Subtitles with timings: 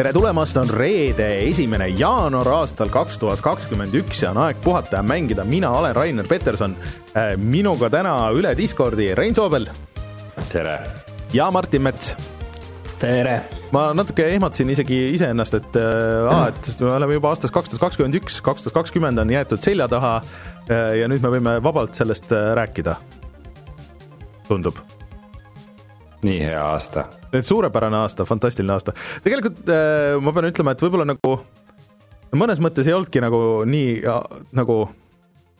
[0.00, 4.96] tere tulemast, on reede, esimene jaanuar aastal kaks tuhat kakskümmend üks ja on aeg puhata
[4.96, 6.72] ja mängida, mina olen Rainer Peterson.
[7.36, 9.66] minuga täna üle Discordi Rein Soobel.
[10.52, 10.78] tere!
[11.36, 12.14] ja Martin Mets.
[12.98, 13.42] tere!
[13.76, 17.90] ma natuke ehmatasin isegi iseennast, et äh, aa, et me oleme juba aastas kaks tuhat
[17.90, 22.00] kakskümmend üks, kaks tuhat kakskümmend on jäetud selja taha äh, ja nüüd me võime vabalt
[22.00, 22.96] sellest äh, rääkida.
[24.48, 24.80] tundub
[26.26, 27.06] nii hea aasta.
[27.32, 28.96] et suurepärane aasta, fantastiline aasta.
[29.24, 31.36] tegelikult äh, ma pean ütlema, et võib-olla nagu
[32.36, 34.00] mõnes mõttes ei olnudki nagu nii
[34.56, 34.80] nagu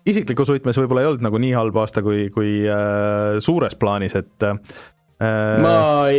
[0.09, 4.47] isiklikus võtmes võib-olla ei olnud nagu nii halb aasta kui, kui äh, suures plaanis, et
[4.47, 4.59] äh,
[5.21, 5.75] ma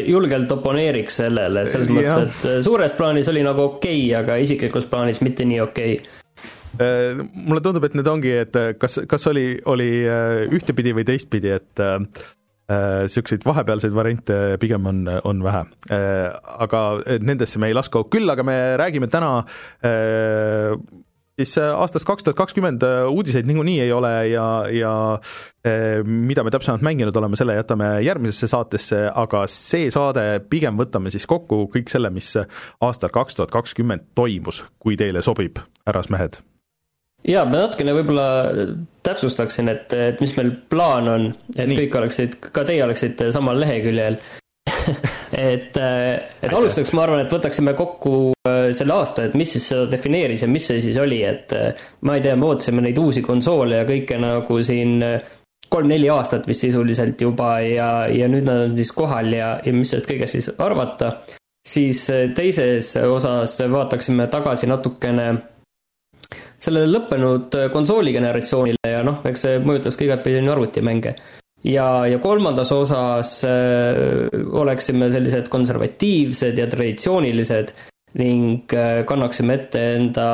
[0.05, 4.89] julgelt oponeeriks sellele, selles mõttes, et äh, suures plaanis oli nagu okei okay,, aga isiklikus
[4.91, 9.48] plaanis mitte nii okei okay äh, mulle tundub, et need ongi, et kas, kas oli,
[9.71, 11.85] oli äh, ühtepidi või teistpidi, et
[12.71, 15.63] niisuguseid vahepealseid variante pigem on, on vähe.
[16.65, 16.81] Aga
[17.23, 19.39] nendesse me ei lasku, küll aga me räägime täna
[21.41, 24.93] siis aastast kaks tuhat kakskümmend uudiseid niikuinii ei ole ja, ja
[26.03, 31.27] mida me täpsemalt mänginud oleme, selle jätame järgmisesse saatesse, aga see saade pigem võtame siis
[31.29, 32.33] kokku kõik selle, mis
[32.81, 36.41] aastal kaks tuhat kakskümmend toimus, kui teile sobib, härrasmehed
[37.27, 38.27] jaa, ma natukene võib-olla
[39.05, 41.83] täpsustaksin, et, et mis meil plaan on, et Nii.
[41.83, 44.17] kõik oleksid, ka teie oleksite samal leheküljel
[45.53, 48.15] et, et alustuseks ma arvan, et võtaksime kokku
[48.47, 51.85] äh, selle aasta, et mis siis seda defineeris ja mis see siis oli, et äh,
[52.07, 55.37] ma ei tea, me ootasime neid uusi konsoole ja kõike nagu siin äh,
[55.71, 59.93] kolm-neli aastat vist sisuliselt juba ja, ja nüüd nad on siis kohal ja, ja mis
[59.93, 61.13] sellest kõigest siis arvata.
[61.67, 62.03] siis
[62.35, 65.27] teises osas vaataksime tagasi natukene
[66.62, 71.16] sellele lõppenud konsooligeneratsioonile ja noh, eks see mõjutas ka igatpidi arvutimänge.
[71.63, 77.73] ja, ja kolmandas osas äh, oleksime sellised konservatiivsed ja traditsioonilised
[78.22, 80.27] ning äh, kannaksime ette enda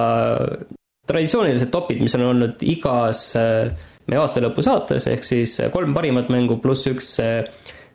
[1.07, 3.71] traditsioonilised topid, mis on olnud igas äh,
[4.07, 7.43] meie aastalõpu saates, ehk siis kolm parimat mängu pluss üks äh,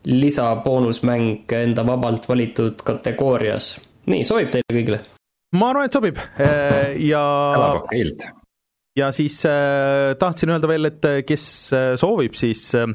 [0.09, 3.77] lisaboonusmäng enda vabalt valitud kategoorias.
[4.11, 5.03] nii, sobib teile kõigile?
[5.53, 6.21] Ma arvan, et sobib.
[6.41, 7.25] Äh, ja
[8.97, 12.89] ja siis äh, tahtsin öelda veel, et äh, kes äh, soovib, siis äh,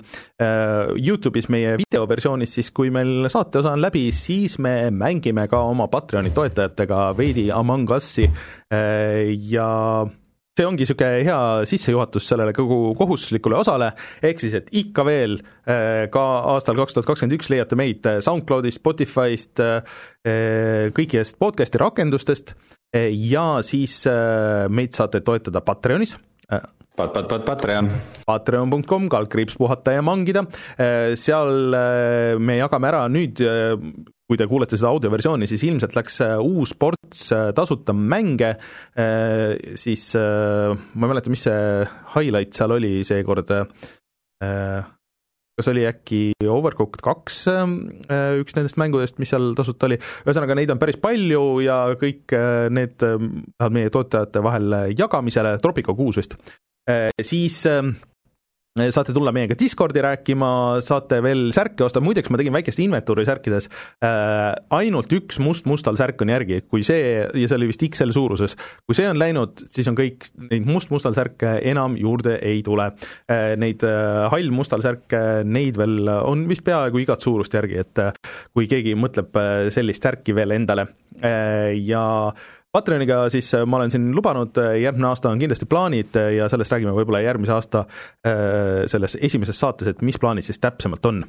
[0.98, 6.34] Youtube'is meie videoversioonis, siis kui meil saateosa on läbi, siis me mängime ka oma Patreoni
[6.36, 8.30] toetajatega veidi Among Us'i.
[8.74, 10.06] Äh, ja
[10.58, 13.92] see ongi niisugune hea sissejuhatus sellele kogu kohustuslikule osale,
[14.26, 16.24] ehk siis, et ikka veel äh, ka
[16.54, 22.58] aastal kaks tuhat kakskümmend üks leiate meid äh, SoundCloudist, Spotify'st, äh, kõikidest podcast'i rakendustest.
[22.98, 24.00] Ja siis
[24.74, 26.16] meid saate toetada Patreonis.
[26.48, 27.90] Pat-, pat-, pat-, Patreon.
[28.26, 30.46] Patreon.com, kaldkriips puhata ja mangida,
[31.20, 31.76] seal
[32.40, 33.44] me jagame ära nüüd
[34.28, 38.56] kui te kuulete seda audioversiooni, siis ilmselt läks äh, uus ports äh, tasuta mänge,
[39.00, 43.54] äh, siis ma ei mäleta, mis see highlight seal oli seekord,
[45.58, 50.82] kas oli äkki Overcooked kaks üks nendest mängudest, mis seal tasuta oli, ühesõnaga neid on
[50.82, 52.36] päris palju ja kõik
[52.76, 56.38] need lähevad meie toetajate vahel jagamisele, Tropico kuus vist,
[57.26, 57.64] siis
[58.94, 60.50] saate tulla meiega Discordi rääkima,
[60.86, 63.70] saate veel särke osta, muideks ma tegin väikest inventuuri särkides.
[64.04, 68.58] Äh,, ainult üks must-mustal särk on järgi, kui see, ja see oli vist XL suuruses,
[68.86, 72.92] kui see on läinud, siis on kõik, neid must-mustal särke enam juurde ei tule.
[73.32, 73.56] Äh,.
[73.58, 78.14] Neid äh, hall-mustal särke, neid veel on vist peaaegu igat suurust järgi, et äh,
[78.56, 80.88] kui keegi mõtleb äh, sellist särki veel endale.
[81.18, 82.34] Äh, ja
[82.78, 86.50] Patreoniga siis äh, ma olen siin lubanud, äh, järgmine aasta on kindlasti plaanid äh, ja
[86.52, 87.86] sellest räägime võib-olla järgmise aasta
[88.92, 91.22] selles esimeses saates, et mis plaanid siis täpsemalt on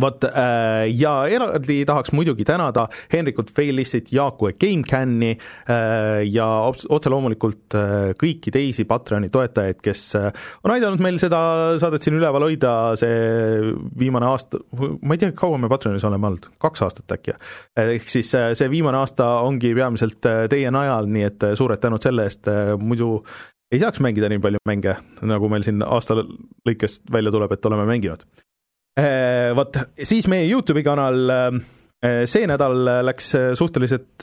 [0.00, 7.12] vot äh, ja eraldi tahaks muidugi tänada Henrikut, Failistit, Jaaku ja GameCami äh, ja otse
[7.12, 11.40] loomulikult äh, kõiki teisi Patreoni toetajaid, kes on aidanud meil seda
[11.80, 16.50] saadet siin üleval hoida, see viimane aasta, ma ei tea, kaua me Patreonis oleme olnud,
[16.62, 17.36] kaks aastat äkki.
[17.80, 20.20] ehk siis see viimane aasta ongi peamiselt
[20.50, 22.50] teie najal, nii et suured tänud selle eest,
[22.80, 23.18] muidu
[23.72, 27.86] ei saaks mängida nii palju mänge, nagu meil siin aasta lõikest välja tuleb, et oleme
[27.88, 28.43] mänginud Äh,
[29.58, 29.76] vot
[30.06, 34.22] siis meie Youtube'i kanal äh, see nädal läks suhteliselt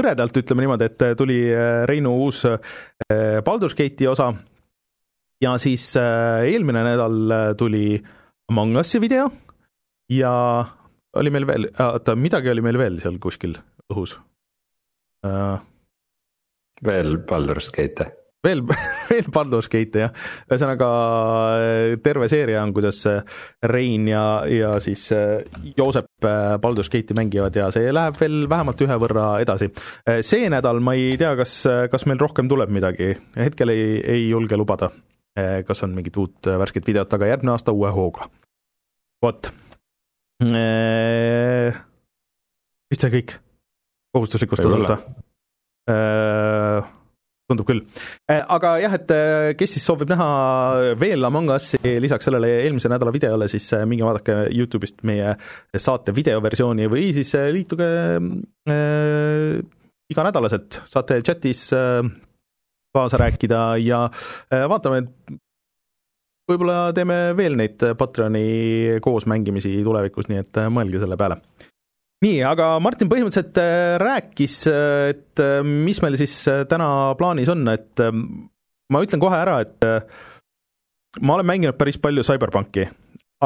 [0.00, 1.38] hõredalt, äh, ütleme niimoodi, et tuli
[1.86, 2.42] Reinu uus
[3.46, 4.32] Baldur's Gate'i osa
[5.40, 8.00] ja siis eelmine nädal tuli
[8.50, 9.28] Among Us'i video
[10.10, 10.32] ja
[11.14, 13.54] oli meil veel, oota, midagi oli meil veel seal kuskil
[13.92, 14.16] õhus
[15.26, 15.60] uh,.
[16.86, 18.19] veel Baldur's Gate?
[18.44, 18.62] Veel,
[19.10, 20.12] veel Baldur's Gate jah,
[20.48, 20.88] ühesõnaga
[21.60, 23.20] äh, terve seeria on, kuidas äh,
[23.70, 25.40] Rein ja, ja siis äh,
[25.76, 26.08] Joosep
[26.60, 29.70] Baldur's Gate'i mängivad ja see läheb veel vähemalt ühe võrra edasi.
[30.26, 34.58] see nädal ma ei tea, kas, kas meil rohkem tuleb midagi, hetkel ei, ei julge
[34.60, 34.90] lubada,
[35.66, 38.28] kas on mingit uut värsket videot, aga järgmine aasta uue hooga.
[39.24, 39.50] vot.
[42.90, 43.36] vist see kõik
[44.12, 45.00] kohustuslikust osast või?
[47.50, 47.82] Tundub küll.
[48.30, 50.28] Äh, aga jah, et äh, kes siis soovib näha
[51.00, 55.34] veel Among Us'i lisaks sellele eelmise nädala videole, siis minge vaadake Youtube'ist meie
[55.76, 59.60] saate videoversiooni või siis liituge äh,
[60.10, 62.02] iganädalaselt, saate chatis äh,
[62.94, 64.04] kaasa rääkida ja
[64.52, 65.04] äh, vaatame,
[66.50, 71.40] võib-olla teeme veel neid Patreoni koosmängimisi tulevikus, nii et mõelge selle peale
[72.24, 76.34] nii, aga Martin põhimõtteliselt äh, rääkis, äh, et äh, mis meil siis
[76.70, 78.04] täna plaanis on, et
[78.90, 79.88] ma ütlen kohe ära, et
[81.20, 82.86] ma olen mänginud päris palju CyberPunki,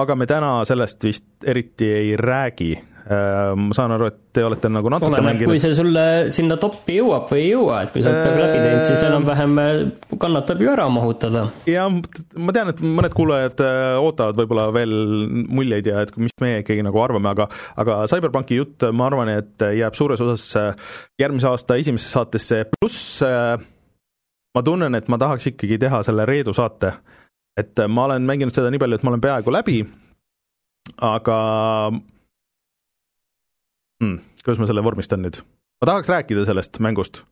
[0.01, 2.73] aga me täna sellest vist eriti ei räägi,
[3.05, 5.51] ma saan aru, et te olete nagu natuke oleneb, mänginud.
[5.53, 8.63] kui see sulle sinna toppi jõuab või ei jõua, et kui sa oled peaaegu läbi
[8.63, 9.73] teinud, siis enam-vähem äh,
[10.23, 11.43] kannatab ju ära mahutada.
[11.69, 11.91] jah,
[12.41, 14.95] ma tean, et mõned kuulajad äh, ootavad võib-olla veel
[15.29, 17.49] muljeid ja et mis meie ikkagi nagu arvame, aga
[17.85, 20.49] aga CyberPunki jutt, ma arvan, et jääb suures osas
[21.21, 26.95] järgmise aasta esimesse saatesse, pluss ma tunnen, et ma tahaks ikkagi teha selle Reedu saate.
[27.61, 29.77] et ma olen mänginud seda nii palju, et ma olen peaaegu läbi,
[31.05, 31.39] aga
[34.03, 34.21] hmm,.
[34.45, 35.41] kuidas ma selle vormistan nüüd?
[35.81, 37.23] ma tahaks rääkida sellest mängust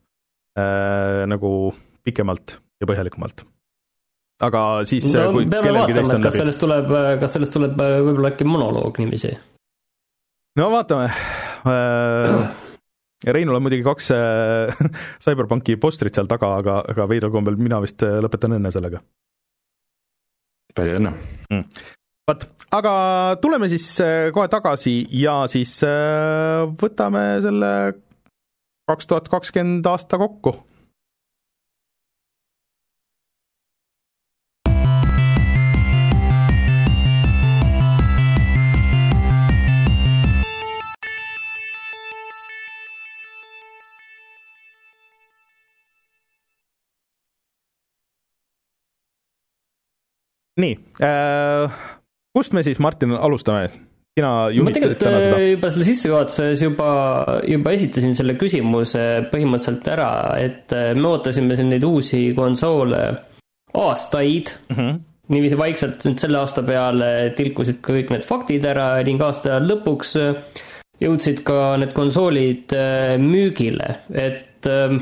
[0.59, 1.73] äh, nagu
[2.03, 3.45] pikemalt ja põhjalikumalt.
[4.43, 6.27] aga siis no, kui kellelgi teist on läbi.
[6.27, 9.33] kas sellest tuleb, kas sellest tuleb äh, võib-olla äkki monoloog niiviisi?
[10.59, 12.59] no vaatame äh,.
[13.23, 14.79] Reinul on muidugi kaks äh,
[15.23, 18.99] CyberPunki postrit seal taga, aga, aga veidral kombel mina vist äh, lõpetan enne sellega.
[20.75, 21.13] palju õnne
[21.49, 22.93] mm vot, aga
[23.43, 27.71] tuleme siis äh, kohe tagasi ja siis äh, võtame selle
[28.87, 30.55] kaks tuhat kakskümmend aasta kokku.
[50.53, 51.92] Nii äh,,
[52.33, 53.69] kust me siis, Martin, alustame?
[54.13, 56.89] sina juhid tegelikult äh, juba selle sissejuhatuses juba,
[57.49, 63.01] juba esitasin selle küsimuse põhimõtteliselt ära, et äh, me ootasime siin neid uusi konsoole
[63.73, 64.75] aastaid mm.
[64.75, 64.99] -hmm.
[65.33, 70.13] niiviisi vaikselt nüüd selle aasta peale tilkusid ka kõik need faktid ära ning aasta lõpuks
[71.01, 74.95] jõudsid ka need konsoolid äh, müügile, et äh,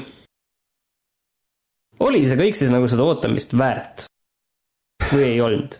[2.01, 4.07] oli see kõik siis nagu seda ootamist väärt
[5.11, 5.77] või ei olnud?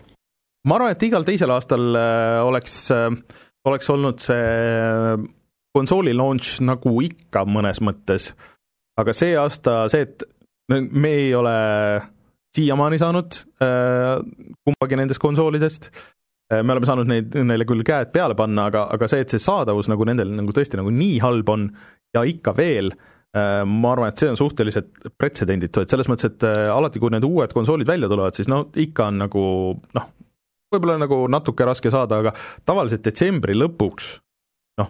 [0.68, 3.10] Ma arvan, et igal teisel aastal äh, oleks, äh,
[3.68, 5.16] oleks olnud see äh,
[5.75, 8.31] konsooli launch nagu ikka mõnes mõttes,
[9.00, 10.25] aga see aasta see, et
[10.72, 11.54] me ei ole
[12.56, 15.88] siiamaani saanud kumbagi nendest konsoolidest,
[16.52, 19.88] me oleme saanud neid, neile küll käed peale panna, aga, aga see, et see saadavus
[19.92, 21.66] nagu nendel nagu tõesti nagu nii halb on
[22.16, 22.92] ja ikka veel,
[23.31, 27.56] ma arvan, et see on suhteliselt pretsedenditu, et selles mõttes, et alati, kui need uued
[27.56, 29.46] konsoolid välja tulevad, siis no ikka on nagu
[29.96, 30.12] noh,
[30.72, 32.34] võib-olla nagu natuke raske saada, aga
[32.68, 34.13] tavaliselt detsembri lõpuks
[34.82, 34.90] noh,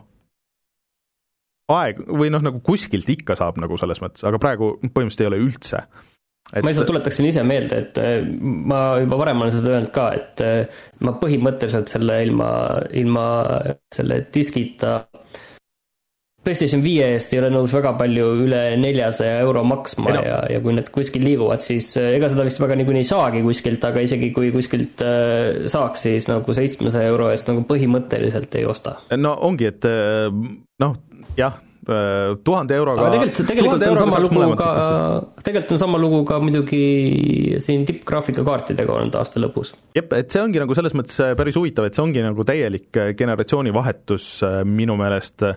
[1.76, 5.44] aeg või noh, nagu kuskilt ikka saab nagu selles mõttes, aga praegu põhimõtteliselt ei ole
[5.48, 5.84] üldse.
[6.52, 6.64] Et...
[6.66, 10.42] ma lihtsalt tuletaksin ise meelde, et äh, ma juba varem olen seda öelnud ka, et
[10.44, 12.50] äh, ma põhimõtteliselt selle ilma,
[12.98, 13.26] ilma
[13.94, 14.98] selle diskita
[16.41, 20.21] PlayStation viie eest ei ole nõus väga palju üle neljasaja euro maksma no.
[20.25, 23.43] ja, ja kui need kuskil liiguvad, siis äh, ega seda vist väga niikuinii ei saagi
[23.45, 28.65] kuskilt, aga isegi kui kuskilt äh, saaks, siis nagu seitsmesaja euro eest nagu põhimõtteliselt ei
[28.69, 28.98] osta.
[29.17, 30.31] no ongi, et äh,
[30.81, 30.98] noh,
[31.38, 31.60] jah
[32.45, 33.10] tuhande euroga.
[33.13, 34.71] tegelikult, tegelikult on sama lugu ka,
[35.45, 36.81] tegelikult on sama lugu ka muidugi
[37.63, 39.74] siin tippgraafikakaartidega olnud aasta lõpus.
[39.98, 43.01] jep, et see ongi nagu selles mõttes äh, päris huvitav, et see ongi nagu täielik
[43.01, 44.27] äh, generatsioonivahetus
[44.67, 45.48] minu meelest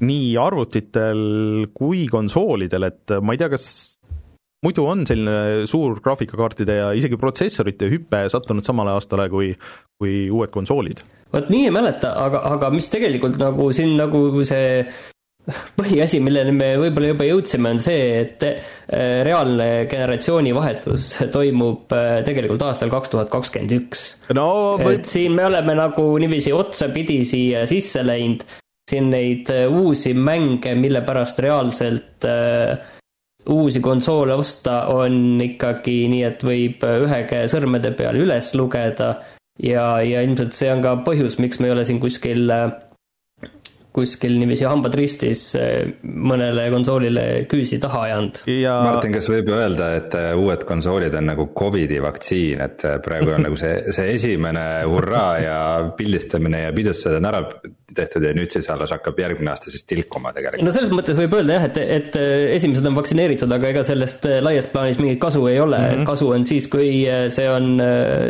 [0.00, 1.24] nii arvutitel
[1.76, 3.66] kui konsoolidel, et ma ei tea, kas
[4.64, 9.54] muidu on selline suur graafikakaartide ja isegi protsessorite hüpe sattunud samale aastale kui,
[10.00, 11.04] kui uued konsoolid?
[11.32, 14.82] vot nii ei mäleta, aga, aga mis tegelikult nagu siin nagu see
[15.78, 22.64] põhiasi, milleni me võib-olla juba jõudsime, on see, et äh, reaalne generatsioonivahetus toimub äh, tegelikult
[22.68, 24.04] aastal kaks tuhat kakskümmend üks.
[24.92, 28.46] et siin me oleme nagu niiviisi otsapidi siia sisse läinud,
[28.90, 32.28] siin neid äh, uusi mänge, mille pärast reaalselt
[33.50, 39.14] uusi konsoole osta on ikkagi nii, et võib ühe käe sõrmede peal üles lugeda
[39.62, 42.68] ja, ja ilmselt see on ka põhjus, miks me ei ole siin kuskil äh,
[43.94, 48.76] kuskil niiviisi hambad ristis eh, mõnele konsoolile küüsi taha ajanud ja....
[48.86, 53.34] Martin, kas võib öelda, et eh, uued konsoolid on nagu Covidi vaktsiin, et eh, praegu
[53.34, 55.58] on nagu see, see esimene hurraa ja
[55.98, 57.42] pildistamine ja pidustused on ära
[57.90, 60.62] tehtud ja nüüd siis alles hakkab järgmine aasta siis tilkuma tegelikult.
[60.62, 62.18] no selles mõttes võib öelda jah, et, et
[62.60, 66.06] esimesed on vaktsineeritud, aga ega sellest laias plaanis mingit kasu ei ole mm, -hmm.
[66.06, 67.02] kasu on siis, kui
[67.34, 67.72] see on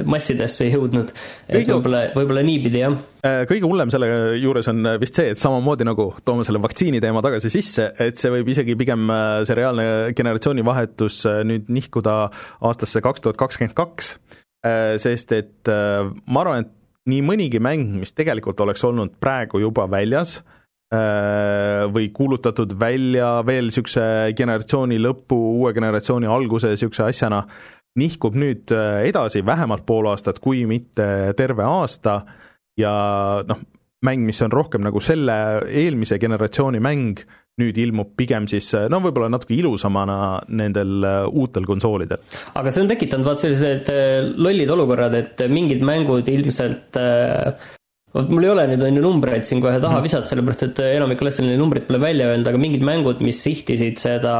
[0.08, 1.12] massidesse jõudnud.
[1.50, 4.08] et võib-olla, võib-olla niipidi jah kõige hullem selle
[4.40, 8.20] juures on äh, vist see, et samamoodi nagu toome selle vaktsiini teema tagasi sisse, et
[8.20, 9.86] see võib isegi pigem, äh, see reaalne
[10.16, 12.14] generatsioonivahetus nüüd nihkuda
[12.66, 14.14] aastasse kaks tuhat kakskümmend kaks,
[15.00, 16.72] sest et ma arvan, et
[17.08, 20.42] nii mõnigi mäng, mis tegelikult oleks olnud praegu juba väljas,
[21.94, 24.02] või kuulutatud välja veel niisuguse
[24.36, 27.44] generatsiooni lõpu, uue generatsiooni alguse niisuguse asjana,
[27.96, 28.74] nihkub nüüd
[29.06, 31.06] edasi vähemalt pool aastat, kui mitte
[31.38, 32.18] terve aasta
[32.80, 32.94] ja
[33.48, 33.60] noh,
[34.06, 35.36] mäng, mis on rohkem nagu selle
[35.68, 37.20] eelmise generatsiooni mäng,
[37.60, 42.22] nüüd ilmub pigem siis no võib-olla natuke ilusamana nendel äh, uutel konsoolidel.
[42.56, 47.50] aga see on tekitanud vaat sellised äh, lollid olukorrad, et mingid mängud ilmselt äh,
[48.14, 50.06] vot mul ei ole nüüd on ju numbreid siin kohe taha mhm.
[50.08, 54.00] visata, sellepärast et enamikul asjadel neid numbreid pole välja öelnud, aga mingid mängud, mis sihtisid
[54.02, 54.32] seda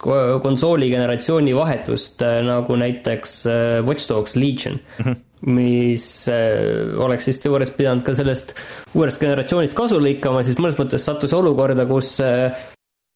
[0.00, 3.36] konsooli generatsiooni vahetust, nagu näiteks
[3.84, 5.20] Watch Dogs Legion mm, -hmm
[5.50, 8.54] mis äh, oleks siis teoorias pidanud ka sellest
[8.94, 12.54] uuest generatsioonist kasu lõikama, siis mõnes mõttes sattus olukorda, kus äh,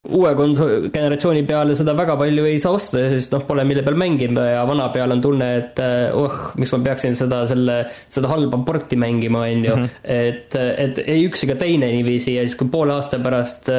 [0.07, 3.97] uue konso-, generatsiooni peale seda väga palju ei saa osta, sest noh, pole mille peal
[3.99, 7.79] mängida ja vana peal on tunne, et äh, oh, miks ma peaksin seda, selle,
[8.13, 9.79] seda halba porti mängima, on ju.
[9.79, 9.97] Mhm.
[10.03, 13.71] et, et ei üks ega teine niiviisi ja siis, kui poole aasta pärast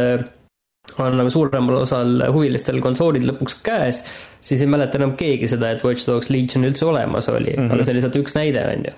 [0.99, 4.03] on nagu suuremal osal huvilistel konsoolid lõpuks käes,
[4.41, 7.75] siis ei mäleta enam keegi seda, et Watch Dogs Legion üldse olemas oli mm, -hmm.
[7.75, 8.95] aga see on lihtsalt üks näide, on ju.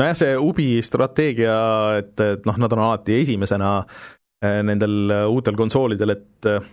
[0.00, 1.60] nojah, see Ubi strateegia,
[1.98, 3.72] et, et noh, nad on alati esimesena
[4.44, 6.70] eh, nendel uutel konsoolidel, et eh,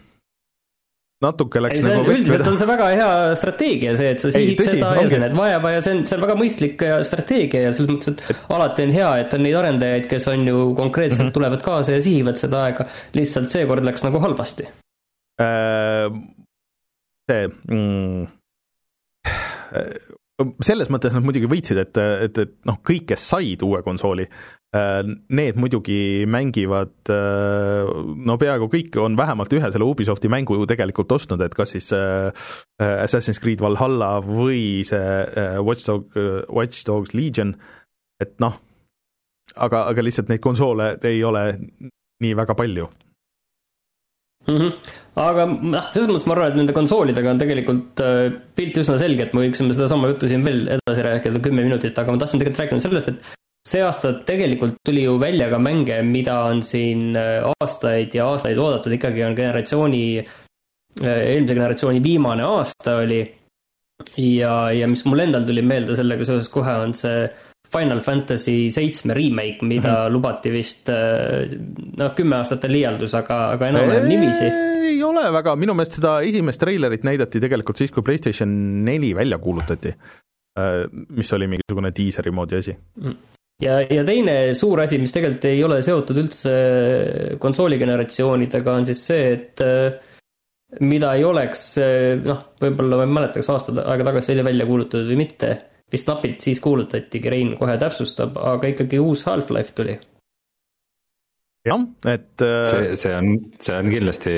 [1.23, 4.31] natuke läks ei, see on, nagu üldiselt on see väga hea strateegia, see, et sa
[4.33, 7.63] sihid ei, seda ja sa näed vaeva ja see on, see on väga mõistlik strateegia
[7.63, 11.23] ja selles mõttes, et alati on hea, et on neid arendajaid, kes on ju konkreetselt
[11.23, 11.37] mm -hmm.
[11.39, 12.85] tulevad kaasa ja sihivad seda aega,
[13.17, 14.69] lihtsalt seekord läks nagu halvasti
[15.41, 16.05] äh,.
[17.31, 18.27] see mm,
[20.61, 24.27] selles mõttes nad muidugi võitsid, et, et, et noh, kõik, kes said uue konsooli,
[24.77, 24.99] äh,
[25.33, 27.89] need muidugi mängivad, äh,
[28.29, 31.89] no peaaegu kõik on vähemalt ühe selle Ubisofti mängu ju tegelikult ostnud, et kas siis
[31.95, 32.29] äh,
[32.77, 36.13] Assassin's Creed Valhalla või see Watch Dog,
[36.53, 37.55] Watch Dogs Legion,
[38.21, 38.61] et noh,
[39.55, 41.49] aga, aga lihtsalt neid konsoole ei ole
[42.21, 42.91] nii väga palju
[44.47, 44.57] mm.
[44.57, 44.93] -hmm.
[45.23, 48.21] aga noh, selles mõttes ma arvan, et nende konsoolidega on tegelikult äh,
[48.57, 52.13] pilt üsna selge, et me võiksime sedasama juttu siin veel edasi rääkida kümme minutit, aga
[52.13, 53.37] ma tahtsin tegelikult rääkida sellest, et
[53.67, 58.57] see aasta tegelikult tuli ju välja ka mänge, mida on siin äh, aastaid ja aastaid
[58.57, 60.05] oodatud, ikkagi on generatsiooni,
[61.03, 63.25] äh, eelmise generatsiooni viimane aasta oli.
[64.21, 67.25] ja, ja mis mul endal tuli meelde sellega seoses kohe, on see
[67.73, 70.13] Final Fantasy seitsme remake, mida mm -hmm.
[70.13, 71.51] lubati vist äh,
[71.97, 74.51] noh, kümme aastat on liialdus, aga, aga enam-vähem niiviisi.
[74.87, 78.49] ei ole väga, minu meelest seda esimest treilerit näidati tegelikult siis, kui PlayStation
[78.85, 79.91] neli välja kuulutati,
[80.59, 82.77] äh, mis oli mingisugune diiseri moodi asi.
[83.03, 83.15] Mm.
[83.61, 86.57] ja, ja teine suur asi, mis tegelikult ei ole seotud üldse
[87.39, 89.99] konsooligeneratsioonidega, on siis see, et äh,
[90.79, 91.73] mida ei oleks
[92.23, 95.57] noh, võib-olla ma ei mäleta, kas aasta aega tagasi välja kuulutatud või mitte
[95.91, 99.97] vist napilt siis kuulutatigi, Rein kohe täpsustab, aga ikkagi uus Half-Life tuli.
[101.67, 104.35] jah, et äh, see, see on, see on kindlasti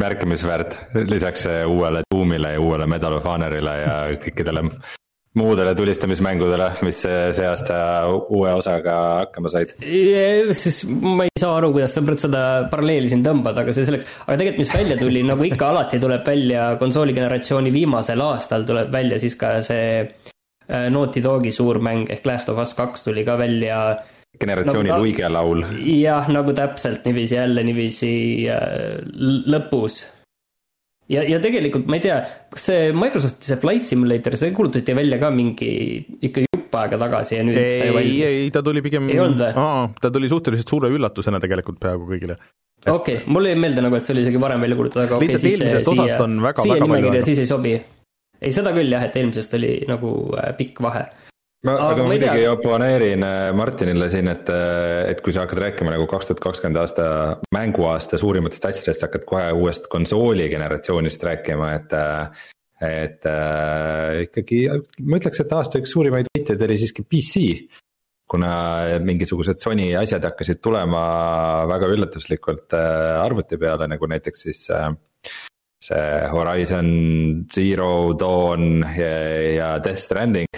[0.00, 0.78] märkimisväärt,
[1.10, 4.62] lisaks uuele Doomile ja uuele Medal of Honorile ja kõikidele
[5.38, 7.76] muudele tulistamismängudele, mis see aasta
[8.34, 9.76] uue osaga hakkama said?
[10.58, 12.42] siis ma ei saa aru, kuidas sa seda
[12.72, 16.26] paralleeli siin tõmbad, aga see selleks, aga tegelikult, mis välja tuli, nagu ikka alati tuleb
[16.26, 20.02] välja konsooligeneratsiooni viimasel aastal tuleb välja siis ka see
[20.92, 23.98] Naughty Dogi suur mäng ehk Last of Us kaks tuli ka välja.
[24.40, 25.64] generatsiooni nagu, luigelaul.
[25.82, 28.12] jah, nagu täpselt niiviisi jälle niiviisi
[28.50, 29.00] äh,
[29.50, 30.04] lõpus.
[31.10, 32.20] ja, ja tegelikult ma ei tea,
[32.54, 35.72] kas see Microsofti see Flight Simulator, see kuulutati välja ka mingi
[36.22, 38.24] ikka jupp aega tagasi ja nüüd ei, sai valmis?
[38.24, 42.38] ei, ei ta tuli pigem, ta tuli suhteliselt suure üllatusena tegelikult peaaegu kõigile
[42.86, 45.42] okei okay,, mulle jäi meelde nagu, et see oli isegi varem välja kuulutatud, aga lihtsalt
[45.42, 47.24] okay, eelmisest osast on väga, väga palju aega.
[47.26, 47.74] siis ei sobi
[48.40, 51.04] ei, seda küll jah, et eelmisest oli nagu äh, pikk vahe.
[51.66, 55.60] ma, aga, aga ma muidugi oponeerin äh, Martinile siin, et, äh, et kui sa hakkad
[55.66, 57.04] rääkima nagu kaks tuhat kakskümmend aasta
[57.56, 62.00] mänguaasta suurimatest asjadest, sa hakkad kohe uuest konsooli generatsioonist rääkima, et.
[62.80, 64.62] Et äh, ikkagi
[65.04, 67.42] ma ütleks, et aasta üks suurimaid võitjaid oli siiski PC.
[68.30, 68.52] kuna
[69.04, 71.02] mingisugused Sony asjad hakkasid tulema
[71.68, 74.88] väga üllatuslikult arvuti peale, nagu näiteks siis äh,
[75.80, 79.14] see Horizon Zero Dawn ja,
[79.56, 80.48] ja Death Stranding.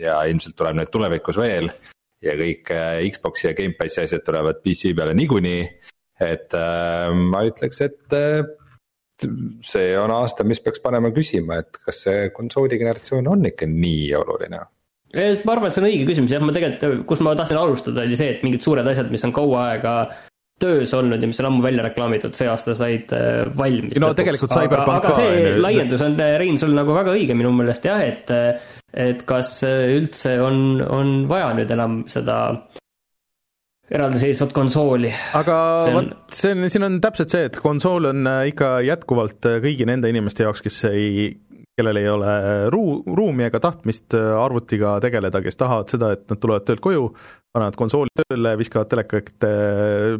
[0.00, 1.70] Ja ilmselt tuleb need tulevikus veel.
[2.24, 5.64] ja kõik äh, Xbox'i ja Gamepassi asjad tulevad PC peale niikuinii,
[6.24, 8.40] et äh, ma ütleks, et äh,
[9.60, 14.06] see on aasta, mis peaks panema küsima, et kas see konsooli generatsioon on ikka nii
[14.16, 14.62] oluline.
[15.14, 18.16] Ma arvan, et see on õige küsimus jah, ma tegelikult, kus ma tahtsin alustada, oli
[18.18, 19.94] see, et mingid suured asjad, mis on kaua aega
[20.64, 23.98] töös olnud ja mis on ammu välja reklaamitud, see aasta said äh, valmis.
[23.98, 24.20] no lõpuks.
[24.22, 25.10] tegelikult Cyberpunk ka.
[25.10, 25.58] aga see nüüd.
[25.64, 28.72] laiendus on, äh, Rein, sul nagu väga õige minu meelest jah, et, äh,
[29.06, 32.38] et kas üldse on, on vaja nüüd enam seda
[33.94, 35.10] eraldiseisvat konsooli.
[35.36, 35.56] aga
[35.92, 40.46] vot see on, siin on täpselt see, et konsool on ikka jätkuvalt kõigi nende inimeste
[40.46, 41.28] jaoks, kes ei,
[41.78, 42.34] kellel ei ole
[42.72, 47.08] ruu-, ruumi ega tahtmist arvutiga tegeleda, kes tahavad seda, et nad tulevad töölt koju,
[47.54, 49.46] panevad konsooli tööle, viskavad telekat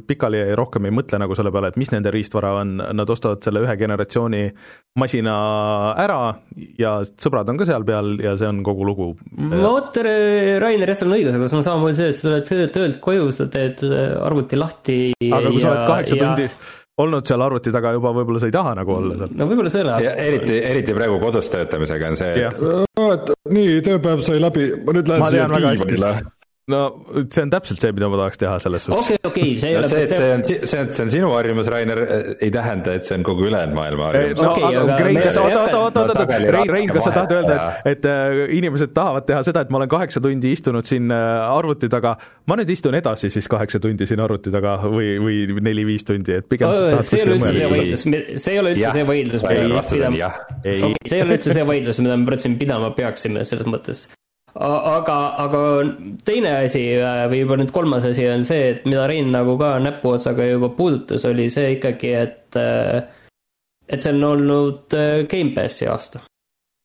[0.07, 3.43] pikali ja rohkem ei mõtle nagu selle peale, et mis nende riistvara on, nad ostavad
[3.47, 4.43] selle ühe generatsiooni
[5.01, 5.35] masina
[5.99, 6.21] ära
[6.79, 9.09] ja sõbrad on ka seal peal ja see on kogu lugu.
[9.51, 13.03] vot, Rainer, jah, sul on õigus, aga see on samamoodi see, et sa tuled töölt
[13.03, 13.83] koju, sa teed
[14.23, 14.99] arvuti lahti
[15.31, 16.49] aga kui sa oled kaheksa ja...
[17.03, 19.35] olnud seal arvuti taga juba, võib-olla sa ei taha nagu olla seal.
[19.35, 20.15] no võib-olla selle aasta.
[20.29, 25.31] eriti, eriti praegu kodus töötamisega on see, et nii, tööpäev sai läbi, ma nüüd lähen
[25.35, 26.15] siia diivanile
[26.73, 26.81] no
[27.29, 29.09] see on täpselt see, mida ma tahaks teha selles suhtes.
[29.11, 29.89] okei, okei, see ei no, ole.
[29.91, 32.01] see, et see on, see on, see on sinu harjumus, Rainer,
[32.39, 34.41] ei tähenda, et see on kogu ülejäänud maailma harjumus.
[34.41, 37.35] no okay, aga Rein, kas, oota, oota, oota, oota, oota, Rein, Rein, kas sa tahad
[37.37, 41.13] öelda, et, et äh, inimesed tahavad teha seda, et ma olen kaheksa tundi istunud siin
[41.13, 42.17] äh, arvuti taga,
[42.49, 46.49] ma nüüd istun edasi siis kaheksa tundi siin arvuti taga või, või neli-viis tundi, et
[46.49, 48.09] pigem oh, see ei ole üldse see vaidlus,
[48.41, 49.61] see ei ole üldse see vaidlus, see
[51.21, 54.07] ei ole üldse see vaidlus, mida me praegu siin pidama peaksime, selles mõttes
[54.55, 55.61] aga, aga
[56.27, 59.75] teine asi äh, või juba nüüd kolmas asi on see, et mida Rein nagu ka
[59.83, 63.03] näpuotsaga juba puudutas, oli see ikkagi, et, äh,
[63.89, 66.23] et see on olnud äh, Gamepassi aasta.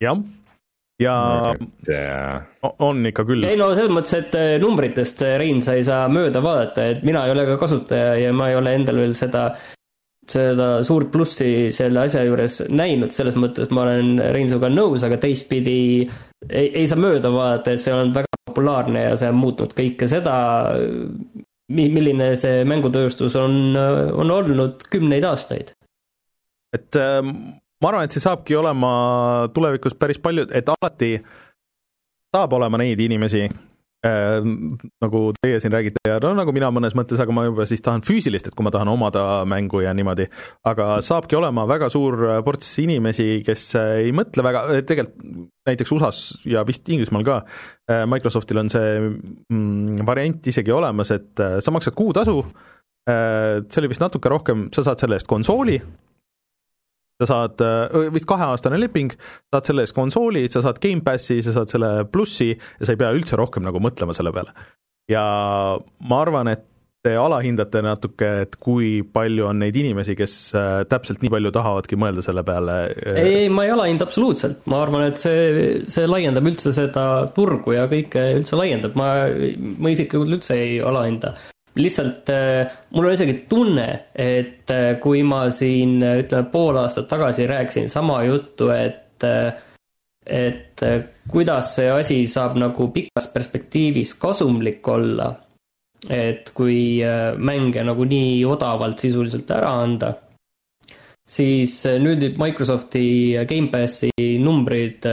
[0.01, 0.21] jah,
[0.99, 1.15] ja
[1.87, 2.45] yeah.
[2.79, 3.45] on ikka küll.
[3.45, 7.35] ei no selles mõttes, et numbritest, Rein, sa ei saa mööda vaadata, et mina ei
[7.35, 9.51] ole ka kasutaja ja ma ei ole endal veel seda
[10.29, 15.17] seda suurt plussi selle asja juures näinud, selles mõttes ma olen Rein sinuga nõus, aga
[15.21, 16.05] teistpidi
[16.47, 20.07] ei, ei saa mööda vaadata, et see on väga populaarne ja see on muutnud kõike
[20.09, 20.35] seda,
[21.69, 25.75] milline see mängutööstus on, on olnud kümneid aastaid.
[26.75, 27.33] et ähm,
[27.81, 28.91] ma arvan, et see saabki olema
[29.53, 31.17] tulevikus päris palju, et alati
[32.35, 33.47] saab olema neid inimesi,
[33.99, 34.39] Äh,
[35.03, 37.99] nagu teie siin räägite ja no nagu mina mõnes mõttes, aga ma juba siis tahan
[38.07, 40.29] füüsilist, et kui ma tahan omada mängu ja niimoodi,
[40.71, 42.15] aga saabki olema väga suur
[42.47, 47.41] ports inimesi, kes ei mõtle väga, tegelikult näiteks USA-s ja vist Inglismaal ka,
[47.91, 52.39] äh, Microsoftil on see mm, variant isegi olemas, et äh, sa maksad kuutasu,
[53.09, 55.79] see oli vist natuke rohkem, sa saad selle eest konsooli,
[57.19, 57.61] sa saad,
[58.15, 59.11] vist kaheaastane leping,
[59.51, 63.11] saad selle eest konsooli, sa saad Gamepassi, sa saad selle plussi ja sa ei pea
[63.15, 64.55] üldse rohkem nagu mõtlema selle peale.
[65.11, 65.23] ja
[66.07, 66.69] ma arvan, et
[67.03, 70.33] te alahindate natuke, et kui palju on neid inimesi, kes
[70.91, 72.75] täpselt nii palju tahavadki mõelda selle peale.
[73.13, 77.05] Ei, ei, ma ei alahinda absoluutselt, ma arvan, et see, see laiendab üldse seda
[77.35, 79.13] turgu ja kõike üldse laiendab, ma,
[79.79, 81.37] ma isiklikult üldse ei alahinda
[81.79, 87.47] lihtsalt äh, mul on isegi tunne, et äh, kui ma siin ütleme pool aastat tagasi
[87.49, 89.51] rääkisin sama juttu, et äh,
[90.29, 90.81] et
[91.31, 95.35] kuidas see asi saab nagu pikas perspektiivis kasumlik olla.
[96.09, 97.01] et kui
[97.43, 100.13] mänge nagu nii odavalt sisuliselt ära anda,
[101.27, 105.03] siis nüüd Microsofti Gamepassi numbrid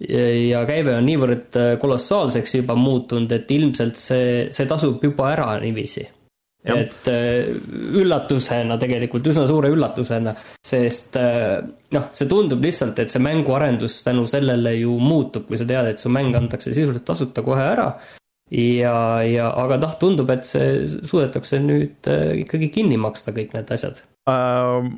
[0.00, 5.54] ja käive on niivõrd äh, kolossaalseks juba muutunud, et ilmselt see, see tasub juba ära
[5.62, 6.04] niiviisi.
[6.66, 7.46] et äh,
[7.94, 10.32] üllatusena tegelikult, üsna suure üllatusena,
[10.66, 11.60] sest äh,
[11.94, 16.02] noh, see tundub lihtsalt, et see mänguarendus tänu sellele ju muutub, kui sa tead, et
[16.02, 17.92] su mäng antakse sisuliselt tasuta kohe ära.
[18.50, 22.10] ja, ja aga noh, tundub, et see suudetakse nüüd
[22.42, 24.90] ikkagi kinni maksta, kõik need asjad um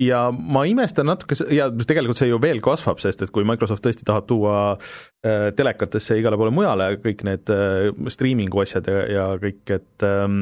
[0.00, 4.06] ja ma imestan natuke, ja tegelikult see ju veel kasvab, sest et kui Microsoft tõesti
[4.08, 9.64] tahab tuua äh, telekatesse igale poole mujale kõik need äh, striimingu asjad ja, ja kõik,
[9.76, 10.38] et ähm,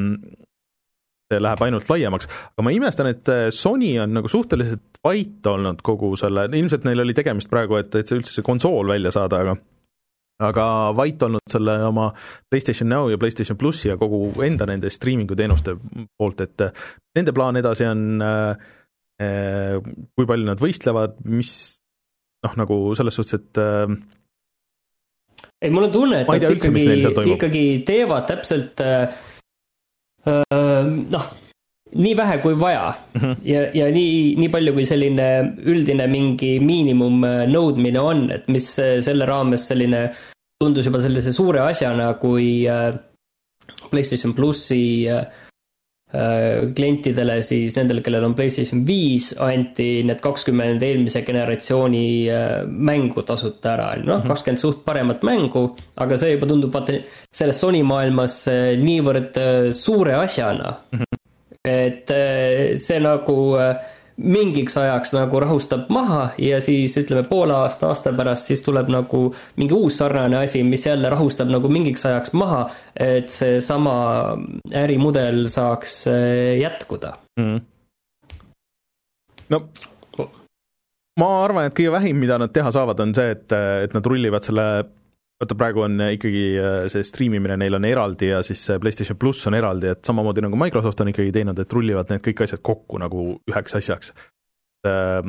[1.29, 5.83] see läheb ainult laiemaks, aga ma imestan, et äh, Sony on nagu suhteliselt vait olnud
[5.85, 9.43] kogu selle, ilmselt neil oli tegemist praegu, et, et see üldse see konsool välja saada,
[9.43, 9.59] aga
[10.39, 12.05] aga vait olnud selle oma
[12.47, 15.73] PlayStation Now ja PlayStation plussi ja kogu enda nende striimingu teenuste
[16.15, 16.63] poolt, et
[17.19, 18.69] nende plaan edasi on äh,
[19.19, 21.51] kui palju nad võistlevad, mis
[22.45, 23.91] noh, nagu selles suhtes, et äh,
[25.59, 26.85] ei, mul on tunne, et nad ikkagi,
[27.35, 29.11] ikkagi teevad täpselt äh,
[30.29, 31.27] äh, noh,
[31.95, 33.35] nii vähe kui vaja mm -hmm.
[33.43, 35.29] ja, ja nii, nii palju, kui selline
[35.65, 40.09] üldine mingi miinimumnõudmine on, et mis selle raames selline
[40.59, 42.93] tundus juba sellise suure asjana, kui äh,
[43.89, 45.48] PlayStation plussi äh, äh,
[46.09, 52.05] klientidele siis nendele, kellel on PlayStation viis, anti need kakskümmend eelmise generatsiooni
[52.65, 54.31] mängu tasuta ära, noh, mhm.
[54.31, 55.67] kakskümmend suht paremat mängu,
[56.01, 56.97] aga see juba tundub vaata
[57.29, 58.41] selles Sony maailmas
[58.81, 59.37] niivõrd
[59.77, 60.99] suure asjana mm.
[61.03, 61.21] -hmm.
[61.69, 62.17] et
[62.81, 63.75] see nagu äh,
[64.19, 69.29] mingiks ajaks nagu rahustab maha ja siis ütleme poole aasta, aasta pärast siis tuleb nagu
[69.59, 73.95] mingi uus sarnane asi, mis jälle rahustab nagu mingiks ajaks maha, et seesama
[74.75, 77.15] ärimudel saaks äh, jätkuda.
[77.39, 77.61] Mm..
[79.49, 79.63] no
[81.19, 84.45] ma arvan, et kõige vähim, mida nad teha saavad, on see, et, et nad rullivad
[84.45, 84.65] selle
[85.39, 89.47] vaata, praegu on ikkagi äh, see striimimine neil on eraldi ja siis see PlayStation pluss
[89.49, 92.99] on eraldi, et samamoodi nagu Microsoft on ikkagi teinud, et rullivad need kõik asjad kokku
[93.01, 94.13] nagu üheks asjaks.
[94.87, 95.21] Äh,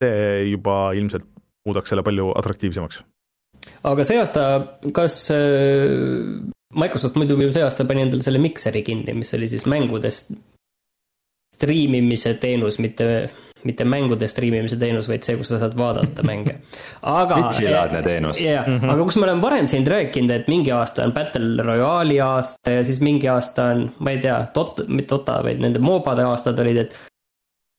[0.00, 1.28] see juba ilmselt
[1.68, 3.02] muudaks selle palju atraktiivsemaks.
[3.90, 4.46] aga see aasta,
[4.96, 10.32] kas äh, Microsoft muidugi see aasta pani endale selle Mixeri kinni, mis oli siis mängudest
[11.60, 13.28] striimimise teenus, mitte
[13.68, 16.56] mitte mängude striimimise teenus, vaid see, kus sa saad vaadata mänge.
[17.02, 17.36] aga.
[17.36, 18.40] Twitchi-laadne teenus.
[18.42, 18.92] jah, mhm.
[18.94, 22.86] aga kus me oleme varem siin rääkinud, et mingi aasta on Battle Royale'i aasta ja
[22.86, 26.84] siis mingi aasta on, ma ei tea, Dota, mitte Dota, vaid nende moobade aastad olid,
[26.84, 26.96] et.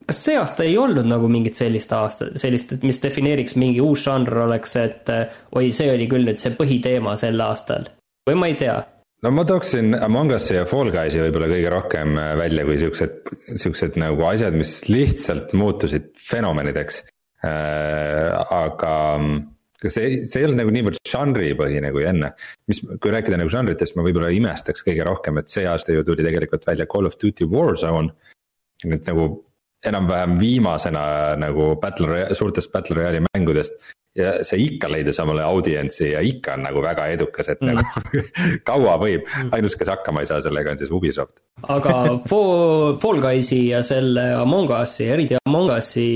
[0.08, 4.06] kas see aasta ei olnud nagu mingit sellist aastat, sellist, et mis defineeriks mingi uus
[4.08, 5.12] žanr oleks, et
[5.56, 7.90] oi, see oli küll nüüd see põhiteema sel aastal
[8.30, 8.76] või ma ei tea
[9.26, 13.34] no ma tooksin Among Us'i ja Fall Guysi võib-olla kõige rohkem äh, välja kui siuksed,
[13.62, 17.04] siuksed nagu asjad, mis lihtsalt muutusid fenomenideks
[17.46, 18.32] äh,.
[18.52, 18.96] aga
[19.82, 22.34] kas see, see ei olnud nagu niivõrd žanripõhine kui enne.
[22.70, 26.26] mis, kui rääkida nagu žanritest, ma võib-olla imestaks kõige rohkem, et see aasta ju tuli
[26.26, 28.14] tegelikult välja Call of Duty Warzone.
[28.86, 29.32] nüüd nagu
[29.86, 31.04] enam-vähem viimasena
[31.42, 33.78] nagu Battle, suurtest Battle Royale'i mängudest
[34.18, 37.80] ja see ikka leidis omale audientsi ja ikka on nagu väga edukas, et mm.
[37.80, 38.24] nagu
[38.70, 39.52] kaua võib, mm.
[39.56, 41.40] ainus, kes hakkama ei saa sellega on siis Ubisoft.
[41.68, 41.98] aga
[42.30, 46.10] Fall, Fall Guysi ja selle Among Us'i, eriti Among Us'i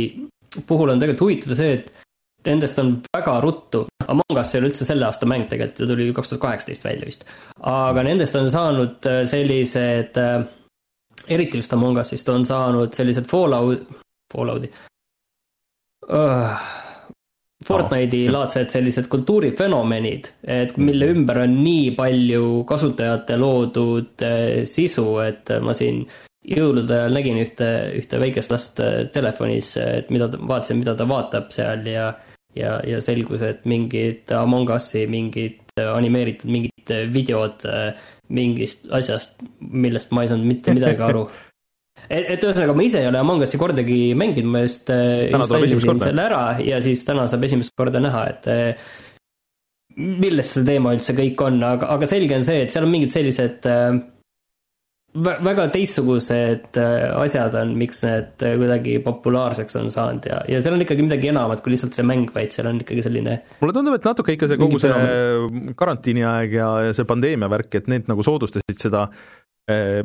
[0.67, 1.93] puhul on tegelikult huvitav see, et
[2.45, 6.11] nendest on väga ruttu, Among Us ei ole üldse selle aasta mäng tegelikult, ta tuli
[6.15, 7.25] kaks tuhat kaheksateist välja vist.
[7.71, 10.43] aga nendest on saanud äh, sellised, äh,
[11.31, 13.87] eriti just Among Us'ist on saanud sellised Fallout,
[14.33, 14.71] Fallouti
[16.11, 16.59] uh,
[17.65, 21.17] Fortnite'i laadsed sellised kultuurifenomenid, et mille mhm.
[21.17, 26.03] ümber on nii palju kasutajate loodud eh, sisu, et ma siin
[26.45, 31.09] jõulude ajal nägin ühte, ühte väikest last eh, telefonis, et mida ta, vaatasin, mida ta
[31.09, 32.11] vaatab seal ja
[32.55, 37.89] ja, ja selgus, et mingid Among Us'i mingid animeeritud mingid videod eh,
[38.31, 41.25] mingist asjast, millest ma ei saanud mitte midagi aru
[42.09, 46.01] et, et ühesõnaga ma ise ei ole Among Us'i kordagi mänginud, ma just äh, installisin
[46.03, 48.89] selle ära ja siis täna saab esimest korda näha, et äh,
[49.95, 53.15] millest see teema üldse kõik on, aga, aga selge on see, et seal on mingid
[53.15, 53.95] sellised äh,
[55.15, 61.05] väga teistsugused asjad on, miks need kuidagi populaarseks on saanud ja, ja seal on ikkagi
[61.07, 63.37] midagi enamat kui lihtsalt see mäng, vaid seal on ikkagi selline.
[63.61, 67.87] mulle tundub, et natuke ikka see kogu see karantiiniaeg ja, ja see pandeemia värk, et
[67.91, 69.05] need nagu soodustasid seda
[69.71, 70.03] eh,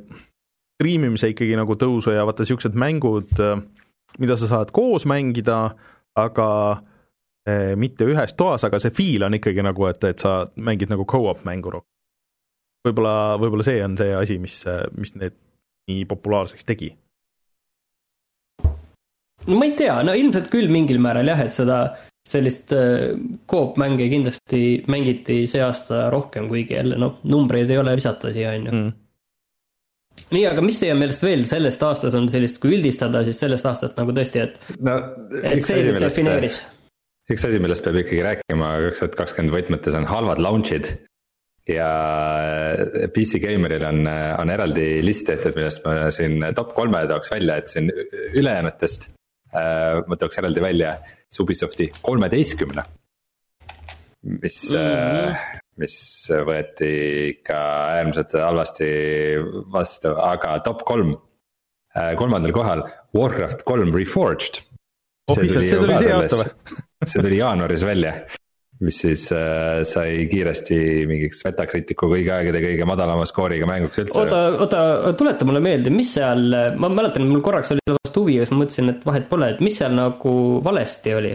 [0.81, 3.35] striimimise ikkagi nagu tõusu ja vaata niisugused mängud,
[4.19, 5.67] mida sa saad koos mängida,
[6.17, 6.49] aga
[7.45, 11.05] eh, mitte ühes toas, aga see feel on ikkagi nagu, et, et sa mängid nagu
[11.05, 11.89] go-op mängu rohkem.
[12.89, 14.57] võib-olla, võib-olla see on see asi, mis,
[14.97, 15.37] mis need
[15.91, 16.95] nii populaarseks tegi.
[19.47, 21.83] no ma ei tea, no ilmselt küll mingil määral jah, et seda
[22.31, 27.99] sellist coop eh, mänge kindlasti mängiti see aasta rohkem, kuigi jälle noh, numbreid ei ole
[28.01, 28.99] visata siia, on ju mm
[30.35, 33.99] nii, aga mis teie meelest veel sellest aastast on sellist, kui üldistada, siis sellest aastast
[34.01, 34.97] nagu tõesti, et no,,
[35.43, 36.61] et see nüüd defineeris?
[37.31, 40.91] üks asi, millest peab ikkagi rääkima kaks tuhat kakskümmend võtmetes on halvad launch'id
[41.71, 41.89] ja
[43.15, 47.71] PC Gameril on, on eraldi list tehtud, millest ma siin top kolme tooks välja, et
[47.71, 49.11] siin ülejäänutest
[49.55, 50.97] äh, ma tooks eraldi välja
[51.41, 52.83] Ubisofti kolmeteistkümne.
[54.43, 55.97] mis mm, -hmm mis
[56.47, 56.91] võeti
[57.31, 57.59] ikka
[57.97, 58.91] äärmiselt halvasti
[59.73, 61.15] vastu, aga top kolm,
[61.97, 62.85] äh, kolmandal kohal
[63.17, 64.63] Warcraft kolm Reforged.
[65.31, 66.79] oh issand, see tuli see aasta või?
[67.11, 68.15] see tuli jaanuaris välja
[68.81, 70.77] mis siis äh, sai kiiresti
[71.09, 74.23] mingiks Metacriticu kõigi aegade kõige madalama skooriga mänguks üldse.
[74.23, 74.81] oota, oota,
[75.21, 76.49] tuleta mulle meelde, mis seal,
[76.81, 79.53] ma mäletan, mul korraks oli selle vastu huvi ja siis ma mõtlesin, et vahet pole,
[79.53, 81.35] et mis seal nagu valesti oli?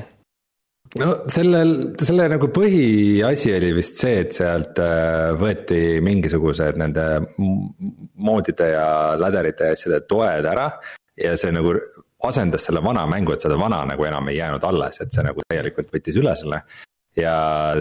[1.02, 7.06] No sellel, selle nagu põhiasi oli vist see, et sealt äh, võeti mingisugused nende
[8.16, 8.88] moodide ja
[9.20, 10.70] läderite ja asjade toed ära.
[11.16, 11.76] ja see nagu
[12.26, 15.44] asendas selle vana mängu, et seda vana nagu enam ei jäänud alles, et see nagu
[15.48, 16.64] täielikult võttis üle selle
[17.16, 17.36] ja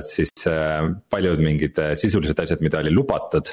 [0.07, 3.50] siis äh, paljud mingid äh, sisulised asjad, mida oli lubatud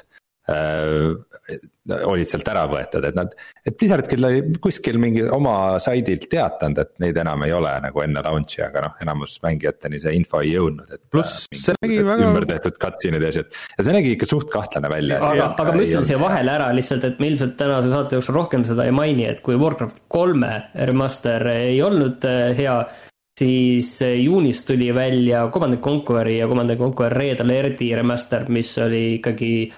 [0.49, 1.59] äh,.
[2.05, 3.33] olid sealt ära võetud, et nad,
[3.65, 8.03] et Blizzard küll oli kuskil mingi oma saidilt teatanud, et neid enam ei ole nagu
[8.03, 11.01] enne launch'i, aga noh, enamus mängijateni see info ei jõudnud, et.
[11.11, 12.29] pluss see nägi väga.
[12.29, 15.19] ümber tehtud cutscene'id ja asjad ja see nägi ikka suht kahtlane välja.
[15.25, 18.65] aga, aga ma ütlen siia vahele ära lihtsalt, et me ilmselt tänase saate jooksul rohkem
[18.69, 20.53] seda ei maini, et kui Warcraft kolme
[20.91, 22.77] remaster ei olnud äh, hea
[23.41, 29.17] siis eh, juunis tuli välja Command Conquer'i ja Command Conquer Red Alerti remaster, mis oli
[29.17, 29.71] ikkagi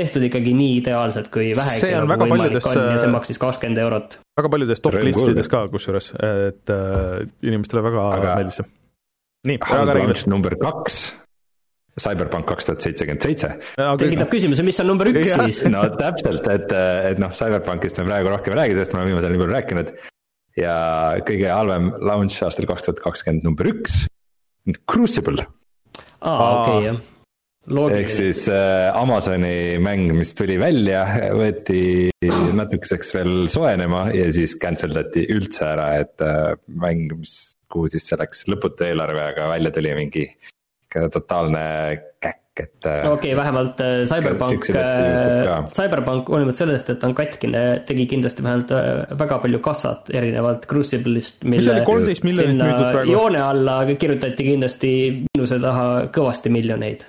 [0.00, 4.16] tehtud ikkagi nii ideaalselt, kui vähegi nagu võimalik paljudes, on ja see maksis kakskümmend eurot.
[4.40, 8.70] väga paljudes top listides ka kusjuures, et äh, inimestele väga aga meeldis see.
[9.50, 10.16] nii, aga räägime.
[10.32, 11.04] number kaks
[11.94, 13.52] Cyberpunk kaks tuhat seitsekümmend seitse.
[14.00, 15.44] tekitab küsimuse, mis on number üks ja.
[15.44, 15.62] siis?
[15.76, 16.74] no täpselt, et,
[17.12, 19.58] et noh, Cyberpunkist me praegu rohkem ei räägi, sest me oleme viimasel ajal nii palju
[19.60, 19.94] rääkinud
[20.58, 20.76] ja
[21.30, 24.04] kõige halvem launch aastal kaks tuhat kakskümmend number üks,
[24.90, 25.46] Crucible.
[26.18, 27.02] aa, okei jah
[27.64, 32.10] ehk siis äh, Amazoni mäng, mis tuli välja, võeti
[32.54, 38.10] natukeseks veel soojenema ja siis cancel dati üldse ära, et äh, mäng, mis, kuhu siis
[38.10, 40.28] see läks lõputu eelarvega välja tuli, mingi
[40.94, 41.64] totaalne
[42.22, 42.86] käkk et.
[42.86, 48.06] Äh, okei okay,, vähemalt äh, Cyberpunk, äh, Cyberpunk hoolimata sellest, et ta on katkine, tegi
[48.10, 48.70] kindlasti vähemalt
[49.18, 51.42] väga palju kassat erinevalt Crucible'ist.
[51.44, 53.10] müüdud praegu?
[53.10, 54.94] joone alla kirjutati kindlasti
[55.26, 57.06] miinuse taha kõvasti miljoneid.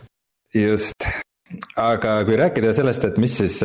[0.55, 1.07] Just,
[1.79, 3.59] aga kui rääkida sellest, et mis siis,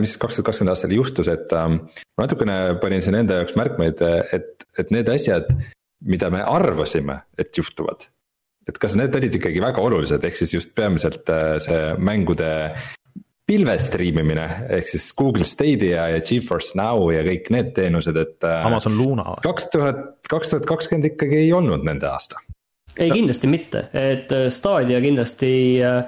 [0.00, 1.82] mis kaks tuhat kakskümmend aastal juhtus, et ähm,
[2.16, 4.00] ma natukene panin siin enda jaoks märkmeid,
[4.36, 5.50] et, et need asjad,
[6.06, 8.08] mida me arvasime, et juhtuvad
[8.68, 12.50] et kas need olid ikkagi väga olulised, ehk siis just peamiselt äh, see mängude
[13.50, 18.38] pilve striimimine ehk siis Google Stadia ja Geforce Now ja kõik need teenused, et.
[18.46, 19.34] Äh, Amazon Luna.
[19.42, 22.42] kaks tuhat, kaks tuhat kakskümmend ikkagi ei olnud nende aasta.
[22.98, 25.52] Ei, kindlasti mitte, et äh, Stadia kindlasti
[25.84, 26.02] äh,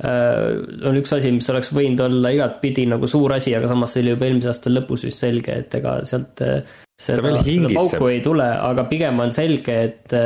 [0.00, 4.14] on üks asi, mis oleks võinud olla igatpidi nagu suur asi, aga samas see oli
[4.14, 8.86] juba eelmise aasta lõpus vist selge, et ega sealt seda, seda pauku ei tule, aga
[8.88, 10.16] pigem on selge, et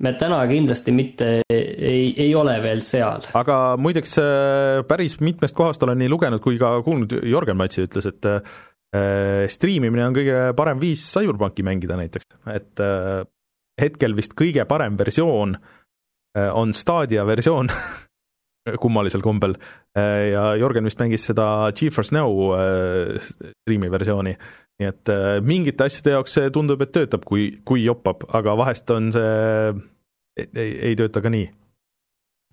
[0.00, 3.26] me täna kindlasti mitte ei, ei ole veel seal.
[3.36, 8.08] aga muideks äh, päris mitmest kohast olen nii lugenud kui ka kuulnud, Jörgen Matsi ütles,
[8.10, 8.40] et äh,
[9.52, 13.22] striimimine on kõige parem viis Cyberpunki mängida näiteks, et äh,
[13.80, 17.70] hetkel vist kõige parem versioon äh, on Stadia versioon
[18.82, 19.56] kummalisel kombel
[19.96, 24.34] äh, ja Jörgen vist mängis seda GeForce Now äh, striimi versiooni,
[24.80, 25.14] nii et
[25.44, 29.72] mingite asjade jaoks see tundub, et töötab, kui, kui joppab, aga vahest on see,
[30.40, 31.48] ei, ei tööta ka nii.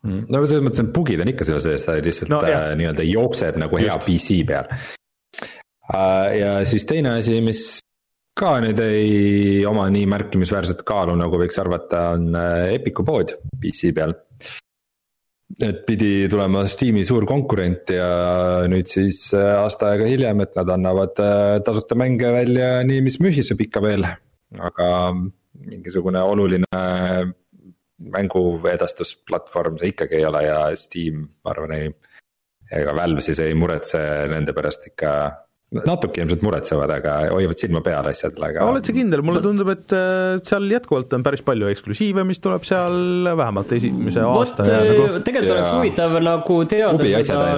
[0.08, 0.28] Mm..
[0.30, 3.58] no selles mõttes, et bugid on ikka selle sees, ta lihtsalt no, äh, nii-öelda jookseb
[3.60, 4.08] nagu hea Just.
[4.08, 4.72] PC peal.
[6.36, 7.80] Ja siis teine asi, mis
[8.38, 13.94] ka nüüd ei oma nii märkimisväärset kaalu, nagu võiks arvata, on äh, Epicu pood PC
[13.98, 14.16] peal
[15.64, 18.10] et pidi tulema Steam'i suur konkurent ja
[18.70, 23.20] nüüd siis äh, aasta aega hiljem, et nad annavad äh, tasuta mänge välja nii, mis
[23.24, 24.08] mühiseb ikka veel.
[24.64, 24.88] aga
[25.68, 26.84] mingisugune oluline
[28.14, 31.90] mänguedastusplatvorm see ikkagi ei ole ja Steam, ma arvan, ei.
[32.72, 34.00] ega Valve siis ei muretse
[34.32, 35.12] nende pärast ikka
[35.76, 38.68] natuke ilmselt muretsevad, aga hoiavad silma peal asjadele, aga.
[38.72, 42.64] oled sa kindel, mulle tundub, et äh, seal jätkuvalt on päris palju eksklusiive, mis tuleb
[42.68, 45.26] seal vähemalt esimese aasta Vot, ja nagu.
[45.28, 45.58] tegelikult ja...
[45.58, 47.50] oleks huvitav nagu teada seda,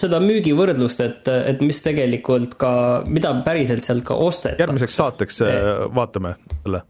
[0.00, 2.72] seda müügivõrdlust, et, et mis tegelikult ka,
[3.12, 4.64] mida päriselt sealt ka ostetakse.
[4.64, 6.86] järgmiseks saateks äh, vaatame selle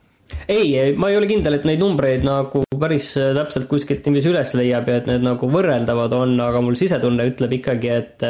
[0.46, 4.86] ei, ma ei ole kindel, et neid numbreid nagu päris täpselt kuskilt niiviisi üles leiab
[4.86, 8.28] ja et need nagu võrreldavad on, aga mul sisetunne ütleb ikkagi, et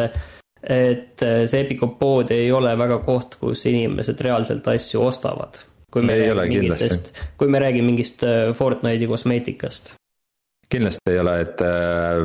[0.63, 5.63] et äh, see Epico pood ei ole väga koht, kus inimesed reaalselt asju ostavad.
[5.91, 9.95] kui me ei räägime mingitest, kui me räägime mingist äh, Fortnite'i kosmeetikast.
[10.71, 12.21] kindlasti ei ole, et äh,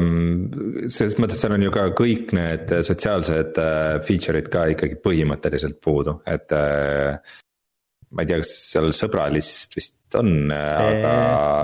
[0.87, 3.57] selles mõttes seal on ju ka kõik need sotsiaalsed
[4.05, 6.53] feature'id ka ikkagi põhimõtteliselt puudu, et
[8.15, 11.13] ma ei tea, kas seal sõbralist vist on, aga.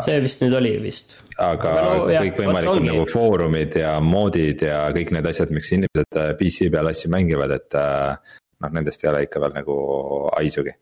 [0.04, 1.16] see vist nüüd oli vist.
[1.38, 6.34] aga, aga no, kõikvõimalikud nagu foorumid ja moodid ja kõik need asjad, miks inimesed äh,
[6.40, 9.78] PC peal asju mängivad, et äh, noh, nendest ei ole ikka veel nagu
[10.36, 10.76] haisugi.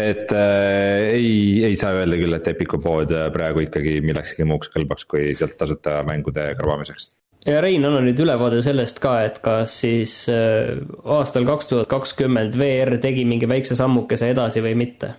[0.00, 1.36] et äh, ei,
[1.68, 6.00] ei saa öelda küll, et Epiku pood praegu ikkagi millekski muuks kõlbaks, kui sealt tasuta
[6.08, 7.10] mängude krabamiseks.
[7.46, 10.76] Ja Rein, anna nüüd ülevaade sellest ka, et kas siis äh,
[11.16, 15.14] aastal kaks tuhat kakskümmend VR tegi mingi väikse sammukese edasi või mitte?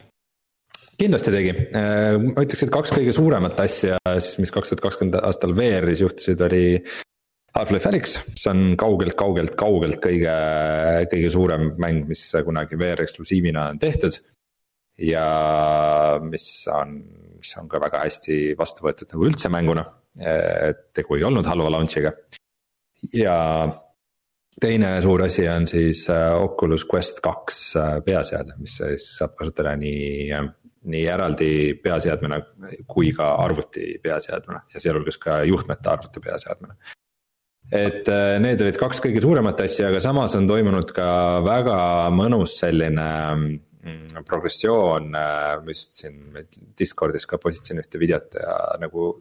[0.98, 5.20] kindlasti tegi, äh, ma ütleks, et kaks kõige suuremat asja siis, mis kaks tuhat kakskümmend
[5.22, 6.64] aastal VR-is juhtusid, oli
[7.58, 10.34] Half-Life Alyx, see on kaugelt, kaugelt, kaugelt kõige,
[11.10, 14.20] kõige suurem mäng, mis kunagi VR eksklusiivina on tehtud.
[14.98, 15.24] ja
[16.26, 16.98] mis on,
[17.38, 19.86] mis on ka väga hästi vastu võetud nagu üldse mänguna,
[20.20, 22.14] et tegu ei olnud halva launch'iga.
[23.14, 23.36] ja
[24.62, 29.76] teine suur asi on siis äh, Oculus Quest kaks äh, peaseade, mis siis saab kasutada
[29.78, 30.32] nii,
[30.92, 31.52] nii eraldi
[31.84, 32.42] peaseadmena
[32.88, 36.78] kui ka arvuti peaseadmena ja sealhulgas ka juhtmete arvuti peaseadmena
[37.72, 41.10] et äh, need olid kaks kõige suuremat asja, aga samas on toimunud ka
[41.46, 41.80] väga
[42.16, 46.38] mõnus selline mm, progressioon, ma just siin
[46.80, 49.12] Discordis ka postitasin ühte videot ja nagu.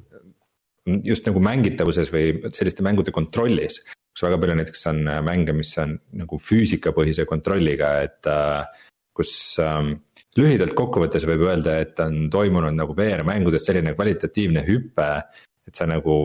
[1.07, 3.81] Just nagu mängitavuses või selliste mängude kontrollis
[4.16, 8.64] kus väga palju näiteks on äh, mänge, mis on nagu füüsikapõhise kontrolliga, et äh,
[9.16, 9.99] kus ähm,
[10.40, 15.11] lühidalt kokkuvõttes võib öelda, et on toimunud nagu VR-mängudes selline kvalitatiivne hüpe,
[15.68, 16.16] et sa nagu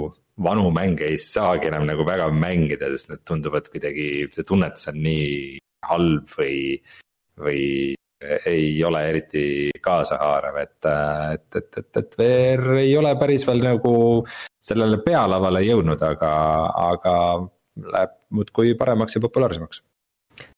[0.41, 5.01] vanu mänge ei saagi enam nagu väga mängida, sest need tunduvad kuidagi, see tunnetus on
[5.03, 6.79] nii halb või,
[7.43, 7.61] või
[8.45, 9.43] ei ole eriti
[9.81, 10.89] kaasahaarav, et,
[11.33, 13.93] et, et, et, et VR ei ole päris veel nagu
[14.61, 16.33] sellele pealavale jõudnud, aga,
[16.91, 17.15] aga
[17.93, 19.81] läheb muudkui paremaks ja populaarsemaks.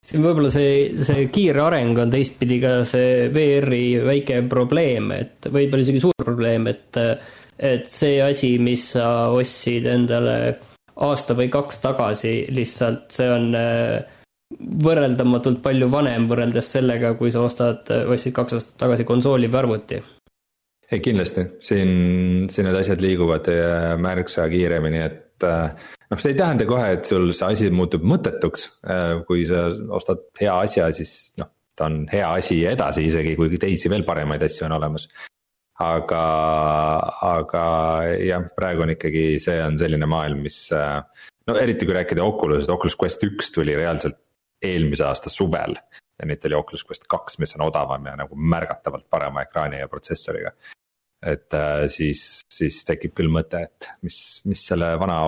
[0.04, 0.74] Siin võib-olla see,
[1.04, 6.68] see kiire areng on teistpidi ka see VR-i väike probleem, et võib-olla isegi suur probleem,
[6.72, 7.00] et,
[7.58, 10.38] et see asi, mis sa ostsid endale
[11.04, 14.22] aasta või kaks tagasi, lihtsalt see on äh,
[14.60, 20.02] võrreldamatult palju vanem võrreldes sellega, kui sa ostad, ostsid kaks aastat tagasi konsooli või arvuti.
[20.94, 21.92] ei kindlasti, siin,
[22.54, 25.74] siin need asjad liiguvad äh, märksa kiiremini, et äh,
[26.12, 30.26] noh, see ei tähenda kohe, et sul see asi muutub mõttetuks, äh, kui sa ostad
[30.42, 34.68] hea asja, siis noh, ta on hea asi edasi, isegi kui teisi veel paremaid asju
[34.70, 35.10] on olemas.
[35.84, 36.24] aga,
[37.26, 37.64] aga
[38.22, 40.68] jah, praegu on ikkagi, see on selline maailm, mis
[41.50, 44.20] no eriti kui rääkida Oculusest, Oculus Quest üks tuli reaalselt
[44.64, 45.78] eelmise aasta suvel.
[46.20, 49.90] ja nüüd tuli Oculus Quest kaks, mis on odavam ja nagu märgatavalt parema ekraani ja
[49.92, 50.54] protsessoriga
[51.26, 54.18] et äh, siis, siis tekib küll mõte, et mis,
[54.50, 55.22] mis selle vana,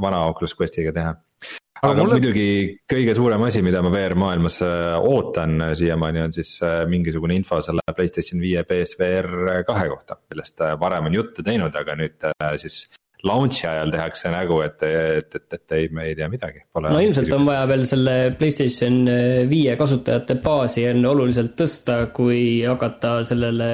[0.00, 1.12] vana Oculus Questiga teha.
[1.12, 2.18] aga, aga mulle...
[2.18, 2.46] muidugi
[2.90, 6.54] kõige suurem asi, mida ma VR maailmas äh, ootan äh, siiamaani on siis
[6.88, 12.30] mingisugune info selle Playstation viie BSVR kahe kohta, millest varem on juttu teinud, aga nüüd
[12.62, 12.84] siis
[13.28, 16.64] launch'i ajal tehakse nägu, et, et, et, et ei, me ei tea midagi.
[16.74, 19.02] no ilmselt on vaja veel selle Playstation
[19.50, 23.72] viie kasutajate baasi enne oluliselt tõsta, kui hakata sellele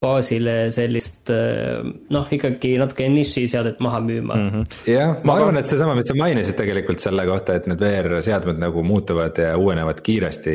[0.00, 1.80] baasile sellist eh,
[2.14, 4.36] noh, ikkagi natuke nišiseadet maha müüma.
[4.36, 4.78] -hmm.
[4.88, 8.84] jah, ma arvan, et seesama, mis sa mainisid tegelikult selle kohta, et need VR-seadmed nagu
[8.86, 10.54] muutuvad ja uuenevad kiiresti.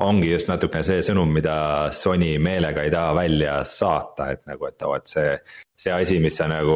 [0.00, 1.56] ongi just natukene see sõnum, mida
[1.92, 5.36] Sony meelega ei taha välja saata, et nagu, et oo, et see.
[5.82, 6.74] see asi, mis sa nagu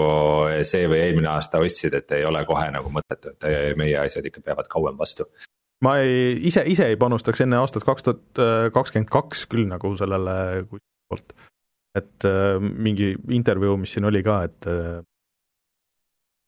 [0.67, 4.43] see või eelmine aasta ostsid, et ei ole kohe nagu mõttetu, et meie asjad ikka
[4.43, 5.29] peavad kauem vastu
[5.85, 8.41] ma ei, ise, ise ei panustaks enne aastat kaks tuhat
[8.75, 10.65] kakskümmend kaks küll nagu sellele
[11.09, 11.37] poolt
[11.97, 15.05] et äh, mingi intervjuu, mis siin oli ka, et äh,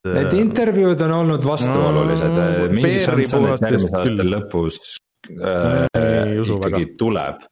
[0.07, 4.81] Need intervjuud on olnud vastuolulised no,, mingi šanss on, et järgmise aasta lõpus
[5.27, 6.83] äh, ikkagi väga.
[7.01, 7.47] tuleb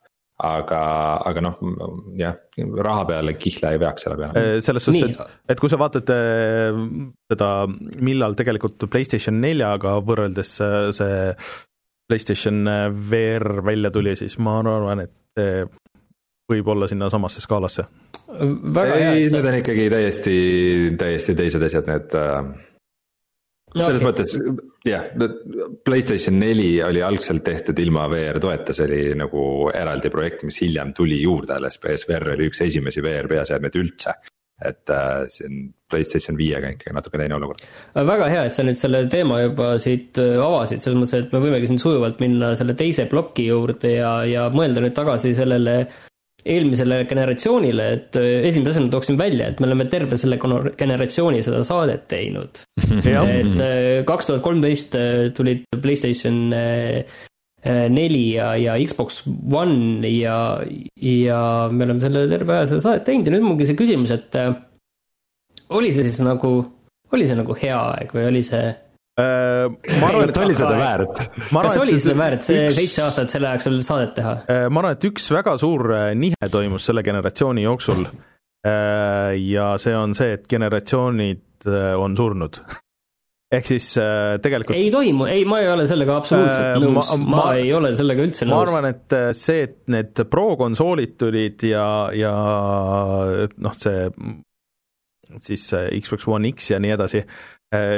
[0.46, 0.80] aga,
[1.26, 1.56] aga noh,
[2.20, 2.37] jah,
[2.87, 4.42] raha peale kihla ei veaks selle peale.
[4.42, 6.78] Äh, selles suhtes, et, et kui sa vaatad äh,
[7.32, 7.50] seda,
[8.04, 10.59] millal tegelikult PlayStation neljaga võrreldes
[10.96, 11.32] see
[12.06, 12.62] PlayStation
[13.11, 15.74] VR välja tuli, siis ma arvan, et
[16.52, 17.87] võib olla sinnasamasse skaalasse.
[18.37, 20.38] ei, need on ikkagi täiesti,
[20.98, 22.40] täiesti teised asjad, need äh,
[23.74, 24.06] no, selles okay.
[24.06, 24.37] mõttes
[24.87, 25.09] jah,
[25.87, 29.42] Playstation neli oli algselt tehtud ilma VR toeta, see oli nagu
[29.74, 34.16] eraldi projekt, mis hiljem tuli juurde alles, PSVR oli üks esimesi VR peaseadmeid üldse.
[34.56, 35.56] et äh, see on
[35.90, 37.61] Playstation viiega ikkagi natuke teine olukord.
[37.94, 41.42] väga hea, et sa nüüd selle teema juba siit äh, avasid, selles mõttes, et me
[41.44, 45.76] võimegi siin sujuvalt minna selle teise ploki juurde ja, ja mõelda nüüd tagasi sellele
[46.47, 50.38] eelmisele generatsioonile, et äh, esimese asjana tooksin välja, et me oleme terve selle
[50.78, 52.62] generatsiooni seda saadet teinud.
[52.86, 56.53] Et äh, kaks tuhat kolmteist äh, tulid Playstation
[57.66, 60.62] neli ja, ja Xbox One ja,
[61.03, 61.38] ja
[61.72, 64.36] me oleme selle terve aja seda saadet teinud ja nüüd ongi see küsimus, et
[65.74, 66.53] oli see siis nagu,
[67.11, 68.68] oli see nagu hea aeg või oli see
[69.17, 71.21] ma arvan, et oli seda väärt.
[71.51, 74.33] kas oli seda väärt, see üks, seitse aastat selle ajaks veel saadet teha?
[74.53, 78.09] Äh, ma arvan, et üks väga suur äh, nihe toimus selle generatsiooni jooksul
[78.67, 81.69] ja see on see, et generatsioonid
[82.03, 82.57] on surnud
[83.57, 83.93] ehk siis
[84.43, 88.27] tegelikult ei toimu, ei, ma ei ole sellega absoluutselt nõus, ma, ma ei ole sellega
[88.27, 88.57] üldse nõus.
[88.57, 91.87] ma arvan, et see, et need Pro-konsoolid tulid ja,
[92.17, 92.35] ja
[93.55, 94.11] noh, see
[95.43, 95.66] siis
[96.01, 97.22] Xbox One X ja nii edasi,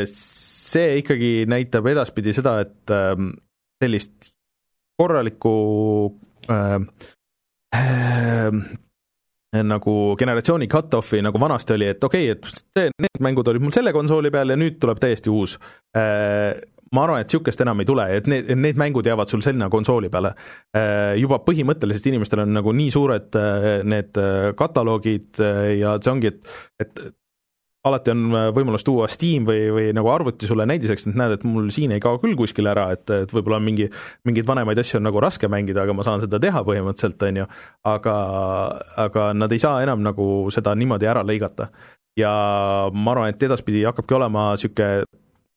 [0.09, 3.33] see ikkagi näitab edaspidi seda, et ähm,
[3.83, 4.31] sellist
[4.99, 5.55] korralikku
[6.51, 6.79] äh,
[7.77, 8.53] äh,
[9.65, 13.75] nagu generatsiooni cut-off'i nagu vanasti oli, et okei okay,, et see, need mängud olid mul
[13.75, 15.59] selle konsooli peal ja nüüd tuleb täiesti uus
[15.97, 16.59] äh,.
[16.95, 20.11] Ma arvan, et niisugust enam ei tule, et need, need mängud jäävad sul sinna konsooli
[20.13, 20.35] peale
[20.77, 21.15] äh,.
[21.21, 25.41] juba põhimõtteliselt inimestel on nagu nii suured äh, need äh, kataloogid
[25.79, 27.01] ja see ongi, et, et
[27.89, 28.25] alati on
[28.57, 32.03] võimalus tuua Steam või, või nagu arvuti sulle näidiseks, et näed, et mul siin ei
[32.03, 33.89] kao küll kuskile ära, et, et võib-olla mingi,
[34.29, 37.47] mingeid vanemaid asju on nagu raske mängida, aga ma saan seda teha põhimõtteliselt, on ju,
[37.93, 38.17] aga,
[39.07, 41.71] aga nad ei saa enam nagu seda niimoodi ära lõigata.
[42.19, 42.33] ja
[42.93, 45.07] ma arvan, et edaspidi hakkabki olema niisugune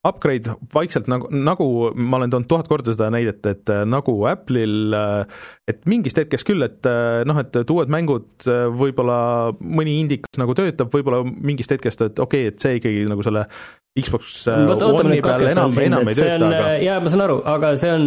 [0.07, 4.95] upgrade vaikselt nagu, nagu ma olen toonud tuhat korda seda näidet, et äh, nagu Apple'il,
[4.97, 8.47] äh, et mingist hetkest küll, et äh, noh, et, et uued mängud
[8.77, 9.19] võib-olla
[9.61, 13.45] mõni indikas nagu töötab, võib-olla mingist hetkest, et okei okay,, et see ikkagi nagu selle
[13.91, 18.05] Xbox One'i peal enam, enam ei tööta, aga jaa, ma saan aru, aga see on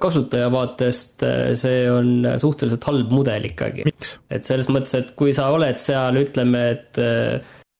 [0.00, 1.26] kasutaja vaatest,
[1.60, 3.84] see on suhteliselt halb mudel ikkagi.
[4.32, 7.02] et selles mõttes, et kui sa oled seal, ütleme, et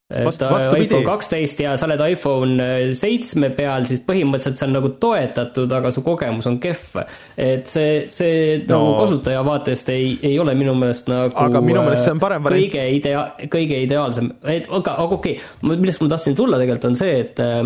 [0.09, 4.73] Vast, et iPhone kaksteist ja sa oled iPhone äh, seitsme peal, siis põhimõtteliselt see on
[4.79, 7.03] nagu toetatud, aga su kogemus on kehv.
[7.37, 11.85] et see, see no, nagu kasutaja vaatest ei, ei ole minu meelest nagu aga minu
[11.85, 12.73] meelest see on parem variant.
[12.73, 16.99] kõige idea-, kõige ideaalsem, et aga, aga okei okay,, millest ma tahtsin tulla tegelikult on
[17.05, 17.61] see, et äh,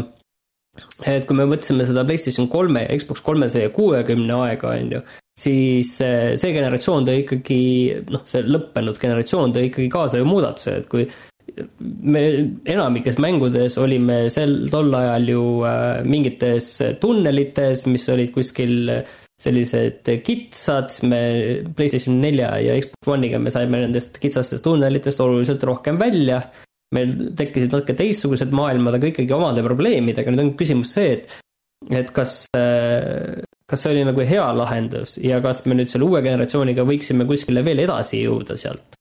[1.06, 5.02] et kui me mõtlesime seda PlayStation kolme ja Xbox kolmesaja kuuekümne aega, on ju,
[5.38, 7.60] siis äh, see generatsioon tõi ikkagi,
[8.10, 11.06] noh, see lõppenud generatsioon tõi ikkagi kaasa ju muudatuse, et kui
[11.80, 12.22] me
[12.68, 16.70] enamikes mängudes olime sel, tol ajal ju äh, mingites
[17.02, 18.90] tunnelites, mis olid kuskil
[19.42, 21.22] sellised kitsad, me
[21.74, 26.42] PlayStation nelja ja Xbox One'iga me saime nendest kitsastest tunnelitest oluliselt rohkem välja.
[26.92, 31.38] meil tekkisid natuke teistsugused maailmad, aga ikkagi omade probleemidega, nüüd on küsimus see, et,
[31.88, 33.40] et kas äh,
[33.72, 37.64] kas see oli nagu hea lahendus ja kas me nüüd selle uue generatsiooniga võiksime kuskile
[37.64, 38.98] veel edasi jõuda sealt?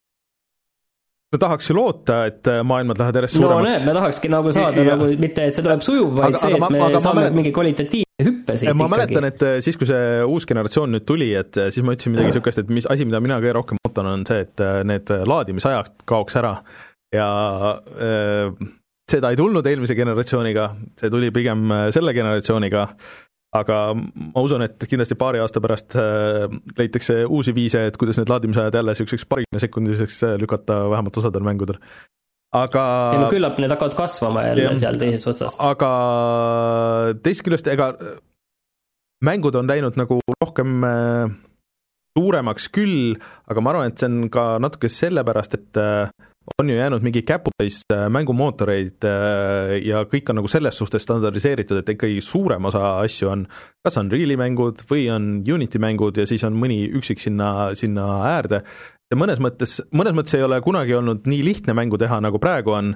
[1.32, 3.64] No tahaks ju loota, et äh, maailmad lähevad järjest suuremaks.
[3.64, 4.96] no näed, me tahakski nagu saada ja.
[4.96, 7.38] nagu mitte, et see tuleb sujuv, vaid aga, see, et me aga, saame mälet...
[7.40, 11.32] mingi kvalitatiivse hüppe siit ma mäletan, et äh, siis, kui see uus generatsioon nüüd tuli,
[11.40, 14.12] et äh, siis ma ütlesin midagi niisugust, et mis asi, mida mina kõige rohkem ootan,
[14.12, 16.58] on see, et need laadimisajad kaoks ära
[17.16, 17.32] ja
[17.80, 18.70] äh,
[19.12, 20.70] seda ei tulnud eelmise generatsiooniga,
[21.00, 22.90] see tuli pigem selle generatsiooniga
[23.56, 26.48] aga ma usun, et kindlasti paari aasta pärast äh,
[26.78, 31.80] leitakse uusi viise, et kuidas need laadimisajad jälle niisuguseks paarikümnesekundiseks äh, lükata vähemalt osadel mängudel.
[32.56, 32.86] aga
[33.16, 35.60] ei no küllap need hakkavad kasvama jälle ja, seal teisest otsast.
[35.64, 35.92] aga
[37.24, 37.92] teisest küljest, ega
[39.24, 41.36] mängud on läinud nagu rohkem äh,
[42.18, 43.18] suuremaks küll,
[43.52, 45.84] aga ma arvan, et see on ka natuke sellepärast, et
[46.58, 51.82] on ju jäänud mingi käputäis äh, mängumootoreid äh, ja kõik on nagu selles suhtes standardiseeritud,
[51.82, 53.46] et ikkagi suurem osa asju on
[53.86, 58.64] kas Unreali mängud või on Unity mängud ja siis on mõni üksik sinna, sinna äärde.
[59.12, 62.74] ja mõnes mõttes, mõnes mõttes ei ole kunagi olnud nii lihtne mängu teha, nagu praegu
[62.74, 62.96] on,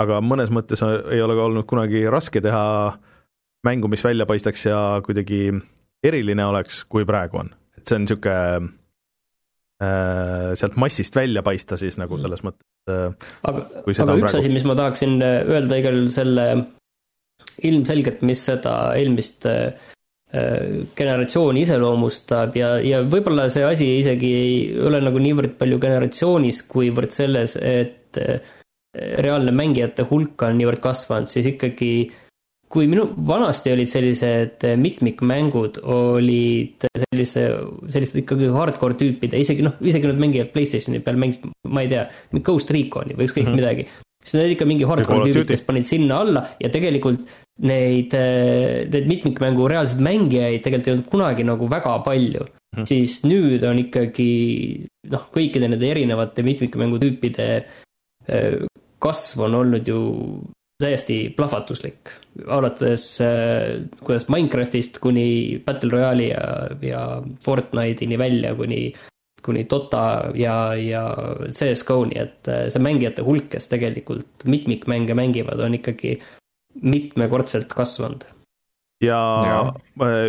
[0.00, 2.92] aga mõnes mõttes ei ole ka olnud kunagi raske teha
[3.64, 5.48] mängu, mis välja paistaks ja kuidagi
[6.04, 7.52] eriline oleks, kui praegu on.
[7.78, 8.72] et see on niisugune
[9.82, 12.22] Äh, sealt massist välja paista siis nagu mm.
[12.22, 12.66] selles mõttes.
[12.90, 13.12] Äh,
[13.46, 14.26] aga, aga üks praegu...
[14.26, 16.46] asi, mis ma tahaksin äh, öelda igal selle
[17.62, 19.46] ilmselgelt, mis seda eelmist
[20.96, 27.12] generatsiooni iseloomustab ja, ja võib-olla see asi isegi ei ole nagu niivõrd palju generatsioonis, kuivõrd
[27.12, 28.16] selles, et
[28.96, 31.90] reaalne mängijate hulk on niivõrd kasvanud, siis ikkagi
[32.72, 37.44] kui minu, vanasti olid sellised eh, mitmikmängud, olid sellise,
[37.92, 42.06] sellised ikkagi hardcore tüüpide, isegi noh, isegi need mängijad Playstationi peal mängisid, ma ei tea,
[42.40, 43.60] Ghost Recon'i või ükskõik mm -hmm.
[43.60, 43.86] midagi.
[44.22, 47.26] siis need ikka mingi hardcore tüübid, kes panid sinna alla ja tegelikult
[47.66, 52.78] neid, eh, need mitmikmängu reaalseid mängijaid tegelikult ei olnud kunagi nagu väga palju mm.
[52.78, 52.86] -hmm.
[52.86, 57.48] siis nüüd on ikkagi noh, kõikide nende erinevate mitmikmängu tüüpide
[58.28, 58.58] eh,
[59.02, 60.00] kasv on olnud ju
[60.82, 62.10] täiesti plahvatuslik,
[62.46, 66.44] alates äh, kuidas Minecraftist kuni Battle Royale'i ja,
[66.82, 67.06] ja
[67.44, 68.92] Fortnite'ini välja kuni,
[69.46, 70.04] kuni Dota
[70.38, 71.06] ja, ja
[71.48, 76.18] CS-GO-ni, et äh, see mängijate hulk, kes tegelikult mitmikmänge mängivad, on ikkagi
[76.82, 78.24] mitmekordselt kasvanud.
[79.02, 79.58] ja, ja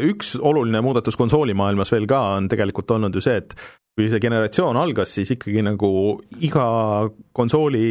[0.04, 3.54] üks oluline muudatus konsoolimaailmas veel ka on tegelikult olnud ju see, et
[3.94, 5.92] kui see generatsioon algas, siis ikkagi nagu
[6.42, 6.66] iga
[7.38, 7.84] konsooli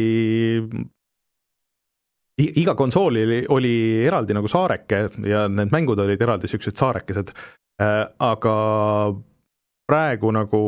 [2.41, 3.73] iga konsool oli, oli
[4.07, 7.33] eraldi nagu saareke ja need mängud olid eraldi niisugused saarekesed,
[7.81, 8.55] äh, aga
[9.89, 10.63] praegu nagu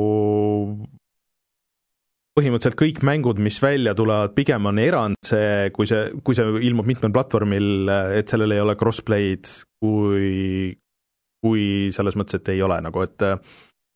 [2.36, 6.90] põhimõtteliselt kõik mängud, mis välja tulevad, pigem on erand see, kui see, kui see ilmub
[6.90, 7.88] mitmel platvormil,
[8.18, 9.48] et sellel ei ole crossplay'd,
[9.80, 10.74] kui,
[11.46, 11.64] kui
[11.96, 13.26] selles mõttes, et ei ole nagu, et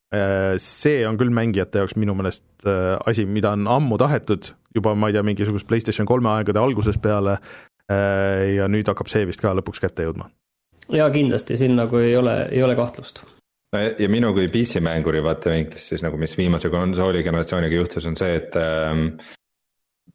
[0.10, 5.10] see on küll mängijate jaoks minu meelest äh, asi, mida on ammu tahetud, juba ma
[5.10, 9.53] ei tea, mingisugust PlayStation kolme aegade algusest peale äh, ja nüüd hakkab see vist ka
[9.57, 10.32] lõpuks kätte jõudma.
[10.89, 13.22] jaa, kindlasti, siin nagu ei ole, ei ole kahtlust
[13.76, 18.39] no ja minu kui PC-mänguri vaatevinklist siis nagu, mis viimase konsooli generatsiooniga juhtus, on see,
[18.41, 19.12] et ähm,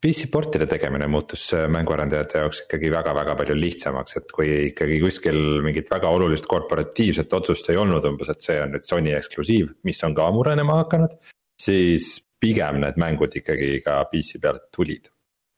[0.05, 5.89] PC-portide tegemine muutus äh, mänguarendajate jaoks ikkagi väga-väga palju lihtsamaks, et kui ikkagi kuskil mingit
[5.89, 10.13] väga olulist korporatiivset otsust ei olnud umbes, et see on nüüd Sony eksklusiiv, mis on
[10.17, 11.17] ka murenema hakanud.
[11.61, 15.07] siis pigem need mängud ikkagi ka PC pealt tulid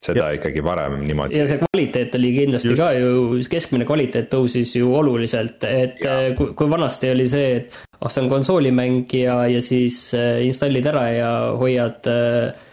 [0.03, 0.37] seda ja.
[0.37, 1.39] ikkagi varem niimoodi.
[1.39, 2.81] ja see kvaliteet oli kindlasti Just.
[2.81, 6.19] ka ju, keskmine kvaliteet tõusis ju oluliselt, et ja.
[6.21, 10.45] Äh, kui, kui vanasti oli see, et ah, see on konsoolimäng ja, ja siis äh,
[10.45, 12.66] installid ära ja hoiad äh,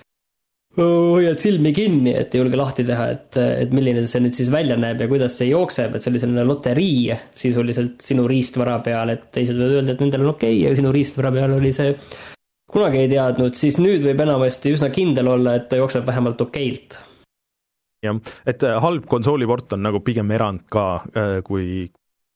[0.79, 4.77] hoiad silmi kinni, et ei julge lahti teha, et, et milline see nüüd siis välja
[4.81, 9.29] näeb ja kuidas see jookseb, et see oli selline loterii sisuliselt sinu riistvara peal, et
[9.35, 11.97] teised võivad öelda, et nendel on okei okay,, aga sinu riistvara peal oli see
[12.75, 16.99] kunagi ei teadnud, siis nüüd võib enamasti üsna kindel olla, et ta jookseb vähemalt okeilt
[18.05, 20.85] jah, et äh, halb konsooliport on nagu pigem erand ka
[21.17, 21.87] äh, kui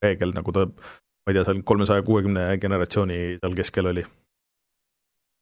[0.03, 4.05] reegel, nagu ta, ma ei tea, seal kolmesaja kuuekümne generatsiooni seal keskel oli.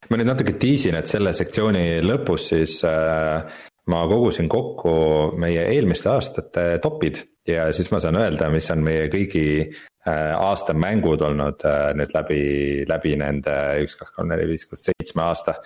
[0.10, 3.58] Ma nüüd natuke tiisin, et selle sektsiooni lõpus siis äh,
[3.92, 4.94] ma kogusin kokku
[5.40, 10.76] meie eelmiste aastate topid ja siis ma saan öelda, mis on meie kõigi äh, aasta
[10.78, 12.42] mängud olnud äh, nüüd läbi,
[12.90, 15.60] läbi nende üks, kaks, kolm, neli, viis, kuus, seitsme aasta.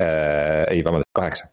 [0.00, 0.64] Äh,.
[0.72, 1.50] ei, vabandust, kaheksa.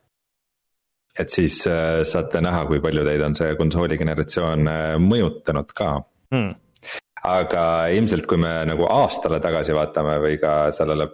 [1.17, 4.69] Et siis saate näha, kui palju teid on see konsooli generatsioon
[5.01, 5.89] mõjutanud ka.
[6.31, 6.53] Hmm..
[7.25, 11.09] aga ilmselt, kui me nagu aastale tagasi vaatame või ka sellele,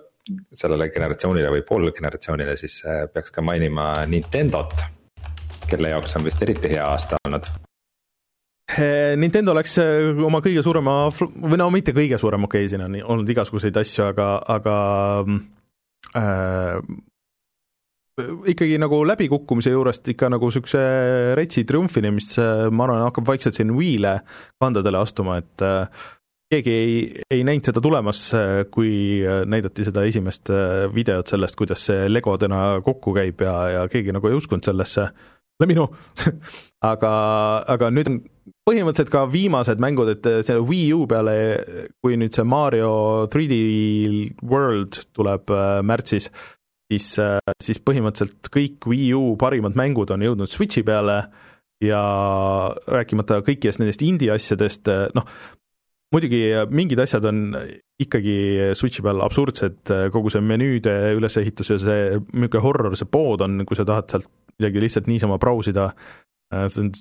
[0.53, 4.83] sellele generatsioonile või poolgeneratsioonile, siis äh, peaks ka mainima Nintendot.
[5.67, 7.47] kelle jaoks on vist eriti hea aasta olnud
[9.19, 9.75] Nintendo läks
[10.23, 14.05] oma kõige suurema, või no mitte kõige suurem, okei okay,, siin on olnud igasuguseid asju,
[14.07, 14.75] aga, aga
[16.17, 16.77] äh,
[18.53, 20.81] ikkagi nagu läbikukkumise juurest ikka nagu niisuguse
[21.37, 24.19] retsi triumfini, mis ma arvan, hakkab vaikselt siin Wii'le
[24.61, 26.05] kandadele astuma, et äh,
[26.53, 26.97] keegi ei,
[27.33, 28.25] ei näinud seda tulemas,
[28.73, 34.13] kui näidati seda esimest äh, videot sellest, kuidas see legodena kokku käib ja, ja keegi
[34.15, 35.09] nagu ei uskunud sellesse,
[35.63, 35.87] minu
[36.93, 37.11] aga,
[37.71, 38.21] aga nüüd on
[38.67, 41.35] põhimõtteliselt ka viimased mängud, et see Wii U peale,
[42.03, 42.93] kui nüüd see Mario
[43.31, 43.55] 3D
[44.49, 46.29] World tuleb äh, märtsis,
[46.91, 51.23] siis, äh, siis põhimõtteliselt kõik Wii U parimad mängud on jõudnud Switchi peale
[51.83, 52.03] ja
[52.87, 55.27] rääkimata kõikidest nendest indie asjadest, äh, noh,
[56.13, 56.41] muidugi
[56.73, 57.41] mingid asjad on
[58.01, 58.35] ikkagi
[58.77, 61.99] Switchi peal absurdsed, äh, kogu see menüüde ülesehitus ja see
[62.31, 65.89] niisugune horror, see pood on, kui sa tahad sealt midagi lihtsalt niisama brausida,
[66.69, 66.91] see on,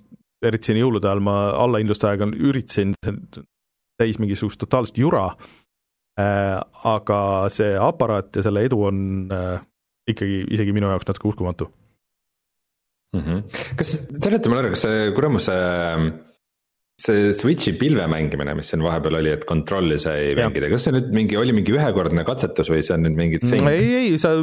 [0.42, 2.96] eriti siin jõulude ajal ma allahindluste aega üritasin
[4.00, 5.28] täis mingisugust totaalset jura,
[6.16, 7.18] aga
[7.52, 9.04] see aparaat ja selle edu on
[10.08, 11.68] ikkagi isegi minu jaoks natuke uskumatu
[13.14, 13.22] mm.
[13.22, 13.42] -hmm.
[13.76, 13.94] kas,
[14.24, 16.12] seleta mulle ära, kas see kuramus see,
[17.00, 21.12] see Switch'i pilve mängimine, mis siin vahepeal oli, et kontrolli sai mängida, kas see nüüd
[21.14, 23.68] mingi, oli mingi ühekordne katsetus või see on nüüd mingi thing?
[23.70, 24.34] ei, ei, sa,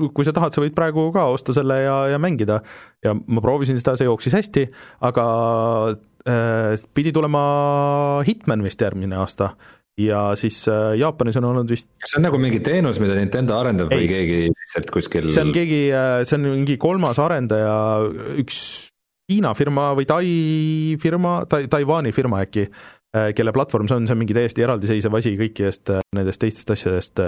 [0.00, 2.60] kui sa tahad, sa võid praegu ka osta selle ja, ja mängida
[3.04, 4.66] ja ma proovisin seda, see jooksis hästi,
[5.06, 5.26] aga
[5.92, 7.44] äh, pidi tulema
[8.26, 9.52] Hitman vist järgmine aasta
[10.00, 13.58] ja siis äh, Jaapanis on olnud vist kas see on nagu mingi teenus, mida Nintendo
[13.60, 14.02] arendab ei.
[14.02, 17.74] või keegi lihtsalt kuskil see on keegi, äh, see on mingi kolmas arendaja,
[18.40, 18.89] üks
[19.30, 20.24] Hiina firma või Tai
[21.02, 22.66] firma, Tai-, Taiwan'i firma äkki,
[23.16, 27.22] äh, kelle platvorm see on, see on mingi täiesti eraldiseisev asi kõikidest nendest teistest asjadest,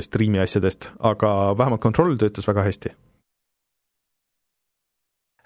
[0.00, 2.94] striimi asjadest, aga vähemalt Control töötas väga hästi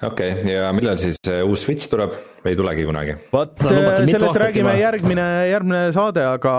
[0.02, 2.14] okei okay,, ja millal siis uus Switch tuleb
[2.44, 3.16] või ei tulegi kunagi?
[3.32, 4.80] vot sellest räägime juba.
[4.82, 6.54] järgmine, järgmine saade, aga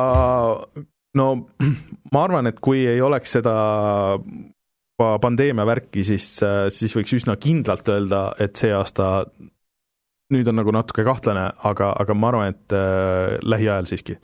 [1.18, 1.28] no
[2.14, 3.56] ma arvan, et kui ei oleks seda
[4.98, 6.26] pandeemia värki, siis,
[6.74, 9.28] siis võiks üsna kindlalt öelda, et see aasta
[10.34, 14.18] nüüd on nagu natuke kahtlane, aga, aga ma arvan, et äh, lähiajal siiski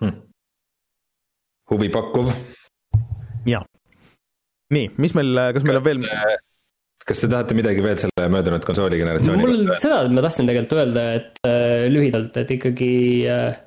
[0.00, 0.14] hm..
[1.72, 2.32] huvipakkuv.
[3.50, 3.64] jaa.
[4.74, 6.04] nii, mis meil, kas meil on veel
[7.04, 11.06] kas te tahate midagi veel selle möödunud konsooli generatsiooni mul seda ma tahtsin tegelikult öelda,
[11.20, 12.92] et äh, lühidalt, et ikkagi
[13.28, 13.60] äh,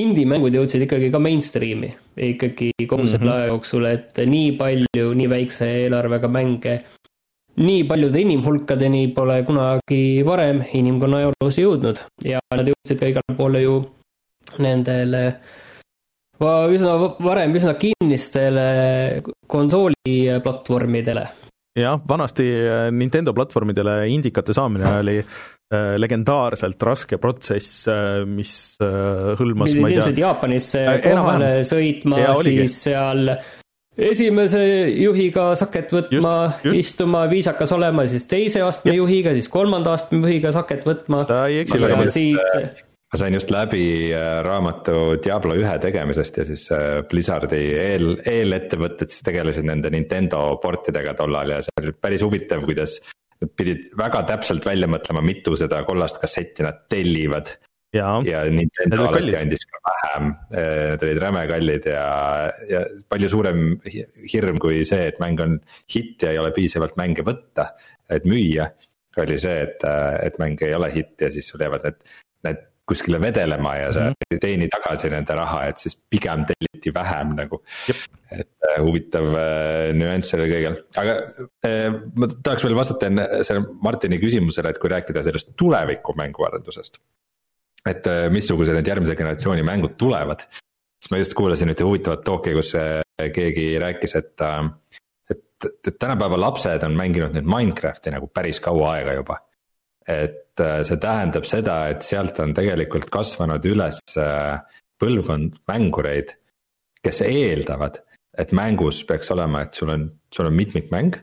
[0.00, 1.90] indie-mängud jõudsid ikkagi ka mainstream'i
[2.30, 6.78] ikkagi kogu selle aja jooksul, et nii palju nii väikse eelarvega mänge
[7.56, 13.62] nii paljude inimhulkadeni pole kunagi varem inimkonna ajaloos jõudnud ja nad jõudsid ka igale poole
[13.62, 13.76] ju
[14.58, 15.22] nendele
[16.40, 21.28] üsna varem üsna kinnistele konsooliplatvormidele.
[21.78, 27.88] Jah, vanasti äh, Nintendo platvormidele indikate saamine oli äh, legendaarselt raske protsess,
[28.30, 33.34] mis äh, hõlmas, ma ei tea, Jaapanisse kohale sõitma, siis seal
[33.94, 34.62] esimese
[34.98, 36.34] juhiga saket võtma,
[36.74, 41.22] istuma, viisakas olema, siis teise astme juhiga, siis kolmanda astme juhiga saket võtma.
[41.28, 42.82] sa ei eksi väga siis
[43.14, 49.12] ma sain just läbi äh, raamatu Diablo ühe tegemisest ja siis äh, Blizzardi eel, eelettevõtted
[49.12, 52.98] siis tegelesid nende Nintendo portidega tollal ja see oli päris huvitav, kuidas.
[53.38, 57.54] Nad pidid väga täpselt välja mõtlema, mitu seda kollast kassetti nad tellivad
[58.26, 60.34] ja Need Nintendo alati andis ka vähem.
[60.56, 62.04] Need olid räme kallid ja,
[62.70, 62.82] ja
[63.14, 65.60] palju suurem hi- hirm kui see, et mäng on
[65.94, 67.70] hitt ja ei ole piisavalt mänge võtta,
[68.10, 68.72] et müüa.
[69.22, 69.86] oli see, et,
[70.26, 72.16] et mäng ei ole hitt ja siis sul jäävad need,
[72.48, 74.28] need kuskile vedelema ja sa Mhm.
[74.30, 77.62] ei teeni tagasi nende raha, et siis pigem telliti vähem nagu.
[78.30, 81.16] Et äh, huvitav äh, nüanss sellel kõigel, aga
[81.64, 87.00] äh, ma tahaks veel vastata enne selle Martini küsimusele, et kui rääkida sellest tuleviku mänguarendusest
[87.88, 90.46] et äh, missugused need järgmise generatsiooni mängud tulevad.
[90.98, 93.00] siis ma just kuulasin ühte huvitavat talk'i, kus äh,
[93.32, 94.70] keegi rääkis, et, äh,
[95.30, 99.38] et, et tänapäeva lapsed on mänginud nüüd Minecrafti nagu päris kaua aega juba.
[100.08, 104.58] Et äh, see tähendab seda, et sealt on tegelikult kasvanud üles äh,
[105.00, 106.34] põlvkond mängureid,
[107.04, 108.00] kes eeldavad,
[108.38, 111.16] et mängus peaks olema, et sul on, sul on mitmikmäng.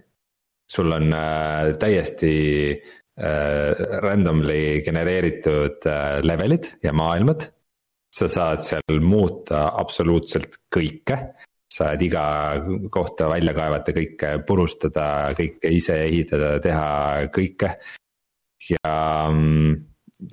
[0.71, 2.35] sul on äh, täiesti
[2.71, 3.71] äh,
[4.03, 7.51] randomly genereeritud äh, levelid ja maailmad.
[8.11, 11.17] sa saad seal muuta absoluutselt kõike.
[11.71, 12.23] sa saad iga
[12.91, 17.75] kohta välja kaevata kõike, purustada kõike, ise ehitada, teha kõike.
[18.69, 18.93] Ja,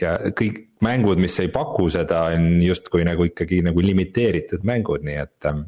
[0.00, 5.18] ja kõik mängud, mis ei paku seda, on justkui nagu ikkagi nagu limiteeritud mängud, nii
[5.22, 5.64] et ähm,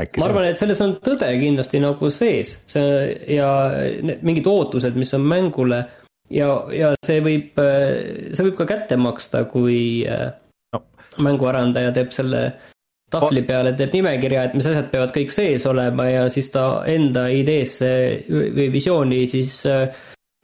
[0.00, 3.48] äkki ma arvan, et selles on tõde kindlasti nagu sees, see ja
[4.02, 5.84] need mingid ootused, mis on mängule
[6.30, 10.30] ja, ja see võib, see võib ka kätte maksta, kui äh,
[10.70, 10.84] No.
[11.26, 12.40] mänguarendaja teeb selle
[13.10, 17.24] tahvli peale, teeb nimekirja, et mis asjad peavad kõik sees olema ja siis ta enda
[17.34, 17.90] ideesse
[18.30, 19.88] või visiooni siis äh,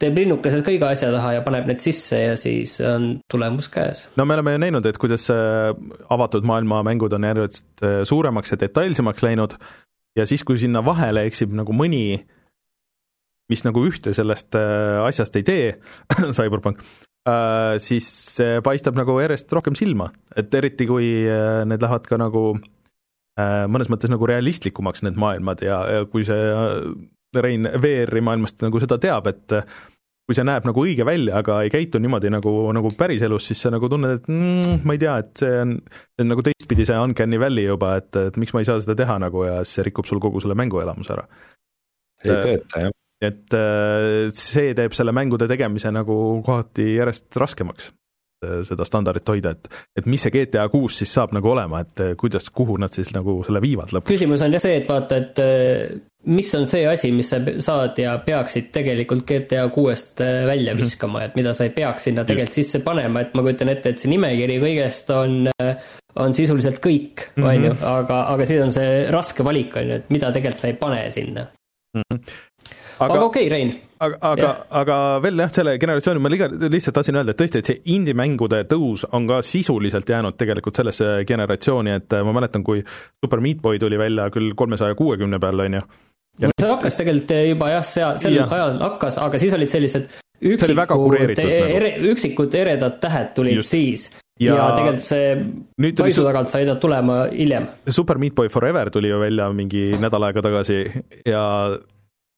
[0.03, 4.07] teeb linnukesed ka iga asja taha ja paneb need sisse ja siis on tulemus käes.
[4.17, 5.73] no me oleme ju näinud, et kuidas äh,
[6.13, 9.57] avatud maailma mängud on järjest äh, suuremaks ja detailsemaks läinud
[10.17, 12.21] ja siis, kui sinna vahele eksib nagu mõni,
[13.53, 15.67] mis nagu ühte sellest äh, asjast ei tee
[16.37, 16.85] Cyberpunk,
[17.83, 21.09] siis see paistab nagu järjest rohkem silma, et eriti, kui
[21.67, 22.53] need lähevad ka nagu
[23.67, 26.39] mõnes mõttes nagu realistlikumaks, need maailmad ja, ja kui see
[27.45, 29.55] Rein VR-i maailmast nagu seda teab, et
[30.27, 33.71] kui see näeb nagu õige välja, aga ei käitu niimoodi nagu, nagu päriselus, siis sa
[33.71, 36.99] nagu tunned, et mm, ma ei tea, et see on, see on nagu teistpidi see
[36.99, 40.09] Uncanny Valley juba, et, et miks ma ei saa seda teha nagu ja see rikub
[40.11, 41.29] sul kogu selle mänguelamuse ära.
[42.25, 42.97] ei tööta jah.
[43.31, 47.93] et äh, see teeb selle mängude tegemise nagu kohati järjest raskemaks,
[48.43, 49.71] äh, seda standardit hoida, et
[50.03, 53.15] et mis see GTA kuus siis saab nagu olema, et äh, kuidas, kuhu nad siis
[53.15, 54.11] nagu selle viivad lõpuks.
[54.11, 57.99] küsimus on jah see, et vaata, et äh, mis on see asi, mis sa saad
[57.99, 60.81] ja peaksid tegelikult GTA kuuest äh, välja Mhm.
[60.83, 63.99] viskama, et mida sa ei peaks sinna tegelikult sisse panema, et ma kujutan ette, et
[64.03, 65.49] see nimekiri kõigest on,
[66.17, 67.47] on sisuliselt kõik, Mhm.
[67.47, 70.69] on ju, aga, aga siis on see raske valik, on ju, et mida tegelikult sa
[70.69, 71.47] ei pane sinna.
[72.99, 73.73] Aga, aga okei okay,, Rein.
[74.01, 74.51] aga, aga
[74.83, 78.65] aga veel jah, selle generatsiooni ma liga, lihtsalt tahtsin öelda, et tõesti, et see indie-mängude
[78.71, 82.85] tõus on ka sisuliselt jäänud tegelikult sellesse generatsiooni, et äh, ma mäletan, kui
[83.25, 85.87] Super Meat Boy tuli välja küll kolmesaja kuuekümne peal, on ju,
[86.37, 88.51] Ja see hakkas tegelikult juba jah, seal, sel Jah.
[88.53, 90.11] ajal hakkas, aga siis olid sellised
[90.45, 91.07] üksikud, nagu.
[91.17, 93.73] ere, üksikud eredad tähed tulid Just.
[93.73, 95.29] Siis Ja ja, ja tegelikult see
[95.81, 97.71] nüüd paisu su- tagant sai ta tulema hiljem.
[97.89, 100.83] Super Meat Boy Forever tuli ju välja mingi nädal aega tagasi
[101.25, 101.45] ja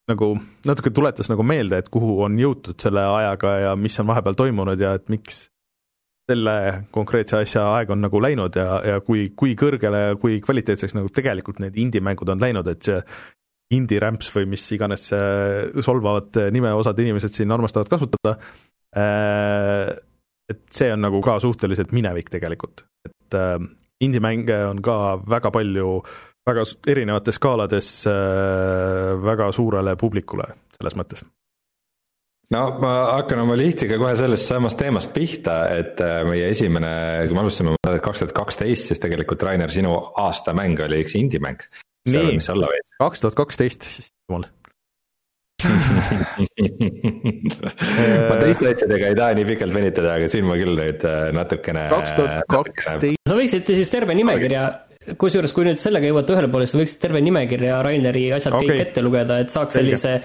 [0.08, 0.32] nagu
[0.66, 4.80] natuke tuletas nagu meelde, et kuhu on jõutud selle ajaga ja mis on vahepeal toimunud
[4.80, 5.46] ja et miks
[6.28, 10.96] selle konkreetse asja aeg on nagu läinud ja, ja kui, kui kõrgele ja kui kvaliteetseks
[10.96, 13.00] nagu tegelikult need indie-mängud on läinud, et see
[13.78, 18.36] indie-rämps või mis iganes see solvavat nime osad inimesed siin armastavad kasutada,
[20.48, 23.58] et see on nagu ka suhteliselt minevik tegelikult, et äh,
[24.04, 25.98] indie-mänge on ka väga palju
[26.48, 31.24] väga erinevates skaalades äh, väga suurele publikule selles mõttes.
[32.54, 36.92] no ma hakkan oma lihtiga kohe sellest samast teemast pihta, et äh, meie esimene,
[37.28, 39.96] kui me alustasime kaks tuhat kaksteist, siis tegelikult Rainer, sinu
[40.26, 41.64] aastamäng oli üks indie-mäng.
[42.08, 42.38] nii,
[42.98, 44.48] kaks tuhat kaksteist, siis jumal
[48.28, 51.88] ma teiste asjadega ei taha nii pikalt venitada, aga siin ma küll nüüd äh, natukene.
[51.90, 53.18] kaks tuhat kaksteist.
[53.26, 54.62] sa võiksid siis terve nimekirja,
[55.20, 58.68] kusjuures kui nüüd sellega jõuate ühele poole, siis sa võiksid terve nimekirja Raineri asjad okay.
[58.68, 60.18] kõik ette lugeda, et saaks sellise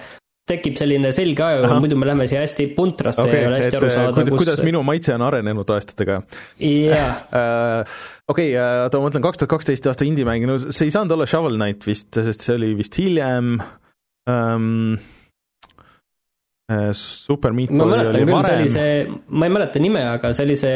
[0.44, 3.78] tekib selline selge ajajoon, muidu me läheme siia hästi puntrasse okay, ja ei ole hästi
[3.78, 4.42] aru äh, saada, kus.
[4.42, 6.20] kuidas minu maitse on arenenud aastatega.
[6.60, 7.16] jah.
[7.40, 7.96] Äh,
[8.28, 11.56] okei, oota, ma mõtlen kaks tuhat kaksteist aasta indie-mäng, no see ei saanud olla Shovel
[11.56, 13.56] Knight vist, sest see oli vist hiljem
[14.28, 14.96] um,
[16.72, 19.20] Äh, Super Meat Boy küll varem.
[19.28, 20.70] ma ei mäleta nime, aga sellise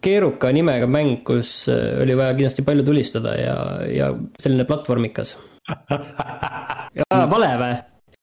[0.00, 3.56] keeruka nimega mäng, kus oli vaja kindlasti palju tulistada ja,
[3.92, 4.06] ja
[4.40, 5.34] selline platvormikas.
[7.34, 7.74] vale või?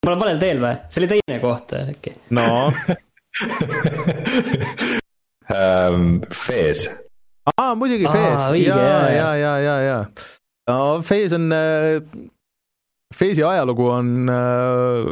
[0.01, 0.73] ma olen valel teel või?
[0.89, 2.15] see oli teine koht äkki?
[2.33, 2.45] no
[5.53, 6.21] um,.
[6.33, 6.87] Fez.
[7.53, 8.79] aa, muidugi Fez, ja,
[9.13, 9.99] ja, ja, ja, ja.
[10.69, 12.01] no Fez on äh,,
[13.13, 15.05] Fezi ajalugu on äh,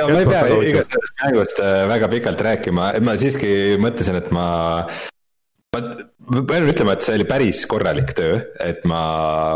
[0.00, 4.46] no ma ei pea igast mängust äh, väga pikalt rääkima, ma siiski mõtlesin, et ma
[5.74, 9.00] ma pean ütlema, et see oli päris korralik töö, et ma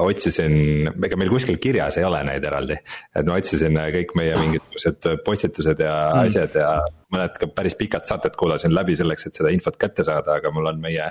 [0.06, 2.76] otsisin, ega meil kuskil kirjas ei ole neid eraldi.
[3.14, 6.28] et ma otsisin kõik meie mingisugused postitused ja mm.
[6.28, 6.74] asjad ja
[7.14, 10.70] mõned ka päris pikad saated kuulasin läbi selleks, et seda infot kätte saada, aga mul
[10.70, 11.10] on meie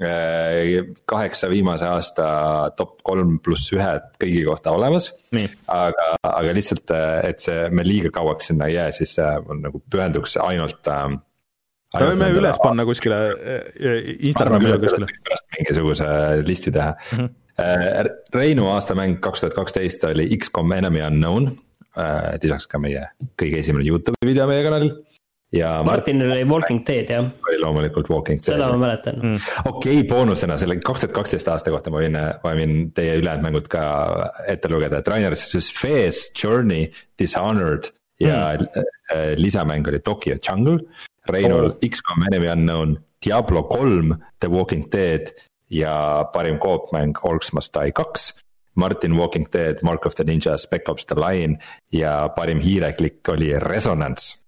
[0.00, 2.26] Äh, kaheksa viimase aasta
[2.72, 5.10] top kolm pluss ühed kõigi kohta olemas.
[5.68, 9.60] aga, aga lihtsalt, äh, et see, me liiga kauaks sinna ei jää, siis äh, on
[9.60, 11.18] nagu pühenduks ainult äh,.
[11.98, 13.20] Me võime üles panna kuskile
[14.18, 15.10] Instagrami või kuskile.
[15.26, 16.08] pärast mingisuguse
[16.46, 17.18] listi teha mm.
[17.18, 17.36] -hmm.
[18.32, 21.50] Reinu aastamäng kaks tuhat kaksteist oli X-kom Enemy Unknown,
[22.40, 23.02] lisaks ka meie
[23.36, 24.94] kõige esimene Youtube'i video meie kanalil
[25.52, 25.82] ja.
[25.84, 27.28] Martinil oli Walking Dead jah.
[27.48, 28.54] oli loomulikult Walking Dead.
[28.54, 29.36] seda ma mäletan mm..
[29.64, 33.46] okei okay,, boonusena selle kaks tuhat kaksteist aasta kohta ma võin, ma võin teie ülejäänud
[33.48, 33.82] mängud ka
[34.48, 39.36] ette lugeda, et Rainer siis Fez, Journey, Dishonored ja mm.
[39.40, 40.78] lisamäng oli Tokyo Jungle.
[41.30, 41.78] Reinul oh.
[41.86, 45.32] X-kom Enemy Unknown, Diablo kolm, The Walking Dead
[45.70, 48.34] ja parim koopmäng Orcs Must Die kaks.
[48.74, 51.58] Martin Walking Dead, Mark of the Ninja, Spec Ops The Line
[51.92, 54.40] ja parim hiireklikk oli Resonance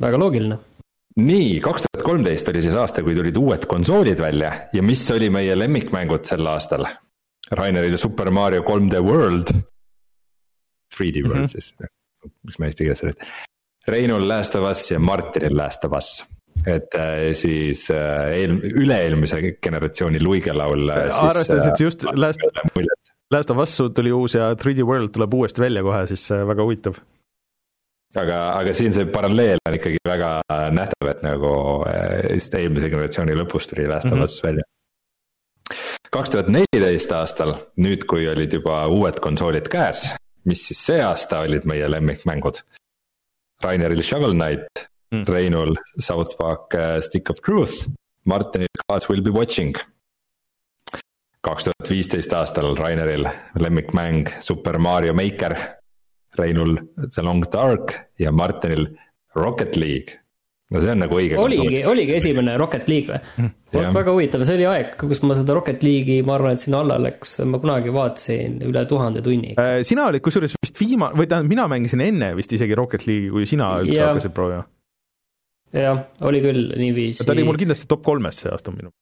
[0.00, 0.58] väga loogiline.
[1.20, 5.28] nii, kaks tuhat kolmteist oli siis aasta, kui tulid uued konsoolid välja ja mis oli
[5.32, 6.86] meie lemmikmängud sel aastal?
[7.50, 9.50] Rainerile Super Mario 3D World.
[10.94, 11.48] 3D World mm -hmm.
[11.48, 11.74] siis,
[12.46, 13.26] mis ma eesti keeles räägin.
[13.88, 16.20] Reinul Last of Us ja Martinil Last of Us
[16.66, 20.88] et äh, siis äh, eel-, üle-eelmise generatsiooni luigelaul.
[20.92, 22.42] Äh, arvestades, et just Last,
[23.30, 27.00] Last of Us tuli uus ja 3D World tuleb uuesti välja kohe, siis väga huvitav
[28.18, 30.30] aga, aga siin see paralleel on ikkagi väga
[30.74, 31.52] nähtav, et nagu
[32.34, 34.24] just eelmise generatsiooni lõpus tuli Last of.
[34.26, 34.66] Us välja.
[36.10, 40.08] kaks tuhat neliteist aastal, nüüd kui olid juba uued konsoolid käes,
[40.44, 42.64] mis siis see aasta olid meie lemmikmängud?
[43.64, 47.86] Raineril Shovel Knight mm., Reinul South Park eh, Stick of Truth,
[48.24, 49.74] Martinil Gods Will Be Watching.
[51.40, 53.24] kaks tuhat viisteist aastal Raineril
[53.56, 55.56] lemmikmäng Super Mario Maker
[56.36, 56.76] Reinul
[57.14, 58.96] The Long Dark ja Martinil
[59.34, 60.19] Rocket League.
[60.70, 61.38] No see on nagu õige.
[61.40, 63.48] oligi, oligi esimene Rocket League või?
[63.74, 66.82] vot väga huvitav, see oli aeg, kus ma seda Rocket League'i, ma arvan, et sinna
[66.84, 69.56] alla läks, ma kunagi vaatasin üle tuhande tunni.
[69.60, 73.32] Äh, sina olid kusjuures vist viima-, või tähendab, mina mängisin enne vist isegi Rocket League'i,
[73.34, 74.10] kui sina üldse ja.
[74.12, 74.64] hakkasid proovima.
[75.74, 77.26] jah, oli küll niiviisi.
[77.26, 78.94] ta oli mul kindlasti top kolmes see aasta minu.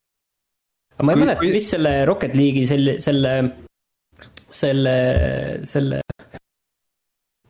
[0.96, 3.34] aga ma ei mäleta, mis selle Rocket League'i selle, selle,
[4.62, 4.98] selle,
[5.68, 6.04] selle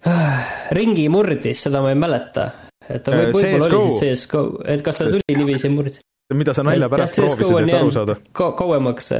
[0.78, 2.50] ringi murdis, seda ma ei mäleta.
[2.88, 6.00] Et ta võib, võib-olla oli siis CSGO, et kas ta tuli niiviisi murd-.
[6.34, 8.18] mida sa nalja pärast proovisid, et aru saada?
[8.32, 9.12] kauemaks.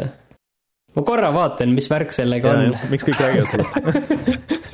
[0.96, 2.78] ma korra vaatan, mis värk sellega ja, on.
[2.92, 4.56] miks kõik räägivad sellest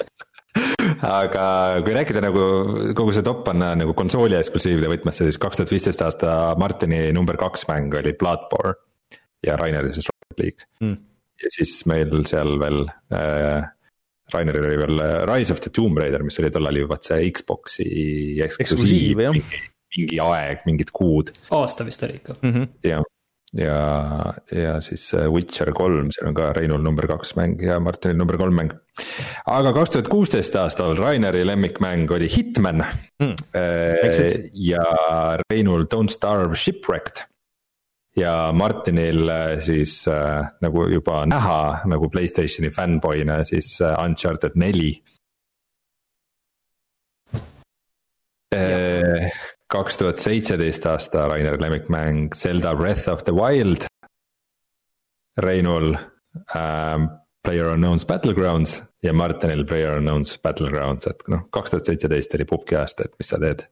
[1.05, 1.47] aga
[1.85, 2.43] kui rääkida nagu
[2.97, 7.39] kogu see top on nagu konsooli eksklusiivide võtmesse, siis kaks tuhat viisteist aasta Martini number
[7.41, 8.79] kaks mäng oli Bloodborne
[9.45, 10.97] ja Raineri siis Rocket League mm.
[11.45, 13.67] ja siis meil seal veel äh,
[14.33, 17.33] Raineril oli veel äh, Rise of the Tomb Raider, mis oli tollal ju vaat see
[17.35, 17.89] Xbox'i
[18.45, 19.65] eksklusiiv, mingi,
[19.99, 21.35] mingi aeg, mingid kuud.
[21.55, 22.55] aasta vist oli ikka mm.
[22.55, 22.71] -hmm.
[22.89, 23.05] jah,
[23.61, 23.81] ja,
[24.53, 28.41] ja siis äh, Witcher kolm, seal on ka Reinul number kaks mäng ja Martinil number
[28.41, 28.73] kolm mäng.
[29.47, 32.85] aga kaks tuhat kuusteist aastal Raineri lemmikmäng oli Hitman
[33.21, 33.37] mm..
[34.55, 34.85] ja
[35.51, 37.27] Reinul Don't Starve Shipwrecked
[38.17, 45.03] ja Martinil äh, siis äh, nagu juba näha nagu Playstationi fännboy'na siis äh, Uncharted neli.
[49.75, 53.89] kaks tuhat seitseteist aasta Rainer lemmikmäng Zelda Breath of the Wild.
[55.43, 55.97] Reinul
[56.55, 57.09] ähm,
[57.43, 62.79] Player Unknown's Battlegrounds ja Martinil Player Unknown's Battlegrounds, et noh, kaks tuhat seitseteist oli pubgi
[62.79, 63.67] aasta, et mis sa teed.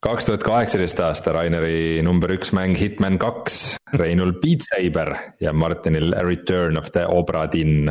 [0.00, 6.14] Kaks tuhat kaheksateist aasta Raineri number üks mäng Hitman kaks, Reinul Beat Saber ja Martinil
[6.24, 7.90] Return of the Obra Dinn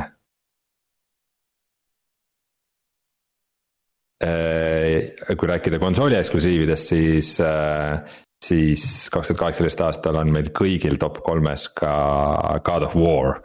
[4.20, 8.02] Äh, kui rääkida konsooli eksklusiividest, siis, äh,
[8.46, 13.40] siis kaks tuhat kaheksateist aastal on meil kõigil top kolmes ka God of War.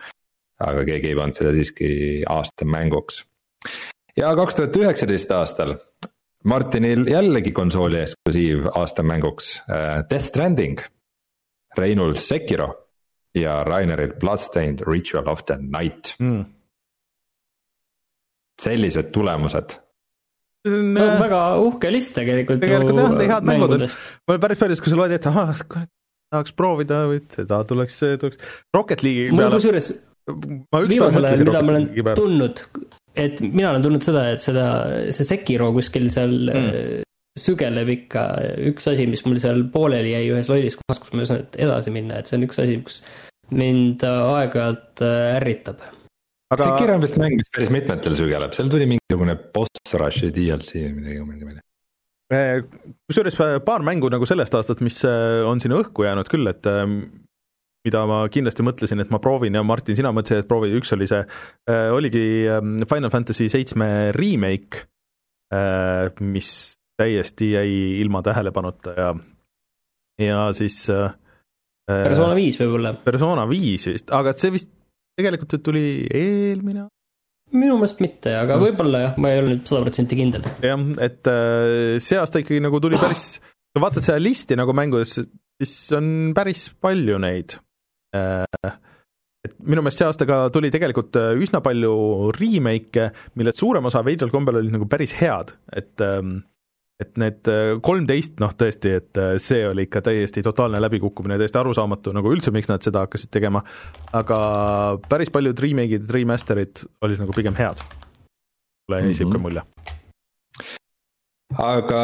[0.65, 1.89] aga keegi ei pannud seda siiski
[2.31, 3.23] aasta mänguks.
[4.17, 5.77] ja kaks tuhat üheksateist aastal
[6.45, 10.81] Martinil jällegi konsooli eksklusiiv aasta mänguks äh, Death Stranding.
[11.75, 12.69] Reinul Sekiro
[13.35, 16.45] ja Raineril Bloodstained Ritual of the Night mm..
[18.63, 19.75] sellised tulemused
[20.69, 22.63] no, väga uhke list tegelikult.
[22.63, 25.63] tegelikult jah, head mängud on, ma olen päris paljus, kui sa loed ette, ahah,
[26.33, 29.51] tahaks proovida või seda tuleks, tuleks, Rocket League'i peale.
[29.51, 29.91] mul kusjuures
[30.95, 32.65] viimasel ajal, mida ma olen tundnud,
[33.19, 34.69] et mina olen tundnud seda, et seda,
[35.15, 36.71] see Sekiro kuskil seal mm.
[36.71, 37.03] Äh,
[37.39, 38.25] sügeleb ikka,
[38.71, 41.95] üks asi, mis mul seal pooleli jäi ühes lollis kohas, kus ma ei osanud edasi
[41.95, 43.01] minna, et see on üks asi, kus
[43.55, 45.83] mind aeg-ajalt äh, ärritab
[46.55, 46.63] aga.
[46.63, 50.97] Sekiro on vist mäng, mis päris mitmetel sügeleb, seal tuli mingisugune boss rush'i DLC või
[51.01, 51.63] midagi, ma ei tea
[53.11, 56.67] kusjuures eh, paar mängu nagu sellest aastast, mis on sinna õhku jäänud küll, et
[57.85, 61.09] mida ma kindlasti mõtlesin, et ma proovin ja Martin, sina mõtlesid, et proovi, üks oli
[61.11, 61.21] see,
[61.93, 62.25] oligi
[62.89, 64.87] Final Fantasy seitsme remake,
[66.25, 66.49] mis
[66.99, 69.11] täiesti jäi ilma tähelepanuta ja,
[70.23, 70.79] ja siis
[71.85, 72.95] Persona viis võib-olla.
[73.05, 74.73] Persona viis vist, aga see vist
[75.19, 76.89] tegelikult tuli eelmine
[77.55, 78.67] minu meelest mitte, aga no.
[78.67, 80.47] võib-olla jah, ma ei ole nüüd sada protsenti kindel.
[80.65, 83.39] jah, et äh, see aasta ikkagi nagu tuli päris,
[83.75, 85.19] kui vaatad seda listi nagu mängudes,
[85.61, 87.59] siis on päris palju neid.
[88.15, 88.73] Äh,
[89.45, 91.95] et minu meelest see aasta ka tuli tegelikult äh, üsna palju
[92.37, 96.39] remake'e, millest suurem osa veidral kombel olid nagu päris head, et ähm,
[97.03, 102.15] et need äh, kolmteist, noh tõesti, et see oli ikka täiesti totaalne läbikukkumine, täiesti arusaamatu
[102.15, 103.65] nagu üldse, miks nad seda hakkasid tegema,
[104.15, 104.39] aga
[105.11, 107.83] päris paljud remake'id, remaster'id olid nagu pigem head.
[108.89, 109.47] mulle jäi niisugune mhm.
[109.49, 110.03] mulje
[111.61, 112.03] aga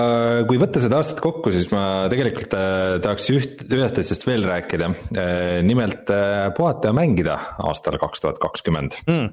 [0.49, 4.91] kui võtta seda aastat kokku, siis ma tegelikult äh, tahaks üht, ühest asjast veel rääkida.
[5.67, 6.11] nimelt
[6.57, 9.01] puhata ja mängida aastal kaks tuhat kakskümmend.
[9.11, 9.31] Mm.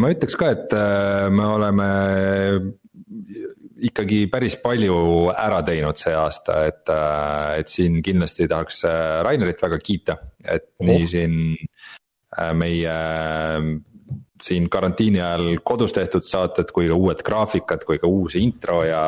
[0.00, 0.72] ma ütleks ka, et
[1.28, 1.88] me oleme
[3.82, 4.96] ikkagi päris palju
[5.32, 10.68] ära teinud see aasta, et, äh, et siin kindlasti tahaks äh, Rainerit väga kiita, et
[10.78, 10.86] oh.
[10.86, 12.96] nii siin äh, meie
[14.42, 19.04] siin karantiini ajal kodus tehtud saated kui ka uued graafikad, kui ka uus intro ja,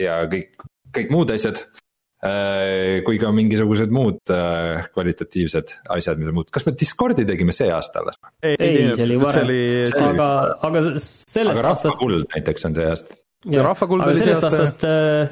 [0.00, 1.64] ja kõik, kõik muud asjad.
[3.02, 4.30] kui ka mingisugused muud
[4.94, 8.20] kvalitatiivsed asjad, mis on muutunud, kas me Discordi tegime see aasta alles?
[8.46, 9.50] ei, ei, see oli varem,
[10.12, 10.28] aga,
[10.68, 11.90] aga sellest aga aastast.
[11.90, 13.18] rahvakuld näiteks on see aasta
[13.50, 15.30] ja rahvakuld oli sellest aastast, äh,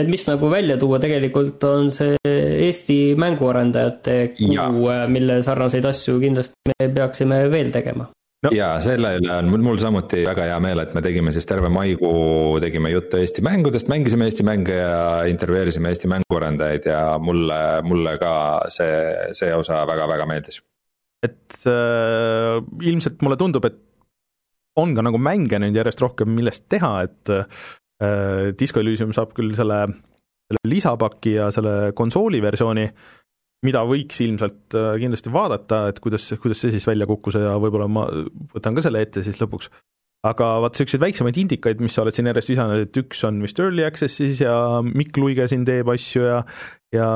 [0.00, 6.18] et mis nagu välja tuua tegelikult on see Eesti mänguarendajate kuu, äh, mille sarnaseid asju
[6.22, 8.08] kindlasti me peaksime veel tegema
[8.44, 8.52] no..
[8.54, 12.58] ja selle üle on mul samuti väga hea meel, et me tegime siis terve maikuu,
[12.64, 18.34] tegime juttu Eesti mängudest, mängisime Eesti mänge ja intervjueerisime Eesti mänguarendajaid ja mulle, mulle ka
[18.72, 20.60] see, see osa väga-väga meeldis.
[21.24, 23.80] et äh, ilmselt mulle tundub, et
[24.76, 29.54] on ka nagu mänge nüüd järjest rohkem, millest teha, et äh, Disco Elysium saab küll
[29.56, 29.86] selle,
[30.50, 32.88] selle lisapaki ja selle konsooli versiooni,
[33.66, 37.88] mida võiks ilmselt äh, kindlasti vaadata, et kuidas, kuidas see siis välja kukkus ja võib-olla
[37.90, 38.06] ma
[38.54, 39.70] võtan ka selle ette siis lõpuks.
[40.24, 43.58] Aga vaat niisuguseid väiksemaid indikaid, mis sa oled siin järjest lisanud, et üks on vist
[43.60, 44.54] early access'is ja
[44.86, 46.38] Mikk Luige siin teeb asju ja
[46.94, 47.08] ja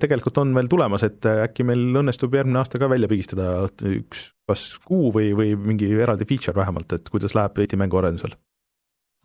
[0.00, 4.64] tegelikult on veel tulemas, et äkki meil õnnestub järgmine aasta ka välja pigistada üks kas
[4.82, 8.34] kuu või, või mingi eraldi feature vähemalt, et kuidas läheb Eesti mänguarendusel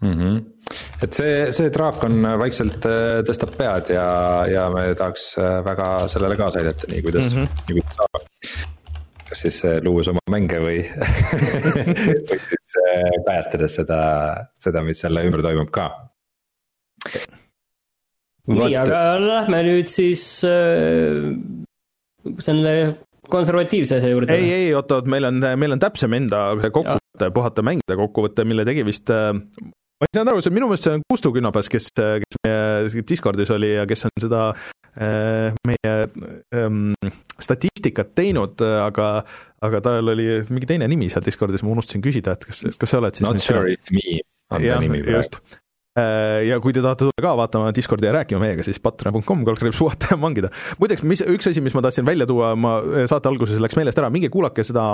[0.02, 0.16] mm.
[0.16, 0.42] -hmm.
[1.04, 4.10] et see, see traak on vaikselt äh, tõstab pead ja,
[4.50, 7.64] ja me tahaks äh, väga sellele kaasa aidata, nii kuidas mm, -hmm.
[7.68, 8.28] nii kuidas saab
[9.30, 10.80] kas siis äh, luues oma mänge või
[12.30, 14.00] või siis äh, kajastades seda,
[14.62, 15.90] seda, mis selle ümber toimub ka.
[18.50, 21.30] nii, aga lähme nüüd siis äh,
[22.44, 22.74] selle
[23.30, 24.34] konservatiivse asja juurde.
[24.34, 28.88] ei, ei, oot-oot, meil on, meil on täpsem enda kokkuvõte, puhata mängida kokkuvõte, mille tegi
[28.88, 29.14] vist
[30.00, 33.04] ma ei saanud aru, see on minu meelest see on Kustu Künapäes, kes, kes meie
[33.10, 35.96] Discordis oli ja kes on seda äh, meie
[36.56, 36.94] ähm,
[37.40, 39.10] statistikat teinud, aga
[39.66, 43.02] aga tal oli mingi teine nimi seal Discordis, ma unustasin küsida, et kas, kas sa
[43.02, 44.22] oled siis Not sure if me
[44.56, 45.44] on ta nimi praegu.
[46.48, 50.14] Ja kui te tahate tulla ka vaatama Discordi ja rääkima meiega, siis patreon.com, kaldkriips puhata
[50.14, 50.52] ja mangida.
[50.82, 52.78] muideks, mis, üks asi, mis ma tahtsin välja tuua, ma
[53.10, 54.86] saate alguses läks meelest ära, minge kuulake seda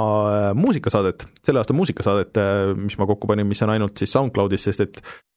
[0.57, 2.41] muusikasaadet, selle aasta muusikasaadet,
[2.81, 5.34] mis ma kokku panin, mis on ainult siis SoundCloudis, sest et Äh,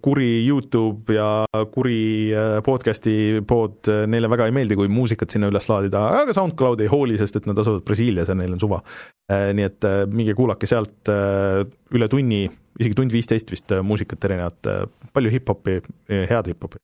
[0.00, 5.50] kuri Youtube ja kuri äh, podcast'i pood, äh, neile väga ei meeldi, kui muusikat sinna
[5.52, 8.80] üles laadida, aga SoundCloud ei hooli, sest et nad asuvad Brasiilias ja neil on suva.
[9.28, 12.42] nii et minge kuulake sealt üle tunni,
[12.80, 14.68] isegi tund viisteist vist muusikat erinevat,
[15.16, 15.78] palju hip-hopi,
[16.08, 16.80] head hip-hopi.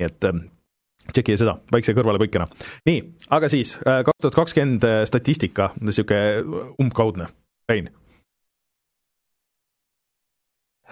[0.00, 0.28] nii et
[1.12, 2.48] tšekkige seda väikse kõrvalepõikena.
[2.88, 3.02] nii,
[3.36, 7.28] aga siis kaks tuhat kakskümmend statistika, niisugune umbkaudne,
[7.68, 7.92] Rein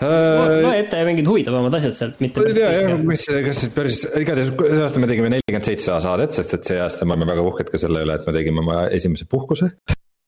[0.00, 2.86] loe ette mingid huvitavamad asjad sealt, mitte päris kõik.
[2.88, 6.70] jah, mis, kas siis päris, igatahes see aasta me tegime nelikümmend seitse saadet, sest et
[6.70, 9.70] see aasta me oleme väga uhked ka selle üle, et me tegime oma esimese puhkuse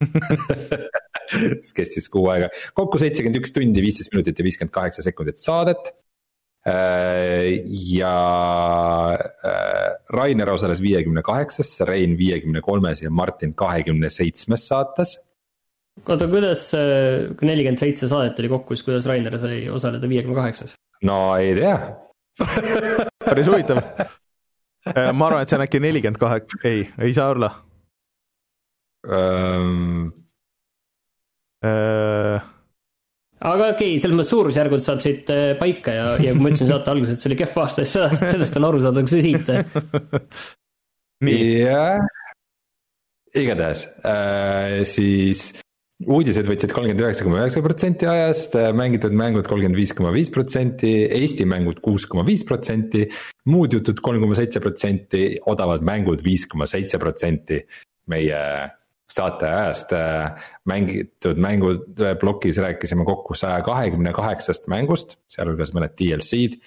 [1.59, 5.93] mis kestis kuu aega, kokku seitsekümmend üks tundi, viisteist minutit ja viiskümmend kaheksa sekundit saadet.
[6.65, 7.61] Äh,
[7.93, 8.15] ja
[9.12, 15.19] äh, Rainer osales viiekümne kaheksas, Rein viiekümne kolmes ja Martin kahekümne seitsmes saates
[16.03, 20.75] oota, kuidas nelikümmend seitse saadet oli kokku, siis kuidas Rainer sai osaleda viiekümne kaheksas?
[21.07, 21.77] no ei tea
[23.29, 23.79] päris huvitav.
[24.91, 27.53] Äh, ma arvan, et see on äkki nelikümmend kaheksa, ei, ei saa olla
[29.07, 30.11] um....
[31.65, 32.51] Uh
[33.45, 36.71] aga okei okay,, selles mõttes suurusjärgud saab siit äh, paika ja, ja kui ma ütlesin
[36.71, 39.25] saate alguses, et see oli kehv aasta, siis sellest, sellest on aru saada, kui see
[39.27, 39.51] siit.
[41.29, 42.07] jah,
[43.37, 45.51] igatahes äh, siis
[46.11, 50.93] uudised võtsid kolmkümmend üheksa koma üheksa protsenti ajast, mängitud mängud kolmkümmend viis koma viis protsenti,
[51.17, 53.07] Eesti mängud kuus koma viis protsenti.
[53.51, 57.61] muud jutud kolm koma seitse protsenti, odavad mängud viis koma seitse protsenti
[58.13, 58.41] meie
[59.11, 59.93] saate ajast.
[60.71, 66.59] mängitud mängud plokis rääkisime kokku saja kahekümne kaheksast mängust, sealhulgas mõned DLC-d.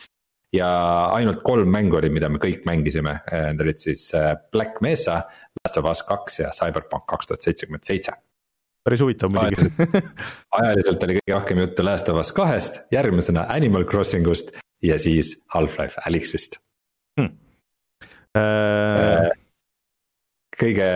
[0.53, 0.69] ja
[1.13, 4.11] ainult kolm mängu oli, mida me kõik mängisime, need olid siis
[4.51, 5.23] Black Mesa,
[5.63, 8.15] Last of Us kaks ja Cyberpunk kaks tuhat seitsekümmend seitse
[8.87, 9.67] päris huvitav muidugi.
[10.61, 14.53] Ajaliselt oli kõige rohkem juttu Last of Us kahest, järgmisena Animal Crossing ust
[14.85, 16.61] ja siis Half-Life Alyxist.
[17.19, 17.33] Hmm..
[18.37, 19.27] Äh...
[20.57, 20.87] kõige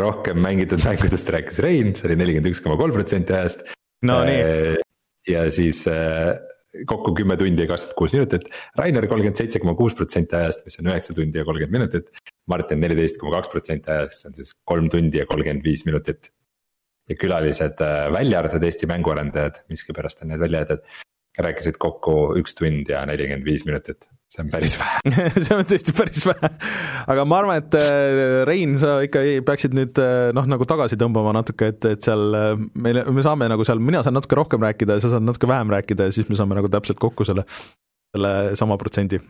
[0.00, 3.66] rohkem mängitud mängudest rääkis Rein, see oli nelikümmend üks koma kolm protsenti ajast.
[4.06, 4.38] no nii.
[4.44, 4.78] Äh,
[5.28, 6.38] ja siis äh,
[6.88, 8.46] kokku kümme tundi ja kakskümmend kuus minutit,
[8.78, 12.12] Rainer kolmkümmend seitse koma kuus protsenti ajast, mis on üheksa tundi ja kolmkümmend minutit.
[12.48, 16.30] Martin neliteist koma kaks protsenti ajast, see on siis kolm tundi ja kolmkümmend viis minutit
[17.10, 20.84] ja külalised, äh, välja arvatud Eesti mänguarendajad, miskipärast on need välja jäetud.
[21.40, 25.12] rääkisid kokku üks tund ja nelikümmend viis minutit, see on päris vähe
[25.46, 26.50] see on tõesti päris vähe,
[27.14, 31.32] aga ma arvan, et äh, Rein, sa ikka peaksid nüüd äh, noh, nagu tagasi tõmbama
[31.38, 32.34] natuke, et, et seal
[32.74, 35.70] meile, me saame nagu seal, mina saan natuke rohkem rääkida ja sa saad natuke vähem
[35.72, 37.46] rääkida ja siis me saame nagu täpselt kokku selle,
[38.10, 39.22] selle sama protsendi.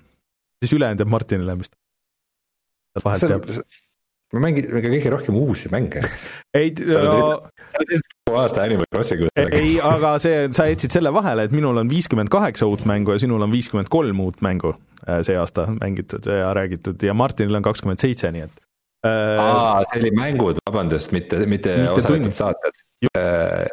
[0.64, 1.76] siis ülejäänud jääb Martinile vist.
[3.04, 3.46] vahelt jääb
[4.34, 6.02] me mängime ka kõige rohkem uusi mänge.
[6.58, 6.72] ei,
[8.30, 9.26] aasta Animal Crossing.
[9.36, 13.22] ei, aga see, sa jätsid selle vahele, et minul on viiskümmend kaheksa uut mängu ja
[13.22, 14.74] sinul on viiskümmend kolm uut mängu
[15.06, 18.56] äh, see aasta mängitud ja räägitud ja Martinil on kakskümmend seitse, nii et
[19.06, 19.42] äh,.
[19.42, 22.82] aa, see oli mängud, vabandust, mitte, mitte, mitte osaletud saated
[23.16, 23.66] äh,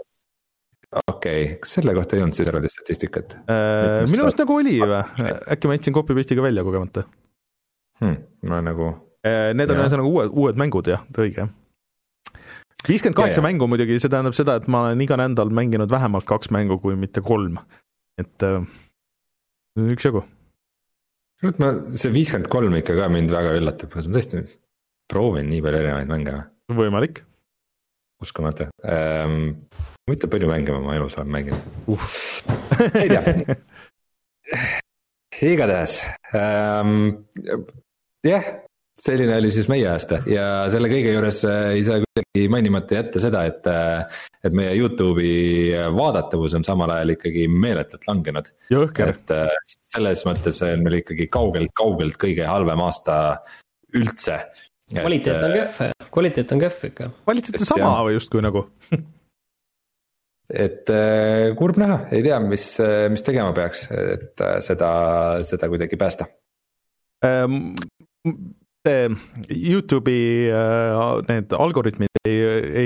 [1.06, 4.06] okei okay., kas selle kohta ei olnud siis eraldi statistikat äh,?
[4.10, 5.04] minu arust nagu oli või,
[5.54, 7.06] äkki ma jätsin copy-paste'iga välja kogemata
[8.02, 8.24] hmm,?
[8.50, 9.07] ma nagu Äh,
[9.58, 11.48] need on ühesõnaga uued, uued mängud jah, õige
[12.88, 16.52] viiskümmend kaheksa mängu muidugi, see tähendab seda, et ma olen iga nädal mänginud vähemalt kaks
[16.56, 17.60] mängu, kui mitte kolm.
[18.18, 18.64] et äh,
[19.78, 20.24] üksjagu.
[21.42, 24.44] kurat, ma, see viiskümmend kolm ikka ka mind väga üllatab, ma tõesti
[25.12, 26.38] proovin nii palju erinevaid mänge.
[26.82, 27.24] võimalik.
[28.24, 29.58] uskumatu ähm,,
[30.08, 31.62] huvitav palju mänge ma oma elus olen mänginud
[31.94, 32.06] uh.
[33.02, 33.22] ei tea
[35.54, 36.00] igatahes
[36.34, 37.28] ähm,,
[38.26, 38.48] jah,
[39.02, 43.22] selline oli siis meie aasta ja selle kõige juures äh, ei saa kuidagi mainimata jätta
[43.24, 43.70] seda, et.
[43.72, 48.46] Euh, et meie Youtube'i vaadatavus on samal ajal ikkagi meeletult langenud.
[48.72, 53.18] et äh, selles mõttes on meil ikkagi kaugelt, kaugelt kõige halvem aasta
[53.98, 54.38] üldse.
[54.94, 57.10] kvaliteet on äh, kehv, kvaliteet on kehv ikka.
[57.26, 58.64] kvaliteet on sama või justkui nagu
[60.68, 60.94] et
[61.60, 62.70] kurb näha, ei tea, mis,
[63.12, 64.94] mis tegema peaks, et seda,
[65.50, 66.30] seda kuidagi päästa
[67.26, 67.74] ähm
[68.88, 69.08] see
[69.54, 70.98] Youtube'i äh,
[71.30, 72.38] need algoritmid ei,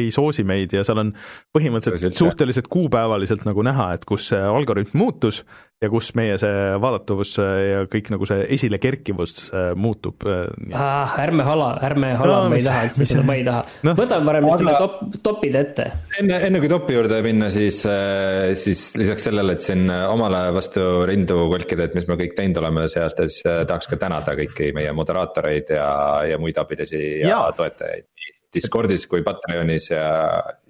[0.02, 1.16] ei soosi meid ja seal on
[1.56, 5.44] põhimõtteliselt suhteliselt kuupäevaliselt nagu näha, et kus see algoritm muutus
[5.82, 11.16] ja kus meie see vaadatavus ja kõik nagu see esilekerkivus äh, muutub ah,.
[11.24, 13.96] ärme hala, ärme hala no,, ma ei taha üldse seda, ma ei taha no,.
[13.98, 15.88] võtame parem selle top, topid ette.
[16.22, 20.86] enne, enne kui topi juurde minna, siis, äh, siis lisaks sellele, et siin omale vastu
[21.10, 24.38] rindu kolkida, et mis me kõik teinud oleme see aasta, siis äh, tahaks ka tänada
[24.38, 25.91] kõiki meie moderaatoreid ja,
[26.30, 28.08] ja muid abilisi ja, ja toetajaid.
[28.52, 30.06] Discordis kui Patreonis ja,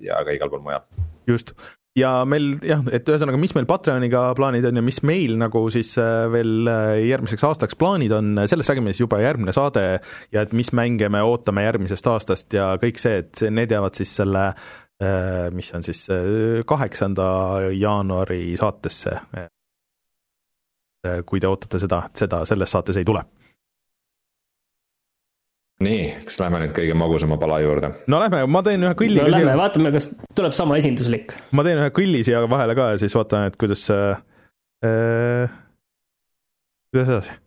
[0.01, 0.83] ja ka igal pool mujal.
[1.29, 1.55] just,
[1.97, 5.91] ja meil jah, et ühesõnaga, mis meil Patreoniga plaanid on ja mis meil nagu siis
[5.99, 9.85] äh, veel äh, järgmiseks aastaks plaanid on, sellest räägime siis juba järgmine saade
[10.31, 14.13] ja et mis mänge me ootame järgmisest aastast ja kõik see, et need jäävad siis
[14.21, 16.05] selle äh, mis on siis
[16.67, 17.27] kaheksanda
[17.75, 19.19] jaanuari saatesse.
[21.25, 23.23] kui te ootate seda, et seda selles saates ei tule
[25.81, 27.93] nii, kas lähme nüüd kõige magusama pala juurde?
[28.11, 29.21] no lähme, ma teen ühe kõlli.
[29.21, 29.59] no lähme siia...
[29.61, 31.35] vaatame, kas tuleb sama esinduslik.
[31.51, 34.25] ma teen ühe kõlli siia vahele ka ja siis vaatame, et kuidas äh,,
[34.85, 35.61] äh
[36.91, 37.39] kuidas edasi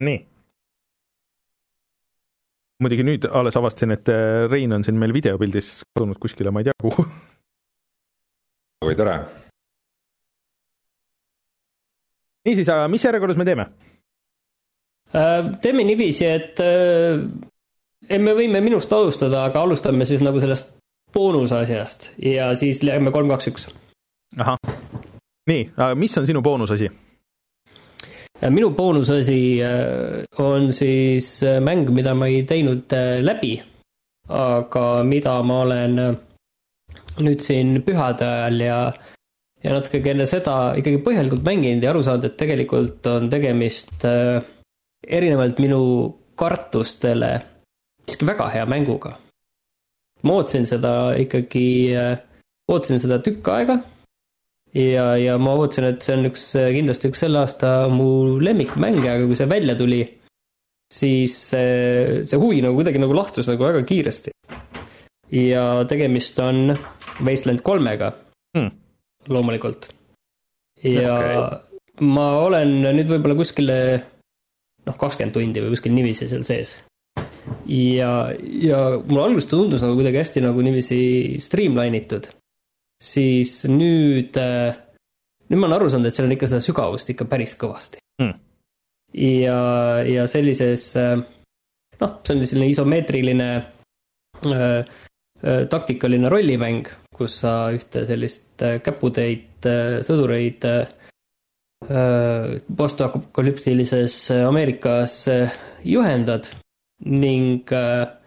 [0.00, 0.29] nii
[2.80, 6.70] muidugi nüüd alles avastasin, et äh, Rein on siin meil videopildis kadunud kuskile, ma ei
[6.70, 7.04] tea kuhu.
[8.80, 9.18] kui tore.
[12.48, 13.68] niisiis, aga mis järjekorras me teeme?
[15.12, 17.20] Äh, teeme niiviisi, et äh,
[18.18, 20.72] me võime minust alustada, aga alustame siis nagu sellest
[21.12, 23.68] boonusasjast ja siis lähme kolm, kaks, üks.
[24.38, 24.58] ahah,
[25.50, 25.68] nii,
[26.00, 26.88] mis on sinu boonusasi?
[28.48, 33.58] Minu boonusasi äh, on siis äh, mäng, mida ma ei teinud äh, läbi,
[34.28, 35.98] aga mida ma olen
[37.20, 38.78] nüüd siin pühade ajal ja,
[39.60, 45.60] ja natuke enne seda ikkagi põhjalikult mänginud ja aru saanud, et tegelikult on tegemist erinevalt
[45.60, 45.82] minu
[46.40, 47.34] kartustele
[48.06, 49.18] siiski väga hea mänguga.
[50.22, 51.92] ma ootasin seda ikkagi,
[52.68, 53.80] ootasin seda tükk aega
[54.76, 56.46] ja, ja ma ootasin, et see on üks,
[56.76, 60.02] kindlasti üks selle aasta mu lemmikmänge, aga kui see välja tuli,
[60.92, 64.34] siis see, see huvi nagu kuidagi nagu lahtus nagu väga kiiresti.
[65.30, 66.74] ja tegemist on
[67.22, 68.12] Wasteland kolmega
[68.56, 68.70] hmm.,
[69.28, 69.90] loomulikult.
[70.82, 72.06] ja okay.
[72.06, 73.76] ma olen nüüd võib-olla kuskile
[74.86, 76.74] noh, kakskümmend tundi või kuskil niiviisi seal sees.
[77.66, 81.00] ja, ja mulle alguses tundus nagu kuidagi hästi nagu niiviisi
[81.42, 82.30] streamline itud
[83.00, 84.76] siis nüüd, äh,
[85.48, 88.02] nüüd ma olen aru saanud, et seal on ikka seda sügavust ikka päris kõvasti.
[88.20, 88.34] Mm..
[89.16, 89.60] ja,
[90.04, 91.16] ja sellises, äh,
[92.02, 96.84] noh, see on selline isomeetriline äh, äh, taktikaline rollimäng,
[97.16, 100.86] kus sa ühte sellist äh, käputäit äh, sõdureid äh,
[102.76, 105.14] postapokalüptilises Ameerikas
[105.80, 106.50] juhendad
[107.00, 108.19] ning äh,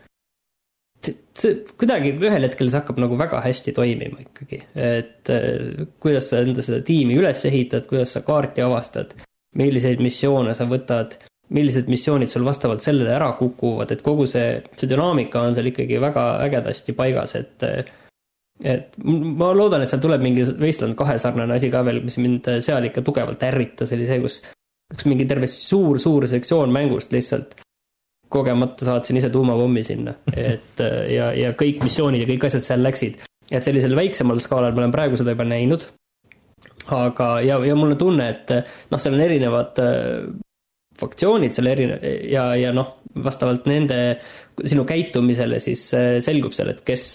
[1.38, 6.42] see kuidagi ühel hetkel see hakkab nagu väga hästi toimima ikkagi, et äh, kuidas sa
[6.46, 9.16] enda seda tiimi üles ehitad, kuidas sa kaarti avastad,
[9.58, 11.18] milliseid missioone sa võtad,
[11.54, 16.00] millised missioonid sul vastavalt sellele ära kukuvad, et kogu see, see dünaamika on seal ikkagi
[16.02, 17.68] väga ägedasti paigas, et
[18.64, 22.48] et ma loodan, et seal tuleb mingi Wasteland kahe sarnane asi ka veel, mis mind
[22.64, 24.44] seal ikka tugevalt ärritas, oli see, kus
[24.94, 27.58] üks mingi terve suur-suur sektsioon mängust lihtsalt
[28.34, 32.86] kogemata saatsin ise tuumapommi sinna, et äh, ja, ja kõik missioonid ja kõik asjad seal
[32.86, 33.22] läksid.
[33.52, 35.86] et sellisel väiksemal skaalal ma olen praegu seda juba näinud.
[36.88, 38.56] aga, ja, ja mul on tunne, et
[38.92, 40.26] noh, seal on erinevad äh,
[41.00, 44.20] faktsioonid seal erinev ja, ja noh, vastavalt nende,
[44.66, 47.08] sinu käitumisele siis äh, selgub seal, et kes,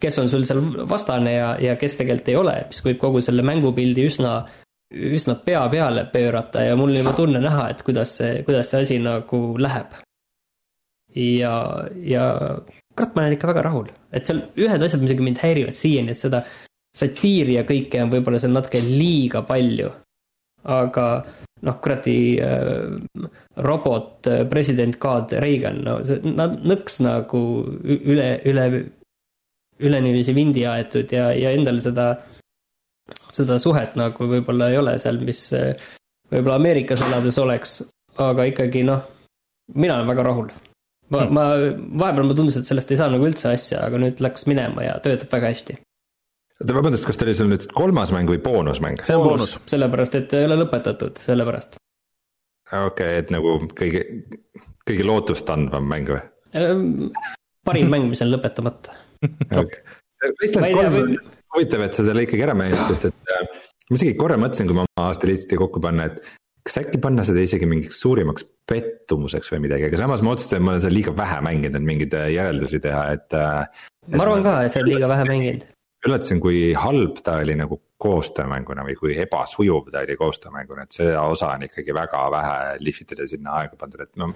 [0.00, 3.44] kes on sul seal vastane ja, ja kes tegelikult ei ole, mis võib kogu selle
[3.46, 4.40] mängupildi üsna
[4.88, 8.86] üsna pea peale pöörata ja mul on juba tunne näha, et kuidas see, kuidas see
[8.86, 9.98] asi nagu läheb
[11.18, 11.54] ja,
[12.04, 12.24] ja
[12.98, 16.20] kurat, ma olen ikka väga rahul, et seal ühed asjad muidugi mind häirivad siiani, et
[16.20, 16.42] seda
[16.98, 19.90] satiiri ja kõike on võib-olla seal natuke liiga palju.
[20.68, 21.04] aga
[21.64, 22.98] noh, kuradi äh,
[23.64, 27.40] robot äh, president Kad Reagan, no see, nad nõks nagu
[27.86, 28.64] üle, üle,
[29.78, 32.08] üle niiviisi vindi aetud ja, ja endal seda,
[33.30, 35.72] seda suhet nagu võib-olla ei ole seal, mis äh,
[36.30, 37.78] võib-olla Ameerikas elades oleks,
[38.18, 39.06] aga ikkagi noh,
[39.78, 40.50] mina olen väga rahul
[41.12, 41.44] ma hmm., ma,
[42.02, 44.96] vahepeal mulle tundus, et sellest ei saa nagu üldse asja, aga nüüd läks minema ja
[45.04, 45.78] töötab väga hästi.
[46.60, 49.02] oota, vabandust, kas teil on nüüd kolmas mäng või boonusmäng?
[49.08, 51.78] see on boonus, boonus., sellepärast et ei ole lõpetatud, sellepärast.
[52.72, 54.04] okei okay,, et nagu kõige,
[54.88, 56.22] kõige lootustandvam mäng või?
[57.68, 58.96] parim mäng, mis on lõpetamata
[59.56, 59.82] okay..
[60.18, 61.14] Kolm,
[61.54, 64.76] huvitav, et sa selle ikkagi ära mainisid, sest et äh, ma isegi korra mõtlesin, kui
[64.76, 66.18] ma oma aasta listi kokku panna, et
[66.68, 70.74] kas äkki panna seda isegi mingiks suurimaks pettumuseks või midagi, aga samas ma et ma
[70.74, 73.34] olen seda liiga vähe mänginud, et mingeid äh, järeldusi teha, et.
[73.34, 73.84] Äh,
[74.14, 75.68] ma arvan ka, et sa oled liiga vähe mänginud.
[76.06, 81.24] üllatasin, kui halb ta oli nagu koostöömänguna või kui ebasujuv ta oli koostöömänguna, et seda
[81.26, 84.28] osa on ikkagi väga vähe lihvitud ja sinna aega pandud, et no.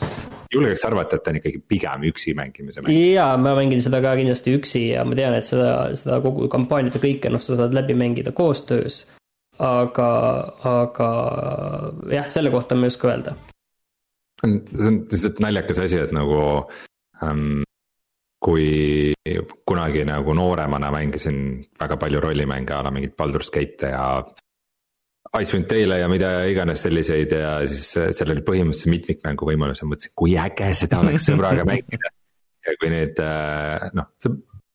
[0.55, 2.97] julgeks arvata, et ta on ikkagi pigem üksi mängimise mäng.
[3.13, 6.99] jaa, ma mängin seda ka kindlasti üksi ja ma tean, et seda, seda kogu kampaaniat
[6.99, 9.05] ja kõike, noh, sa saad läbi mängida koostöös.
[9.59, 10.11] Aga,
[10.69, 11.11] aga
[12.13, 13.37] jah, selle kohta ma ei oska öelda.
[14.43, 16.39] see on lihtsalt naljakas asi, et nagu
[17.23, 17.63] ähm,
[18.43, 19.15] kui
[19.69, 21.37] kunagi nagu nooremana mängisin
[21.81, 24.07] väga palju rollimänge a la mingit Baldur's Gate'e ja.
[25.33, 30.13] Icewind Dale'e ja mida iganes selliseid ja siis seal oli põhimõtteliselt mitmikmängu võimalus ja mõtlesin,
[30.19, 32.11] kui äge seda oleks sõbraga mängida.
[32.67, 34.35] ja kui nüüd äh, noh, see,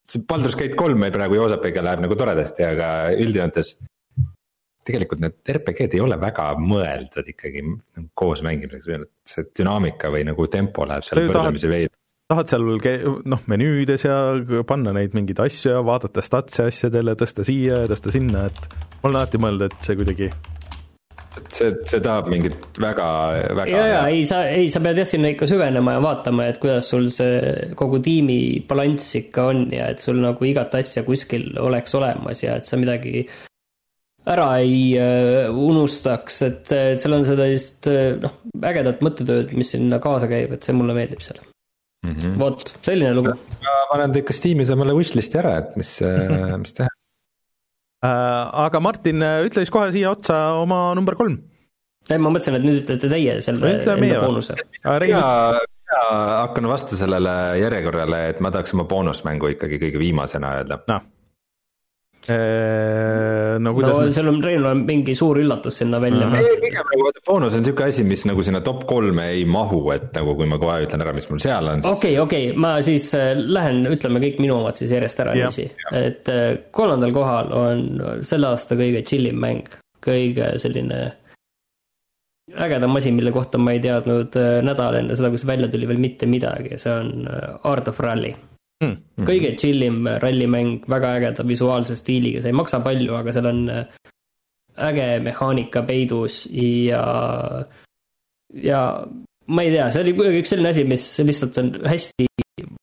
[0.10, 3.76] see Baldur's Gate kolm meil praegu Joosepiga läheb nagu toredasti, aga üldjoontes.
[4.88, 7.64] Tegelikult need RPG-d ei ole väga mõeldud ikkagi
[8.18, 11.94] koos mängimiseks, see dünaamika või nagu tempo läheb seal võrdlemisi veidi
[12.28, 12.66] tahad seal
[13.32, 14.18] noh, menüüdes ja
[14.68, 18.68] panna neid mingeid asju ja vaadata statse asjadele, tõsta siia ja tõsta sinna, et
[19.00, 20.28] ma olen alati mõelnud, et see kuidagi
[21.38, 23.08] et see, see tahab mingit väga,
[23.62, 23.68] väga.
[23.72, 26.90] ja, ja ei, sa, ei, sa pead jah sinna ikka süvenema ja vaatama, et kuidas
[26.92, 31.96] sul see kogu tiimi balanss ikka on ja et sul nagu igat asja kuskil oleks
[31.96, 33.24] olemas ja et sa midagi
[34.28, 40.02] ära ei uh, unustaks, et, et seal on sellist uh, noh, ägedat mõttetööd, mis sinna
[40.04, 41.40] kaasa käib, et see mulle meeldib seal
[42.06, 42.40] mm -hmm..
[42.40, 43.34] vot, selline lugu.
[43.64, 46.90] ma panen ta ikka Steamis omale wishlist'i ära, et mis, äh, mis teha
[48.04, 48.66] äh,.
[48.68, 51.40] aga Martin, äh, ütle siis kohe siia otsa oma number kolm.
[52.10, 54.56] ei, ma mõtlesin, et nüüd ütlete teie selle enda boonuse.
[54.84, 55.26] mina,
[55.64, 56.02] mina
[56.44, 61.17] hakkan vastu sellele järjekorrale, et ma tahaks oma boonusmängu ikkagi kõige viimasena öelda no Äh,
[62.28, 66.34] no kuidas no, seal on, Reinul on mingi suur üllatus sinna välja mm.
[66.34, 66.62] -hmm.
[66.62, 70.10] pigem nagu vaata boonus on sihuke asi, mis nagu sinna top kolme ei mahu, et
[70.16, 71.86] nagu kui ma kohe ütlen ära, mis mul seal on.
[71.86, 75.70] okei, okei, ma siis äh, lähen, ütleme kõik minu omad siis järjest ära niiviisi.
[75.94, 77.88] et äh, kolmandal kohal on
[78.22, 79.72] selle aasta kõige chillim mäng,
[80.04, 81.00] kõige selline
[82.58, 86.00] ägedam asi, mille kohta ma ei teadnud nädal enne seda, kui see välja tuli veel
[86.00, 87.28] mitte midagi, see on
[87.64, 88.36] Art of Rally
[88.84, 89.26] mm..
[89.28, 93.86] kõige chillim rallimäng, väga ägeda visuaalse stiiliga, see ei maksa palju, aga seal on äh,
[94.88, 97.04] äge mehaanika peidus ja,
[98.54, 98.82] ja
[99.48, 102.28] ma ei tea, see oli kuidagi üks selline asi, mis lihtsalt on hästi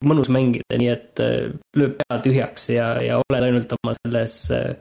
[0.07, 4.75] mõnus mängida, nii et äh, lööb pea tühjaks ja, ja oled ainult oma selles äh,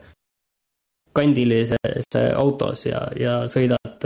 [1.14, 4.02] kandilises autos ja, ja sõidad,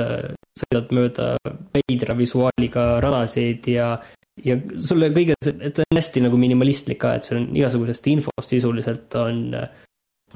[0.61, 1.29] sõidad mööda
[1.73, 3.95] veidra visuaaliga radasid ja
[4.45, 9.15] ja sulle kõige, et on hästi nagu minimalistlik ka, et sul on igasugusest infost sisuliselt
[9.21, 9.41] on,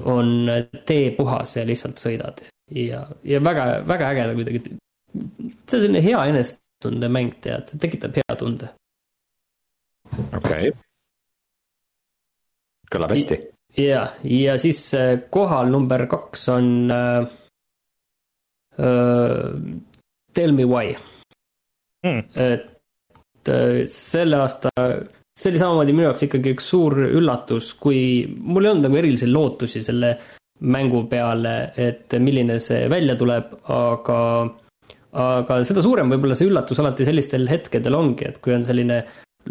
[0.09, 0.33] on
[0.87, 2.43] tee puhas ja lihtsalt sõidad.
[2.75, 8.19] ja, ja väga, väga äge kuidagi, see on selline hea enesetunde mäng, tead, see tekitab
[8.21, 8.71] hea tunde.
[10.17, 10.73] okei okay..
[12.91, 13.39] kõlab hästi.
[13.83, 17.31] ja, ja siis äh, kohal number kaks on äh,
[18.79, 19.49] uh,
[20.33, 20.95] Tell me why
[22.01, 22.23] mm..
[22.33, 22.72] et Äh,
[23.93, 24.71] selle aasta,
[25.35, 29.29] see oli samamoodi minu jaoks ikkagi üks suur üllatus, kui mul ei olnud nagu erilisi
[29.31, 30.15] lootusi selle
[30.63, 34.19] mängu peale, et milline see välja tuleb, aga,
[35.23, 39.01] aga seda suurem võib-olla see üllatus alati sellistel hetkedel ongi, et kui on selline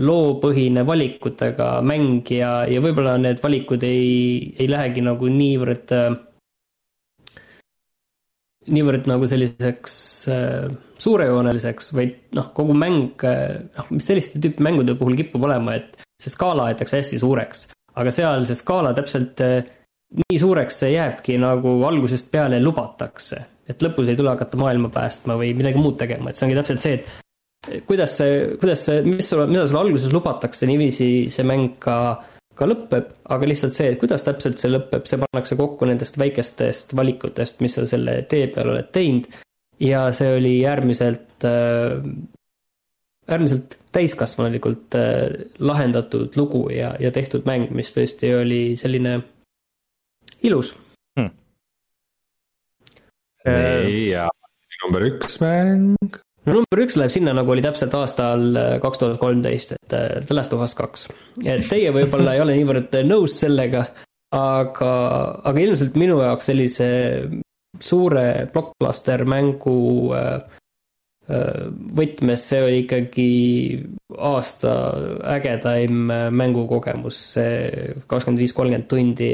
[0.01, 6.14] loopõhine valikutega mäng ja, ja võib-olla need valikud ei, ei lähegi nagu niivõrd äh,
[8.70, 9.94] niivõrd nagu selliseks
[10.30, 10.72] äh,
[11.02, 15.98] suurejooneliseks, vaid noh, kogu mäng, äh, noh, mis selliste tüüpi mängude puhul kipub olema, et
[16.22, 17.68] see skaala aetakse hästi suureks.
[17.93, 19.66] aga seal see skaala täpselt äh,
[20.22, 23.43] nii suureks see jääbki, nagu algusest peale lubatakse.
[23.68, 26.82] et lõpus ei tule hakata maailma päästma või midagi muud tegema, et see ongi täpselt
[26.82, 31.78] see, et kuidas see, kuidas see, mis sulle, mida sulle alguses lubatakse, niiviisi see mäng
[31.82, 31.97] ka
[32.58, 36.94] ka lõpeb, aga lihtsalt see, et kuidas täpselt see lõpeb, see pannakse kokku nendest väikestest
[36.98, 39.28] valikutest, mis sa selle tee peal oled teinud.
[39.82, 42.04] ja see oli äärmiselt äh,,
[43.28, 49.20] äärmiselt täiskasvanulikult äh, lahendatud lugu ja, ja tehtud mäng, mis tõesti oli selline
[50.42, 50.74] ilus.
[51.18, 51.32] Hmm..
[53.44, 54.28] ja
[54.84, 59.20] number üks mäng no number üks läheb sinna, nagu oli täpselt aastal äh, kaks tuhat
[59.23, 61.09] kolmteist, et äh, The Last of Us kaks.
[61.44, 63.86] et teie võib-olla ei ole niivõrd nõus sellega,
[64.36, 64.94] aga,
[65.44, 66.89] aga ilmselt minu jaoks sellise
[67.82, 69.78] suure blockbuster mängu
[70.16, 70.43] äh,
[71.97, 73.31] võtmes, see oli ikkagi
[74.19, 74.73] aasta
[75.32, 79.31] ägedaim mängukogemus, see kakskümmend viis, kolmkümmend tundi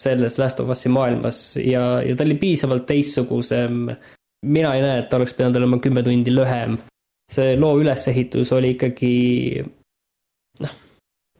[0.00, 3.90] selles Last of Us'i maailmas ja, ja ta oli piisavalt teistsugusem.
[4.46, 6.78] Mina ei näe, et ta oleks pidanud olema kümme tundi lühem.
[7.30, 9.10] see loo ülesehitus oli ikkagi
[10.60, 10.72] noh,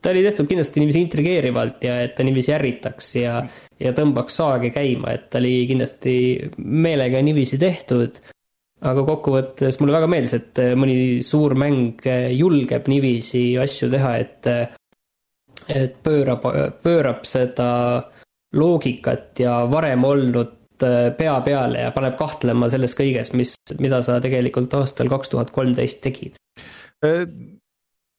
[0.03, 3.41] ta oli tehtud kindlasti niiviisi intrigeerivalt ja et ta niiviisi ärritaks ja,
[3.81, 6.15] ja tõmbaks saagi käima, et ta oli kindlasti
[6.59, 8.21] meelega niiviisi tehtud
[8.81, 12.07] aga kokkuvõttes mulle väga meeldis, et mõni suur mäng
[12.37, 14.49] julgeb niiviisi asju teha, et,
[15.69, 16.47] et pöörab,
[16.85, 17.69] pöörab seda
[18.57, 20.57] loogikat ja varem olnud
[21.19, 26.01] pea peale ja paneb kahtlema selles kõiges, mis, mida sa tegelikult aastal kaks tuhat kolmteist
[26.05, 26.39] tegid.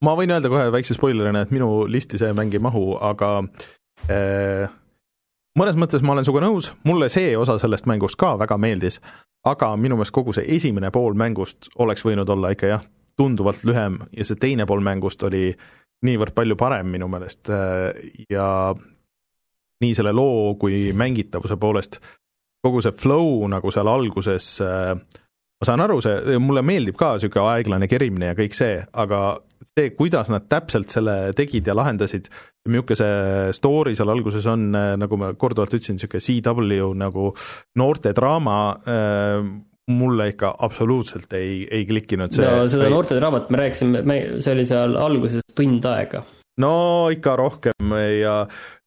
[0.02, 3.34] ma võin öelda kohe väikse spoilerina, et minu listi see mäng ei mahu, aga
[4.10, 4.72] äh,
[5.58, 9.02] mõnes mõttes ma olen sinuga nõus, mulle see osa sellest mängust ka väga meeldis,
[9.46, 14.00] aga minu meelest kogu see esimene pool mängust oleks võinud olla ikka jah, tunduvalt lühem
[14.18, 15.52] ja see teine pool mängust oli
[16.06, 17.52] niivõrd palju parem minu meelest
[18.30, 18.48] ja
[19.82, 22.00] nii selle loo kui mängitavuse poolest,
[22.66, 24.96] kogu see flow nagu seal alguses äh,
[25.62, 29.22] ma saan aru, see, mulle meeldib ka niisugune aeglane kerimine ja kõik see, aga
[29.76, 32.32] see, kuidas nad täpselt selle tegid ja lahendasid,
[32.66, 37.30] milline see story seal alguses on, nagu ma korduvalt ütlesin, niisugune CW nagu
[37.78, 39.52] noortedraama äh,,
[39.92, 42.46] mulle ikka absoluutselt ei, ei klikkinud see.
[42.46, 46.24] no seda noortedraamat me rääkisime, me, see oli seal alguses tund aega.
[46.62, 46.74] no
[47.14, 48.36] ikka rohkem ja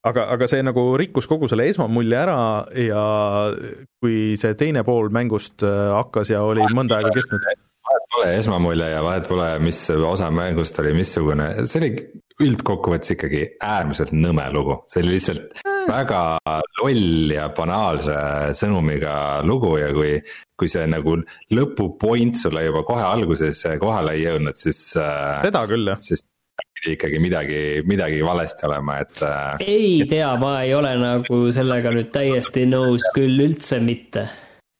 [0.09, 2.39] aga, aga see nagu rikkus kogu selle esmamulje ära
[2.79, 3.05] ja
[4.03, 7.45] kui see teine pool mängust äh, hakkas ja oli mõnda aega kestnud.
[7.85, 11.93] vahet pole esmamulje ja vahet pole, mis osa mängust oli missugune, see oli
[12.45, 16.21] üldkokkuvõttes ikkagi äärmiselt nõme lugu, see oli lihtsalt väga
[16.81, 18.17] loll ja banaalse
[18.57, 19.15] sõnumiga
[19.47, 20.17] lugu ja kui,
[20.59, 21.19] kui see nagu
[21.55, 24.81] lõpupoint sulle juba kohe alguses kohale ei jõudnud, siis.
[24.99, 26.01] Äh, seda küll jah.
[26.03, 26.25] siis
[26.85, 29.23] pidi ikkagi midagi, midagi valesti olema, et.
[29.23, 34.29] Äh, ei tea, ma ei ole nagu sellega nüüd täiesti nõus küll üldse mitte.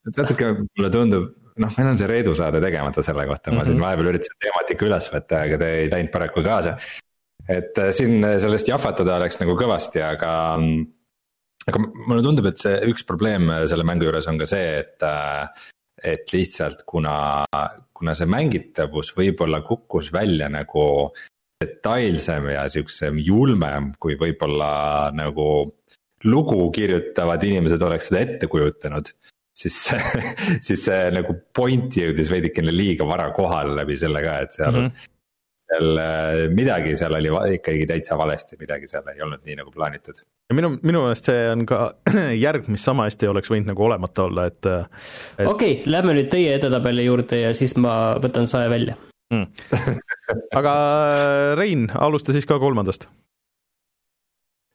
[0.05, 3.65] natuke mulle tundub, noh, meil on see Reedu saade tegemata selle kohta, ma mm -hmm.
[3.65, 3.85] siin mhm.
[3.85, 6.77] vahepeal üritasin temaatika üles võtta, aga te ei läinud paraku kaasa.
[7.49, 10.57] et äh, siin sellest jahvatada oleks nagu kõvasti, aga,
[11.67, 15.49] aga mulle tundub, et see üks probleem selle mängu juures on ka see, et äh,
[16.03, 17.45] et lihtsalt kuna,
[17.93, 21.13] kuna see mängitavus võib-olla kukkus välja nagu
[21.63, 25.47] detailsem ja siuksem julmem, kui võib-olla nagu
[26.25, 29.11] lugu kirjutavad inimesed oleks seda ette kujutanud.
[29.55, 30.23] siis see,
[30.67, 34.87] siis see nagu point jõudis veidikene liiga vara kohale läbi selle ka, et seal mm.
[34.87, 35.11] -hmm
[35.65, 40.19] seal äh, midagi seal oli ikkagi täitsa valesti, midagi seal ei olnud nii nagu plaanitud.
[40.49, 41.79] ja minu, minu meelest see on ka
[42.45, 45.47] järg, mis sama hästi oleks võinud nagu olemata olla, et, et....
[45.47, 48.97] okei okay,, lähme nüüd teie edetabeli juurde ja siis ma võtan sae välja
[49.33, 49.45] mm.
[50.59, 50.73] aga
[51.11, 53.07] äh, Rein, alusta siis ka kolmandast.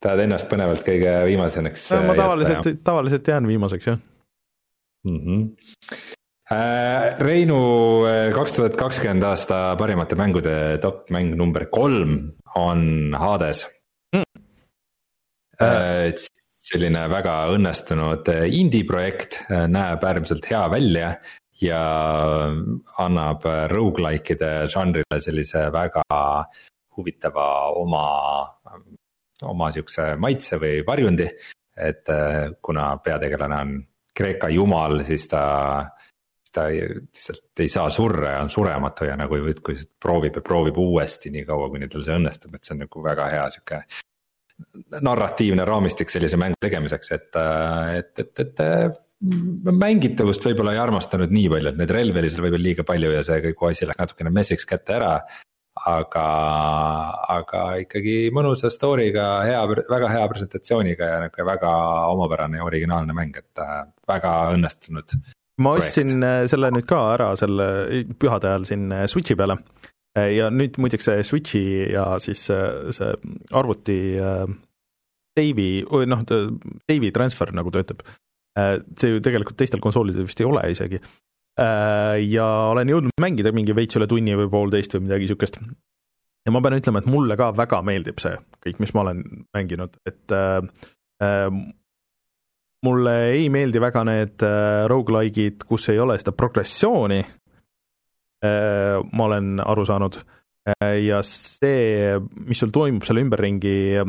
[0.01, 1.91] tahad ennast põnevalt kõige viimaseks?
[1.93, 4.01] ma äh, tavaliselt, tavaliselt jään viimaseks, jah
[5.05, 5.21] mm.
[5.21, 6.09] -hmm.
[7.21, 7.61] Reinu
[8.35, 13.69] kaks tuhat kakskümmend aasta parimate mängude top mäng number kolm on Hades
[14.17, 14.25] mm..
[16.51, 21.13] selline väga õnnestunud indie projekt, näeb äärmiselt hea välja
[21.61, 21.81] ja
[23.05, 26.05] annab rogu-like'ide žanrile sellise väga
[26.97, 27.47] huvitava
[27.81, 28.05] oma,
[29.49, 31.29] oma sihukese maitse või varjundi.
[31.81, 33.77] et äh, kuna peategelane on
[34.15, 35.87] Kreeka jumal, siis ta,
[36.43, 40.77] siis ta lihtsalt ei saa surra ja on surematu ja nagu justkui proovib ja proovib
[40.77, 43.81] uuesti nii kaua, kuni tal see õnnestub, et see on nagu väga hea sihuke
[45.01, 47.39] narratiivne raamistik sellise mängu tegemiseks, et,
[47.97, 52.67] et, et, et mängitavust võib-olla ei armastanud nii palju, et neid relvi oli seal võib-olla
[52.67, 55.15] liiga palju ja see kogu asi läks natukene messiks kätte ära.
[55.81, 56.23] aga,
[57.33, 61.71] aga ikkagi mõnusa story'ga, hea, väga hea presentatsiooniga ja nihuke väga
[62.11, 65.15] omapärane ja originaalne mäng, et äh, väga õnnestunud.
[65.61, 67.69] ma ostsin äh, selle nüüd ka ära selle
[68.21, 69.61] pühade ajal siin äh, Switch'i peale
[70.17, 71.65] ja nüüd muideks see Switch'i
[71.95, 73.13] ja siis see
[73.53, 74.01] arvuti
[75.39, 80.65] save'i, noh, save'i transfer nagu töötab Äh, see ju tegelikult teistel konsoolidel vist ei ole
[80.73, 80.99] isegi.
[81.61, 85.59] Äh, ja olen jõudnud mängida mingi veits üle tunni või poolteist või midagi niisugust.
[86.47, 89.25] ja ma pean ütlema, et mulle ka väga meeldib see kõik, mis ma olen
[89.57, 90.63] mänginud, et äh,
[91.25, 91.49] äh,
[92.87, 99.61] mulle ei meeldi väga need äh, rogu-like'id, kus ei ole seda progressiooni äh,, ma olen
[99.61, 102.15] aru saanud äh,, ja see,
[102.47, 104.07] mis sul toimub selle ümberringi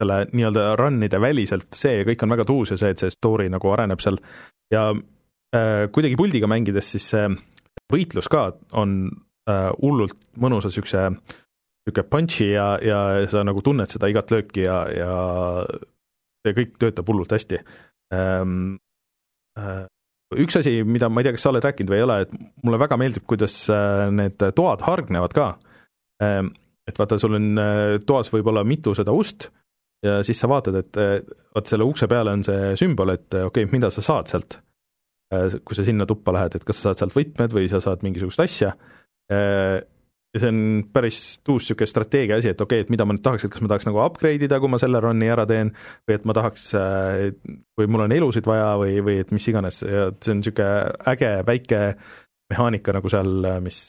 [0.00, 3.70] selle nii-öelda run'ide väliselt, see kõik on väga tuus ja see, et see story nagu
[3.70, 4.18] areneb seal
[4.74, 7.28] ja äh, kuidagi puldiga mängides siis see
[7.92, 8.48] võitlus ka
[8.80, 9.08] on
[9.50, 11.06] äh, hullult mõnusa siukse,
[11.84, 13.00] sihuke punch'i ja, ja
[13.30, 15.16] sa nagu tunned seda igat lööki ja, ja
[16.44, 17.60] see kõik töötab hullult hästi
[18.14, 18.78] ähm,.
[19.54, 19.84] Äh,
[20.34, 22.32] üks asi, mida ma ei tea, kas sa oled rääkinud või ei ole, et
[22.66, 25.52] mulle väga meeldib, kuidas äh, need toad hargnevad ka
[26.24, 26.50] ähm,.
[26.90, 29.52] et vaata, sul on äh, toas võib-olla mitu seda ust
[30.04, 31.00] ja siis sa vaatad, et
[31.56, 34.60] vot selle ukse peale on see sümbol, et okei okay,, mida sa saad sealt
[35.34, 38.04] Äh, kui sa sinna tuppa lähed, et kas sa saad sealt võtmed või sa saad
[38.04, 38.74] mingisugust asja.
[40.34, 40.58] Ja see on
[40.92, 43.62] päris uus niisugune strateegia asi, et okei okay,, et mida ma nüüd tahaks, et kas
[43.62, 45.70] ma tahaks nagu upgrade ida, kui ma selle run'i ära teen,
[46.04, 50.08] või et ma tahaks, äh, mul on elusid vaja või, või et mis iganes ja
[50.18, 50.68] see on niisugune
[51.14, 51.80] äge väike
[52.52, 53.32] mehaanika nagu seal,
[53.64, 53.80] mis,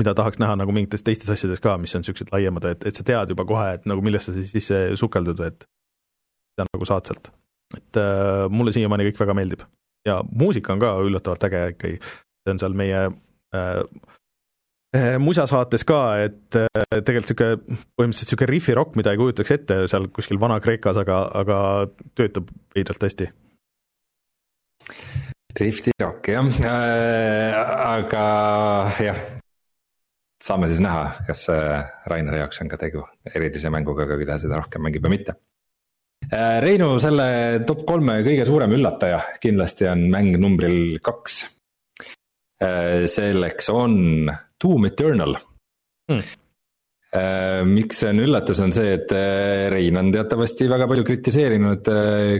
[0.00, 3.04] mida tahaks näha nagu mingites teistes asjades ka, mis on niisugused laiemad, et, et sa
[3.06, 5.68] tead juba kohe, et nagu millesse sa sisse sukeldud, et
[6.52, 7.32] mida nagu saad sealt.
[7.76, 9.62] et äh, mulle siiamaani kõik väga meeldib
[10.06, 12.00] ja muusika on ka üllatavalt äge ikkagi,
[12.42, 13.04] see on seal meie
[13.56, 13.82] äh,
[14.96, 20.08] äh musasaates ka, et äh, tegelikult niisugune, põhimõtteliselt niisugune rifirokk, mida ei kujutaks ette seal
[20.14, 21.58] kuskil Vana-Kreekas, aga, aga
[22.18, 23.30] töötab veidralt hästi.
[25.60, 27.56] rifirokk jah äh,,
[27.92, 28.26] aga
[29.04, 29.24] jah,
[30.42, 34.58] saame siis näha, kas äh, Raineri jaoks on ka tegu erilise mänguga, kui ta seda
[34.60, 35.36] rohkem mängib või mitte.
[36.28, 37.26] Äh, Reinu, selle
[37.68, 41.42] top kolme kõige suurem üllataja kindlasti on mäng numbril kaks.
[42.62, 44.30] Äh, selleks on
[44.62, 45.38] Doom Eternal.
[46.10, 46.41] Hmm
[47.12, 49.10] miks see on üllatus, on see, et
[49.72, 51.90] Rein on teatavasti väga palju kritiseerinud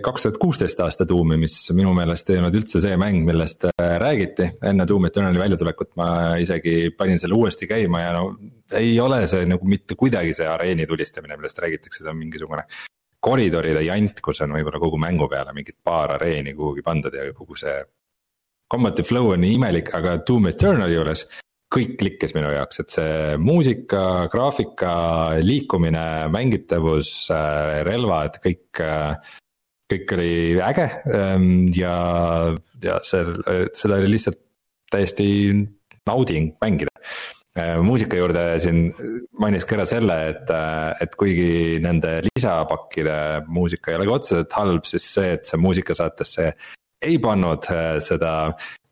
[0.05, 4.49] kaks tuhat kuusteist aasta Doomi, mis minu meelest ei olnud üldse see mäng, millest räägiti.
[4.65, 6.09] enne Doom Eternali väljatulekut ma
[6.40, 8.24] isegi panin selle uuesti käima ja no
[8.73, 12.65] ei ole see nagu mitte kuidagi see areeni tulistamine, millest räägitakse, see on mingisugune
[13.23, 17.61] koridoride jant, kus on võib-olla kogu mängu peale mingid paar areeni kuhugi pandud ja kogu
[17.61, 17.82] see.
[18.73, 21.27] Combati flow on nii imelik, aga Doom Eternali juures
[21.73, 24.94] kõik klikkis minu jaoks, et see muusika, graafika,
[25.43, 28.82] liikumine, mängitavus, äh, relvad, kõik.
[28.82, 29.39] Äh,
[29.93, 31.93] kõik oli äge ähm, ja,
[32.81, 33.27] ja see,
[33.77, 34.39] seda oli lihtsalt
[34.89, 35.27] täiesti
[36.09, 36.89] nauding mängida
[37.53, 38.86] Äh, muusika juurde siin
[39.36, 40.53] mainiks ka ära selle, et,
[41.05, 43.16] et kuigi nende lisapakkide
[43.53, 46.47] muusika ei ole ka otseselt halb, siis see, et see muusikasaatesse
[47.05, 47.69] ei pannud
[48.01, 48.32] seda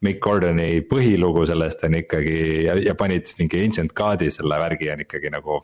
[0.07, 2.37] Mick Gordoni põhilugu sellest on ikkagi
[2.67, 5.63] ja, ja panid mingi Ancient God'i selle värgi on ikkagi nagu.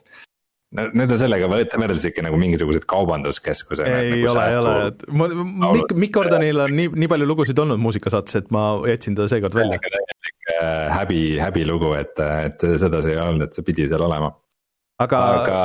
[0.77, 3.87] need on sellega võrreldes ikka nagu mingisugused kaubanduskeskuse.
[3.87, 5.31] ei nagu ole, ei ole, et ma,
[5.73, 9.57] Mick, Mick Gordonil on nii, nii palju lugusid olnud muusikasaates, et ma jätsin ta seekord
[9.57, 9.81] välja
[10.47, 14.29] Äh, häbi, häbilugu, et, et sedasi ei olnud, et see pidi seal olema.
[15.03, 15.57] aga, aga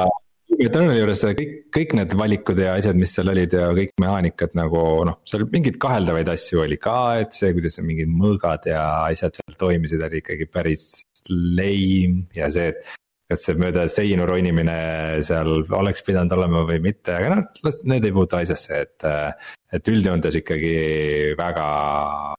[0.61, 4.81] Eternali juures kõik, kõik need valikud ja asjad, mis seal olid ja kõik mehaanikad nagu
[5.07, 9.57] noh, seal mingeid kaheldavaid asju oli ka, et see, kuidas mingid mõõgad ja asjad seal
[9.61, 10.85] toimisid, oli ikkagi päris
[11.31, 12.83] lame ja see, et
[13.31, 14.75] kas see mööda seinu ronimine
[15.25, 19.09] seal oleks pidanud olema või mitte, aga noh, need ei puutu asjasse, et.
[19.71, 20.75] et üldjoontes ikkagi
[21.39, 21.67] väga,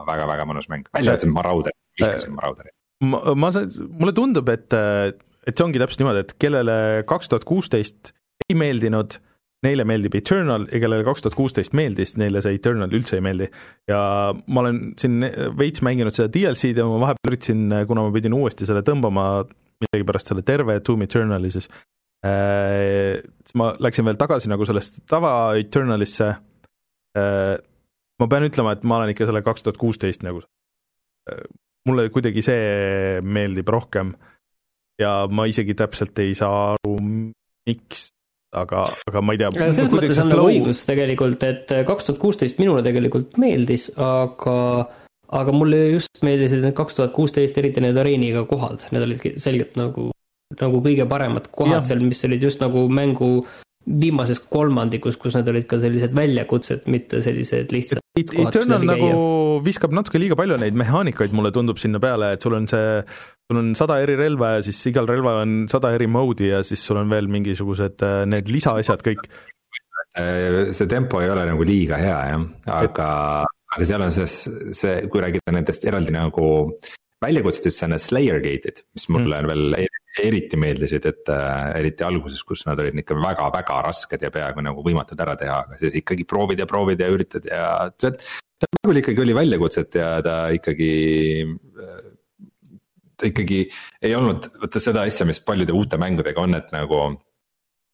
[0.04, 2.74] väga, väga mõnus mäng, välja arvatud Marauder, vihkasin Marauderi.
[3.08, 4.76] ma, ma mulle tundub, et,
[5.46, 6.78] et see ongi täpselt niimoodi, et kellele
[7.08, 8.12] kaks tuhat kuusteist
[8.48, 9.18] ei meeldinud
[9.62, 13.48] neile meeldib Eternal ja kellele kaks tuhat kuusteist meeldis, neile see Eternal üldse ei meeldi.
[13.90, 14.00] ja
[14.34, 15.22] ma olen siin
[15.58, 19.26] veits mänginud seda DLC-d ja ma vahepeal üritasin, kuna ma pidin uuesti selle tõmbama
[19.82, 21.68] millegipärast selle terve Doom Eternali siis
[22.26, 26.32] äh,, siis ma läksin veel tagasi nagu sellest tava Eternalisse
[27.18, 27.54] äh,,
[28.18, 30.42] ma pean ütlema, et ma olen ikka selle kaks tuhat kuusteist nagu
[31.30, 31.46] äh,,
[31.86, 34.14] mulle kuidagi see meeldib rohkem
[35.02, 36.96] ja ma isegi täpselt ei saa aru,
[37.68, 38.08] miks,
[38.56, 39.52] aga, aga ma ei tea.
[39.58, 44.56] selles mõttes on nagu õigus tegelikult, et kaks tuhat kuusteist minule tegelikult meeldis, aga
[45.32, 49.78] aga mulle just meeldisid need kaks tuhat kuusteist, eriti need areeniga kohad, need olid selgelt
[49.80, 50.10] nagu,
[50.60, 53.32] nagu kõige paremad kohad seal, mis olid just nagu mängu
[53.82, 59.06] viimases kolmandikus, kus need olid ka sellised väljakutsed, mitte sellised lihtsad It, Eternal nagu
[59.64, 62.98] viskab natuke liiga palju neid mehaanikaid, mulle tundub sinna peale, et sul on see,
[63.48, 66.84] sul on sada eri relva ja siis igal relval on sada eri mode'i ja siis
[66.84, 69.24] sul on veel mingisugused äh, need lisaasjad kõik.
[70.12, 72.44] See tempo ei ole nagu liiga hea jah,
[72.76, 73.08] aga
[73.72, 74.28] aga seal on see,
[74.76, 76.46] see, kui rääkida nendest eraldi nagu
[77.24, 79.48] väljakutsetest, see on need Slayer gate'id, mis mulle mm.
[79.48, 79.88] veel
[80.20, 84.84] eriti meeldisid, et äh, eriti alguses, kus nad olid ikka väga-väga rasked ja peaaegu nagu
[84.84, 87.68] võimatud ära teha, aga siis ikkagi proovid ja proovid ja üritad ja
[88.00, 88.12] see,
[88.60, 90.92] see mängul ikkagi oli väljakutset ja ta ikkagi
[91.48, 92.02] äh,
[93.16, 93.64] ta ikkagi
[94.02, 97.04] ei olnud, vaata seda asja, mis paljude uute mängudega on, et nagu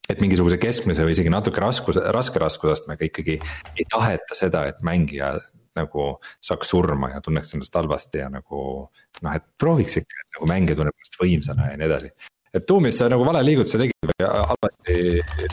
[0.08, 3.36] et mingisuguse keskmise või isegi natuke raskus, raske raskusastmega ikkagi
[3.76, 5.34] ei taheta seda, et mängija
[5.78, 6.08] nagu
[6.44, 10.78] saaks surma ja tunneks ennast halvasti ja nagu noh, et prooviks ikka, et nagu mängija
[10.78, 12.12] tunneb ennast võimsana ja nii edasi.
[12.54, 14.98] et Doom'is sa nagu vale liigutuse tegid või halvasti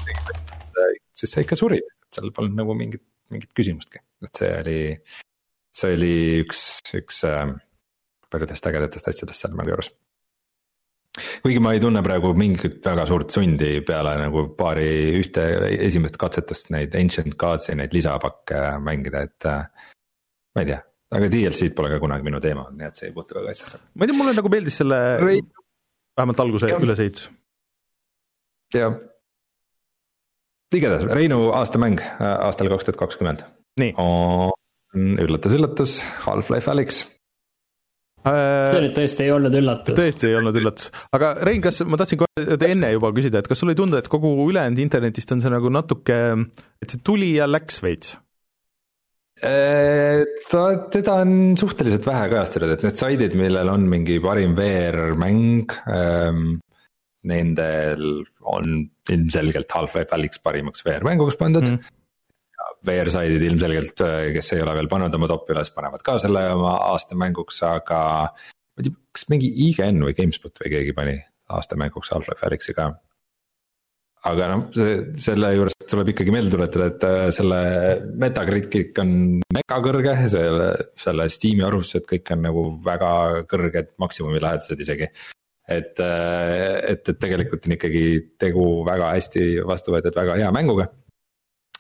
[0.08, 0.34] tegid,
[1.16, 3.04] siis sa ikka surid, seal polnud nagu mingit,
[3.34, 4.80] mingit küsimustki, et see oli.
[5.76, 6.16] see oli
[6.46, 6.66] üks,
[6.96, 7.52] üks äh,
[8.32, 9.92] paljudest ägedatest asjadest selle mängu juures
[11.44, 14.88] kuigi ma ei tunne praegu mingit väga suurt sundi peale nagu paari
[15.22, 15.46] ühte
[15.88, 19.52] esimest katsetust neid Ancient Gods'i neid lisapakke mängida, et.
[20.56, 20.80] Ma ei tea,
[21.18, 23.82] aga DLC-d pole ka kunagi minu teema olnud, nii et see ei puutu väga asjasse.
[23.94, 25.42] ma ei tea, mulle nagu meeldis selle või...
[26.18, 27.30] vähemalt alguse ülesehitus.
[28.76, 28.96] jah.
[30.76, 33.44] igatahes Reinu aastamäng äh, aastal kaks tuhat kakskümmend.
[34.00, 37.04] on üllatus-üllatus, Half-Life Alyx
[38.26, 39.94] Äh, see nüüd tõesti ei olnud üllatus.
[39.98, 43.60] tõesti ei olnud üllatus, aga Rein, kas ma tahtsin kohe enne juba küsida, et kas
[43.62, 46.18] sulle ei tundu, et kogu ülejäänud internetist on see nagu natuke,
[46.82, 48.16] et see tuli ja läks veits?
[49.44, 50.62] Äh, ta,
[50.94, 56.46] teda on suhteliselt vähe kajastatud, et need saidid, millel on mingi parim VR-mäng ähm,,
[57.28, 61.94] nendel on ilmselgelt Half-Life Alyx parimaks VR-mänguks pandud mm
[62.86, 66.76] VR-saidid ilmselgelt, äh, kes ei ole veel pannud oma topi üles, panevad ka selle oma
[66.92, 68.02] aastamänguks, aga.
[68.30, 71.16] ma ei tea, kas mingi IGN või GameSpot või keegi pani
[71.56, 72.92] aastamänguks Half-Life Alyxi ka.
[74.26, 74.66] Aga noh,
[75.22, 77.60] selle juures tuleb ikkagi meelde tuletada, et äh, selle
[78.22, 79.14] Metacritic on
[79.54, 80.70] mega kõrge, selle,
[81.00, 83.12] selle Steam'i arvustused kõik on nagu väga
[83.52, 85.10] kõrged, maksimumi lähedased isegi.
[85.66, 88.06] Et, äh, et, et tegelikult on ikkagi
[88.42, 90.90] tegu väga hästi vastu võetud, väga hea mänguga.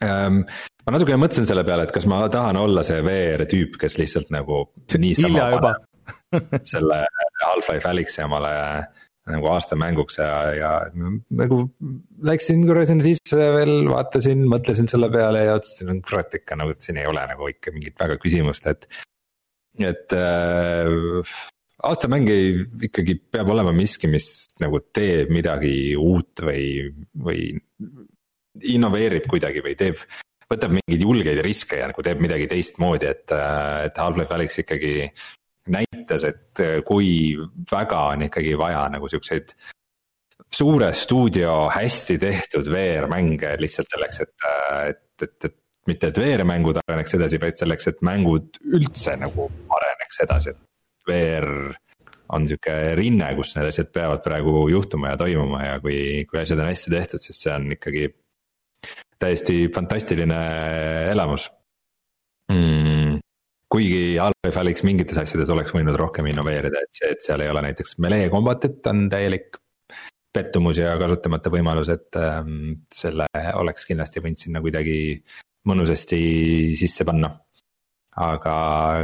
[0.04, 0.42] Ähm,
[0.86, 4.34] ma natukene mõtlesin selle peale, et kas ma tahan olla see VR tüüp, kes lihtsalt
[4.34, 4.66] nagu
[5.00, 5.74] niisama
[6.74, 7.00] selle
[7.42, 8.52] Half-Life Alyxi omale
[9.32, 11.64] nagu aastamänguks ja, ja nagu
[12.26, 16.76] läksin korra sinna sisse veel, vaatasin, mõtlesin selle peale ja otsustasin, et kurat ikka nagu
[16.78, 18.88] siin ei ole nagu ikka mingit väga küsimust, et.
[19.82, 21.34] et äh,
[21.86, 22.54] aastamäng ei,
[22.88, 26.86] ikkagi peab olema miski, mis nagu teeb midagi uut või,
[27.26, 27.50] või
[28.76, 30.00] innoveerib kuidagi või teeb
[30.52, 34.94] võtab mingeid julgeid riske ja nagu teeb midagi teistmoodi, et, et Half-Life Alyx ikkagi
[36.06, 37.34] näitas, et kui
[37.72, 39.56] väga on ikkagi vaja nagu siukseid
[40.53, 44.49] suure stuudio hästi tehtud VR-mänge lihtsalt selleks, et,
[44.90, 45.56] et, et, et
[45.90, 49.49] mitte, et VR-mängud areneks edasi, vaid selleks, et mängud üldse nagu
[49.80, 51.49] areneks edasi, et VR
[52.36, 56.61] on sihuke rinne, kus need asjad peavad praegu juhtuma ja toimuma ja kui, kui asjad
[56.64, 58.07] on hästi tehtud, siis see on ikkagi
[59.22, 60.40] täiesti fantastiline
[61.11, 61.49] elamus.
[62.52, 62.75] Mm..
[63.72, 67.64] Kuigi Half-Life Alyx mingites asjades oleks võinud rohkem innoveerida, et see, et seal ei ole
[67.66, 69.58] näiteks melee combat'it on täielik
[70.36, 74.98] pettumus ja kasutamata võimalus, et ähm, selle oleks kindlasti võinud sinna kuidagi
[75.70, 76.22] mõnusasti
[76.78, 77.32] sisse panna.
[78.16, 78.52] aga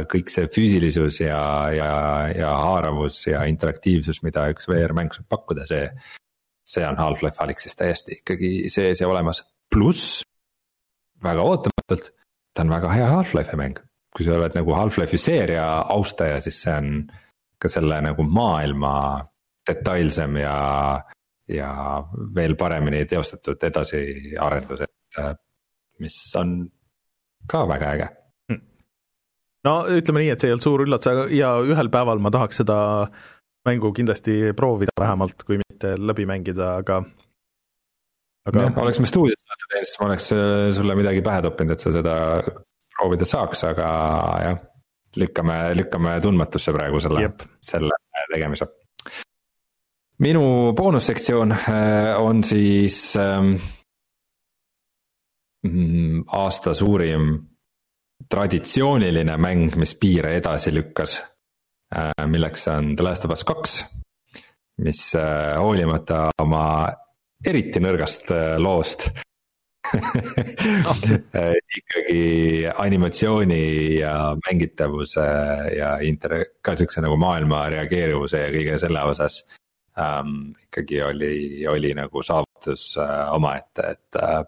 [0.08, 1.40] kõik see füüsilisus ja,
[1.76, 1.88] ja,
[2.32, 5.90] ja haaravus ja interaktiivsus, mida üks VR-mäng saab pakkuda, see.
[6.64, 10.22] see on Half-Life Alyxis täiesti ikkagi sees ja olemas pluss
[11.22, 12.12] väga ootamatult,
[12.54, 13.82] ta on väga hea Half-Life'i mäng.
[14.12, 16.88] Kui sa oled nagu Half-Life'i seeria austaja, siis see on
[17.62, 18.94] ka selle nagu maailma
[19.68, 20.56] detailsem ja,
[21.48, 21.70] ja
[22.34, 25.42] veel paremini teostatud edasiarendus, et
[26.02, 26.56] mis on
[27.50, 28.08] ka väga äge
[28.50, 28.62] hm.
[29.68, 32.78] no ütleme nii, et see ei olnud suur üllatus ja ühel päeval ma tahaks seda
[33.68, 36.98] mängu kindlasti proovida vähemalt, kui mitte läbi mängida, aga
[38.50, 38.66] aga.
[38.82, 42.16] oleks me stuudios teinud, siis ma oleks äh, sulle midagi pähe toppinud, et sa seda
[43.02, 43.88] proovida saaks, aga
[44.44, 44.60] jah.
[45.18, 47.26] lükkame, lükkame tundmatusse praegu selle,
[47.60, 47.98] selle
[48.32, 48.68] tegemise.
[50.22, 53.56] minu boonussektsioon äh, on siis ähm,
[55.66, 57.34] mm, aasta suurim
[58.30, 61.18] traditsiooniline mäng, mis piire edasi lükkas.
[61.92, 63.84] Äh, milleks on The Last of Us kaks,
[64.78, 65.10] mis
[65.58, 66.64] hoolimata oma
[67.44, 69.22] eriti nõrgast äh, loost äh,
[71.78, 72.22] ikkagi
[72.78, 73.64] animatsiooni
[74.00, 74.14] ja
[74.46, 75.26] mängitavuse
[75.76, 79.42] ja inter-, ka siukse nagu maailma reageerivuse ja kõige selle osas
[79.98, 80.52] ähm,.
[80.66, 81.34] ikkagi oli,
[81.68, 84.42] oli nagu saavutus äh, omaette, et äh,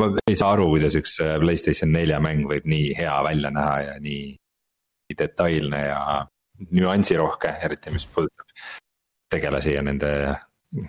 [0.00, 3.80] ma ei saa aru, kuidas üks äh, Playstation nelja mäng võib nii hea välja näha
[3.88, 4.36] ja nii
[5.18, 6.02] detailne ja
[6.70, 8.46] nüansirohke, eriti mis puudutab
[9.30, 10.10] tegelasi ja nende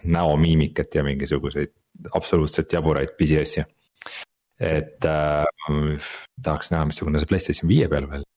[0.03, 1.72] näomiimikat ja mingisuguseid
[2.13, 3.63] absoluutselt jaburaid pisiasju.
[4.61, 6.11] Et äh,
[6.43, 8.27] tahaks näha, missugune see Playstation viie peal veel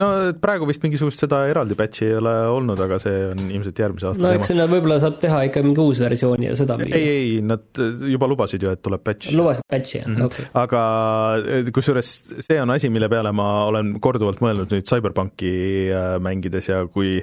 [0.00, 0.08] no
[0.40, 4.24] praegu vist mingisugust seda eraldi patch'i ei ole olnud, aga see on ilmselt järgmise aasta
[4.24, 7.82] no eks nad võib-olla saab teha ikka mingi uus versioon ja seda ei, ei, nad
[8.08, 9.34] juba lubasid ju, et tuleb patch.
[9.36, 10.62] lubasid patch'i, jah mm -hmm., okei okay..
[10.64, 12.14] aga kusjuures
[12.46, 15.54] see on asi, mille peale ma olen korduvalt mõelnud nüüd CyberPunki
[15.92, 17.20] äh, mängides ja kui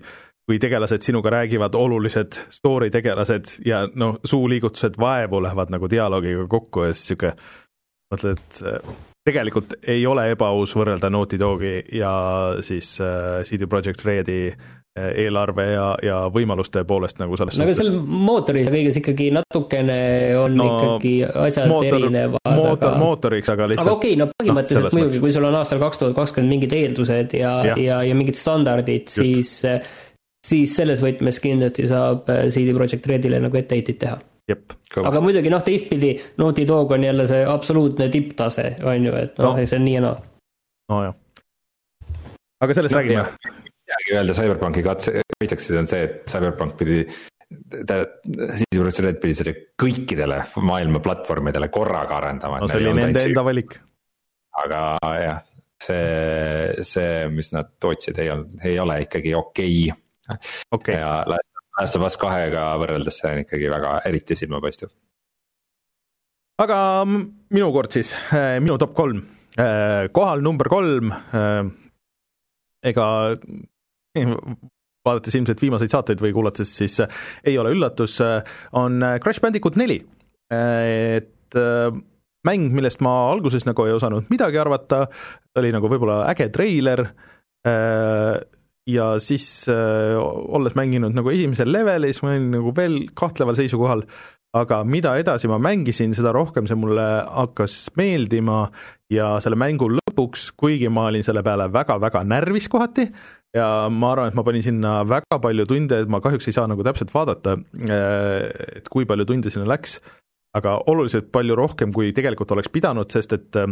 [0.48, 6.88] kui tegelased sinuga räägivad, olulised story tegelased ja noh, suuliigutused vaevu lähevad nagu dialoogiga kokku
[6.88, 7.36] ja siis niisugune
[8.14, 8.96] mõtled, et äh,
[9.28, 12.12] tegelikult ei ole ebaaus võrrelda Naughty Dogi ja
[12.64, 17.76] siis äh, CD Projekt Redi äh, eelarve ja, ja võimaluste poolest nagu selles no aga
[17.82, 20.00] seal mootoris ja kõiges ikkagi natukene
[20.40, 22.40] on no, ikkagi asjad mootor, erinevad.
[22.56, 22.96] mootor aga...
[23.04, 23.92] mootoriks, aga lihtsalt.
[23.92, 26.80] aga okei okay,, no põhimõtteliselt no, muidugi, kui sul on aastal kaks tuhat kakskümmend mingid
[26.80, 29.58] eeldused ja, ja, ja, ja mingid standardid, siis
[30.48, 34.18] siis selles võtmes kindlasti saab äh, CD Projekt Redile nagu etteheiteid teha.
[35.04, 39.52] aga muidugi noh, teistpidi Naughty Dog on jälle see absoluutne tipptase, on ju, et noh
[39.52, 39.56] no.
[39.58, 40.36] no., see on nii ja naa no..
[40.94, 41.16] nojah.
[42.64, 43.26] aga sellest no, räägime.
[43.88, 47.02] midagi öelda CyberPunki katse, kaitseks on see, et CyberPunk pidi
[47.90, 52.64] ta, CD Projekt Red pidi selle kõikidele maailma platvormidele korraga arendama.
[52.64, 53.80] no see oli nende enda valik.
[54.64, 54.82] aga
[55.22, 55.46] jah,
[55.84, 60.04] see, see, mis nad tootsid, ei olnud, ei ole ikkagi okei okay
[60.72, 60.96] okay..
[61.00, 61.24] ja
[61.78, 64.90] Last of Us kahega võrreldes see on ikkagi väga eriti silmapaistev.
[66.64, 69.22] aga minu kord siis, äh, minu top kolm,
[69.60, 71.70] äh, kohal number kolm, äh,
[72.88, 73.08] ega
[75.08, 76.98] vaadates ilmselt viimaseid saateid või kuulates, siis
[77.46, 78.18] ei ole üllatus,
[78.76, 80.02] on Crash Bandicoot neli.
[80.50, 81.56] et
[82.48, 85.06] mäng, millest ma alguses nagu ei osanud midagi arvata,
[85.60, 87.04] oli nagu võib-olla äge treiler,
[88.88, 94.04] ja siis äh, olles mänginud nagu esimesel levelis, ma olin nagu veel kahtleval seisukohal,
[94.58, 98.68] aga mida edasi ma mängisin, seda rohkem see mulle hakkas meeldima
[99.14, 103.10] ja selle mängu lõpuks, kuigi ma olin selle peale väga-väga närvis kohati
[103.58, 106.70] ja ma arvan, et ma panin sinna väga palju tunde, et ma kahjuks ei saa
[106.72, 107.58] nagu täpselt vaadata,
[107.90, 108.48] äh,
[108.80, 110.00] et kui palju tunde sinna läks,
[110.58, 113.70] aga oluliselt palju rohkem, kui tegelikult oleks pidanud, sest et äh,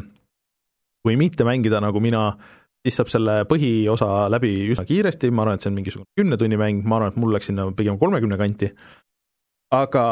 [1.06, 2.54] kui mitte mängida nagu mina äh,
[2.86, 6.60] siis saab selle põhiosa läbi üsna kiiresti, ma arvan, et see on mingisugune kümne tunni
[6.62, 8.70] mäng, ma arvan, et mul läks sinna pigem kolmekümne kanti,
[9.74, 10.06] aga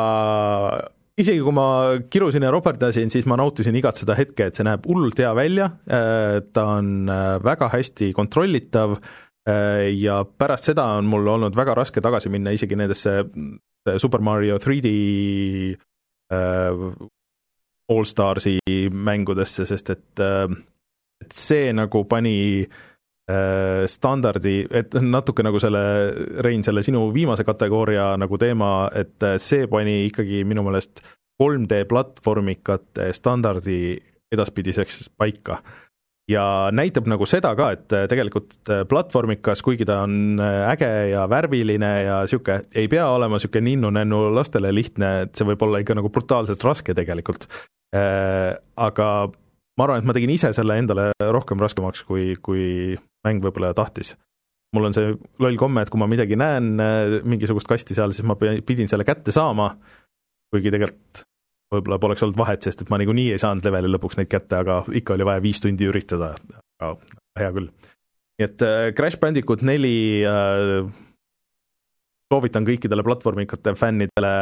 [1.19, 1.67] isegi kui ma
[2.11, 5.69] kirusin ja roperdasin, siis ma nautisin igat seda hetke, et see näeb hullult hea välja,
[5.85, 12.01] ta on äh, väga hästi kontrollitav äh, ja pärast seda on mul olnud väga raske
[12.01, 14.93] tagasi minna isegi nendesse äh, Super Mario 3D
[17.93, 18.55] Allstarsi
[18.89, 20.21] mängudesse, sest et
[21.23, 22.35] et see nagu pani
[23.31, 25.83] äh, standardi, et natuke nagu selle,
[26.43, 31.03] Rein, selle sinu viimase kategooria nagu teema, et äh, see pani ikkagi minu meelest
[31.41, 33.95] 3D platvormikate standardi
[34.33, 35.61] edaspidiseks paika.
[36.31, 41.25] ja näitab nagu seda ka, et äh, tegelikult äh, platvormikas, kuigi ta on äge ja
[41.27, 45.97] värviline ja niisugune, ei pea olema niisugune ninnu-nännu lastele lihtne, et see võib olla ikka
[45.99, 47.47] nagu brutaalselt raske tegelikult.
[47.93, 49.07] Aga
[49.77, 52.93] ma arvan, et ma tegin ise selle endale rohkem raskemaks, kui, kui
[53.25, 54.15] mäng võib-olla tahtis.
[54.73, 55.11] mul on see
[55.43, 59.05] loll komme, et kui ma midagi näen, äh, mingisugust kasti seal, siis ma pidin selle
[59.05, 59.69] kätte saama,
[60.53, 61.23] kuigi tegelikult
[61.73, 64.81] võib-olla poleks olnud vahet, sest et ma niikuinii ei saanud leveli lõpuks neid kätte, aga
[64.93, 66.33] ikka oli vaja viis tundi üritada,
[66.81, 66.95] aga
[67.39, 67.69] hea küll.
[68.39, 69.95] nii et äh, Crash Bandicoot neli
[70.25, 70.89] äh,
[72.33, 74.33] soovitan kõikidele platvormikate fännidele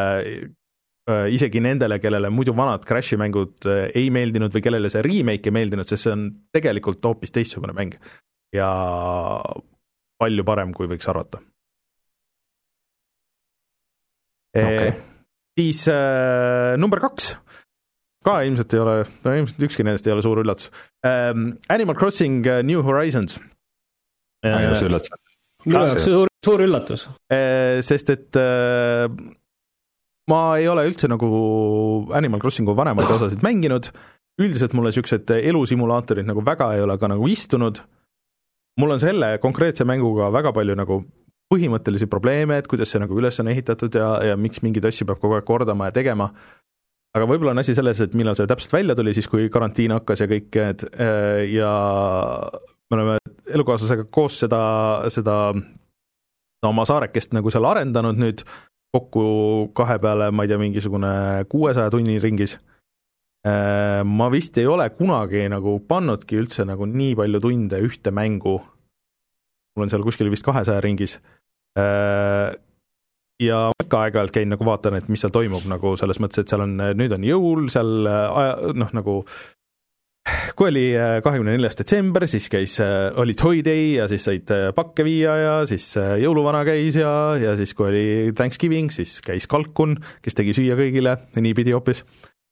[1.10, 5.56] isegi nendele, kellele muidu vanad Crashi mängud äh, ei meeldinud või kellele see remake ei
[5.56, 7.96] meeldinud, sest see on tegelikult hoopis teistsugune mäng
[8.54, 8.70] ja
[10.22, 11.42] palju parem, kui võiks arvata
[14.54, 14.94] okay..
[15.58, 17.34] siis äh, number kaks,
[18.28, 18.96] ka ilmselt ei ole,
[19.26, 20.70] no ilmselt ükski nendest ei ole suur üllatus
[21.08, 21.56] ähm,.
[21.74, 23.40] Animal Crossing New Horizons
[24.46, 24.70] äh,.
[24.70, 25.18] just üllatus.
[25.66, 27.82] minu jaoks suur, suur üllatus äh,.
[27.82, 29.10] sest et äh,
[30.32, 31.30] ma ei ole üldse nagu
[32.16, 33.90] Animal Crossingu vanemaid osasid mänginud,
[34.42, 37.82] üldiselt mulle niisugused elusimulaatorid nagu väga ei ole ka nagu istunud,
[38.80, 41.02] mul on selle konkreetse mänguga väga palju nagu
[41.52, 45.20] põhimõttelisi probleeme, et kuidas see nagu üles on ehitatud ja, ja miks mingeid asju peab
[45.20, 46.30] kogu aeg kordama ja tegema,
[47.12, 50.24] aga võib-olla on asi selles, et millal see täpselt välja tuli, siis kui karantiin hakkas
[50.24, 50.88] ja kõik need
[51.52, 51.74] ja
[52.88, 53.18] me oleme
[53.52, 54.62] elukaaslasega koos seda,
[55.12, 55.38] seda
[56.68, 58.46] oma saarekest nagu seal arendanud nüüd
[58.92, 59.24] kokku
[59.78, 61.12] kahe peale, ma ei tea, mingisugune
[61.52, 62.58] kuuesaja tunni ringis.
[63.48, 68.60] Äh, ma vist ei ole kunagi nagu pannudki üldse nagu nii palju tunde ühte mängu.
[69.72, 71.16] mul on seal kuskil vist kahesaja ringis.
[71.80, 72.52] Äh,
[73.42, 76.66] ja ikka aeg-ajalt käin nagu vaatan, et mis seal toimub nagu selles mõttes, et seal
[76.68, 79.16] on, nüüd on jõul, seal aja, noh, nagu
[80.58, 80.84] kui oli
[81.24, 82.78] kahekümne neljas detsember, siis käis,
[83.22, 87.74] oli Toy Day ja siis said pakke viia ja siis jõuluvana käis ja, ja siis
[87.78, 88.06] kui oli
[88.38, 92.06] Thanksgiving, siis käis kalkun, kes tegi süüa kõigile, niipidi hoopis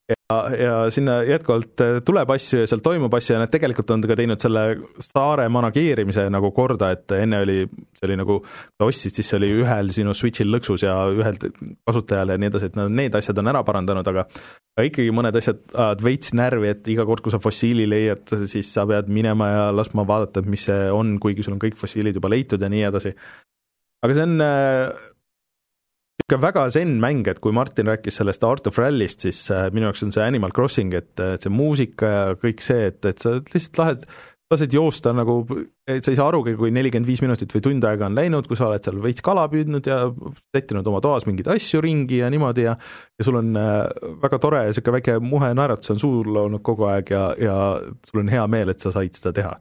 [0.10, 4.04] ja, ja sinna jätkuvalt äh, tuleb asju ja seal toimub asju ja nad tegelikult on
[4.06, 4.64] ka teinud selle
[5.04, 7.58] saare manageerimise nagu korda, et enne oli,
[7.98, 11.40] see oli nagu, kui sa ostsid, siis see oli ühel sinu switch'il lõksus ja ühel
[11.42, 14.26] kasutajal ja nii edasi, et nad need asjad on ära parandanud, aga
[14.80, 18.72] aga ikkagi mõned asjad ajavad veits närvi, et iga kord, kui sa fossiili leiad, siis
[18.72, 22.32] sa pead minema ja laskma vaadata, mis see on, kuigi sul on kõik fossiilid juba
[22.32, 23.16] leitud ja nii edasi.
[24.06, 25.09] aga see on äh,
[26.30, 29.90] niisugune väga zen mäng, et kui Martin rääkis sellest Art of Rally'st, siis äh, minu
[29.90, 33.40] jaoks on see Animal Crossing, et, et see muusika ja kõik see, et, et sa
[33.40, 34.06] lihtsalt lahed,
[34.50, 35.42] lased joosta nagu,
[35.88, 38.58] et sa ei saa arugi, kui nelikümmend viis minutit või tund aega on läinud, kui
[38.58, 40.00] sa oled seal veits kala püüdnud ja
[40.56, 43.84] sättinud oma toas mingeid asju ringi ja niimoodi ja ja sul on äh,
[44.24, 47.60] väga tore niisugune väike muhe naeratus on suul olnud kogu aeg ja, ja
[48.10, 49.54] sul on hea meel, et sa said seda teha.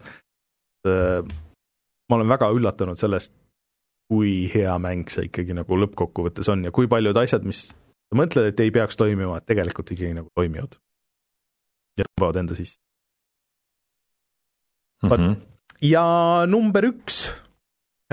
[0.88, 1.20] Äh,
[2.08, 3.34] ma olen väga üllatunud sellest,
[4.08, 8.52] kui hea mäng see ikkagi nagu lõppkokkuvõttes on ja kui paljud asjad, mis sa mõtled,
[8.52, 10.78] et ei peaks toimima, tegelikult ikkagi nagu toimivad.
[11.98, 12.78] ja tõmbavad enda sisse
[15.02, 15.10] mm.
[15.10, 15.36] -hmm.
[15.82, 16.06] ja
[16.46, 17.28] number üks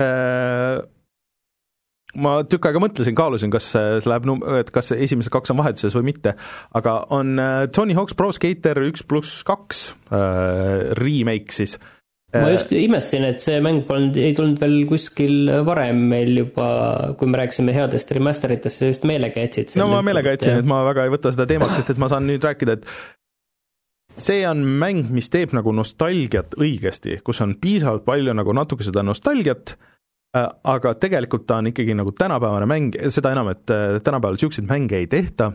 [0.00, 0.82] äh,
[2.16, 5.96] ma tükk aega mõtlesin, kaalusin, kas see läheb num-, et kas esimesed kaks on vahetuses
[5.96, 6.34] või mitte,
[6.74, 11.95] aga on äh, Tony Hawk's Pro Skater üks pluss kaks äh, remake siis äh,,
[12.42, 16.68] ma just imestasin, et see mäng polnud, ei tulnud veel kuskil varem meil juba,
[17.18, 19.76] kui me rääkisime headest remaster itest, sa just meelega jätsid.
[19.80, 22.28] no ma meelega jätsin, et ma väga ei võta seda teemaks, sest et ma saan
[22.30, 22.88] nüüd rääkida, et
[24.16, 29.04] see on mäng, mis teeb nagu nostalgiat õigesti, kus on piisavalt palju nagu natuke seda
[29.06, 29.76] nostalgiat,
[30.36, 34.68] äh, aga tegelikult ta on ikkagi nagu tänapäevane mäng, seda enam, et äh, tänapäeval niisuguseid
[34.70, 35.52] mänge ei tehta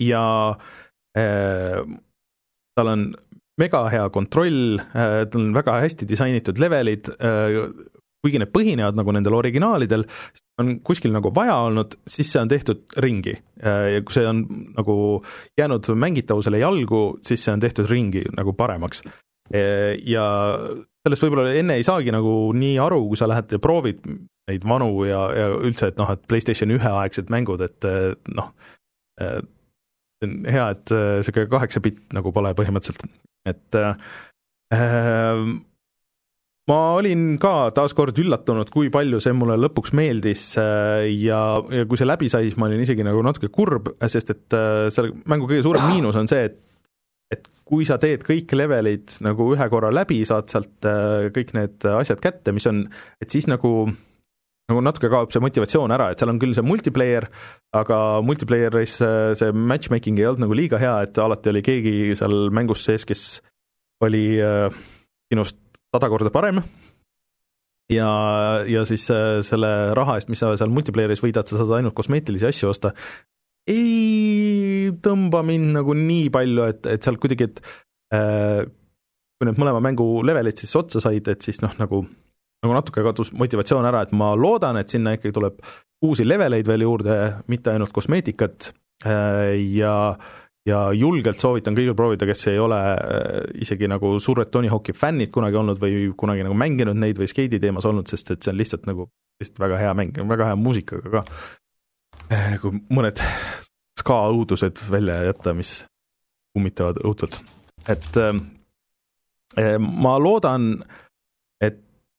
[0.00, 0.24] ja
[1.18, 1.82] äh,
[2.74, 3.12] tal on
[3.62, 7.58] mega hea kontroll, äh, tal on väga hästi disainitud levelid, äh,
[8.22, 10.06] kuigi need põhinevad nagu nendel originaalidel,
[10.62, 13.34] on kuskil nagu vaja olnud, siis see on tehtud ringi.
[13.62, 14.44] Äh, ja kui see on
[14.76, 14.96] nagu
[15.58, 19.04] jäänud mängitavusele jalgu, siis see on tehtud ringi nagu paremaks.
[19.52, 20.22] Ja
[21.02, 23.98] sellest võib-olla enne ei saagi nagu nii aru, kui sa lähed ja proovid
[24.48, 27.84] neid vanu ja, ja üldse, et noh, et PlayStation ühe aegsed mängud, et
[28.32, 28.48] noh,
[29.20, 33.04] hea, et niisugune kaheksa bitt nagu pole põhimõtteliselt
[33.48, 33.94] et äh,
[34.74, 35.44] äh,
[36.70, 41.42] ma olin ka taaskord üllatunud, kui palju see mulle lõpuks meeldis äh, ja,
[41.74, 44.86] ja kui see läbi sai, siis ma olin isegi nagu natuke kurb, sest et äh,
[44.94, 46.60] selle mängu kõige suurem miinus on see, et
[47.32, 50.84] et kui sa teed kõik levelid nagu ühe korra läbi, saad sealt
[51.32, 52.82] kõik need asjad kätte, mis on,
[53.24, 53.86] et siis nagu
[54.72, 57.28] nagu natuke kaob see motivatsioon ära, et seal on küll see multiplayer,
[57.76, 58.98] aga multiplayeris
[59.38, 63.26] see matchmaking ei olnud nagu liiga hea, et alati oli keegi seal mängus sees, kes
[64.02, 64.72] oli äh,
[65.30, 65.60] sinust
[65.92, 66.62] sada korda parem.
[67.92, 68.08] Ja,
[68.68, 72.48] ja siis äh, selle raha eest, mis sa seal multiplayeris võidad, sa saad ainult kosmeetilisi
[72.48, 72.94] asju osta,
[73.68, 77.60] ei tõmba mind nagu nii palju, et, et seal kuidagi, et
[78.16, 78.62] äh,
[79.36, 82.04] kui need mõlema mängu levelid siis otsa said, et siis noh, nagu
[82.62, 85.58] nagu natuke kadus motivatsioon ära, et ma loodan, et sinna ikkagi tuleb
[86.06, 87.18] uusi leveleid veel juurde,
[87.50, 88.70] mitte ainult kosmeetikat
[89.06, 89.96] äh, ja
[90.66, 95.32] ja julgelt soovitan kõigil proovida, kes ei ole äh, isegi nagu suured Tony Hawk'i fännid
[95.34, 98.60] kunagi olnud või kunagi nagu mänginud neid või skeidi teemas olnud, sest et see on
[98.60, 99.08] lihtsalt nagu,
[99.42, 101.24] lihtsalt väga hea mäng väga hea muusikaga ka.
[102.30, 103.22] Äh, kui mõned
[103.98, 105.80] ska õudused välja jätta, mis
[106.54, 107.40] kummitavad õudselt,
[107.90, 111.01] et äh, ma loodan, et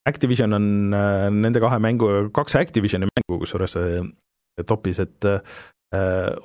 [0.10, 4.02] Activision on äh, nende kahe mängu, kaks Activisioni mängu kusjuures äh,
[4.68, 5.40] topis, et äh,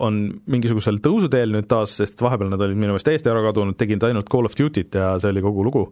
[0.05, 0.21] on
[0.51, 4.29] mingisugusel tõusuteel nüüd taas, sest vahepeal nad olid minu meelest täiesti ära kadunud, tegid ainult
[4.31, 5.85] Call of Duty't ja see oli kogu lugu.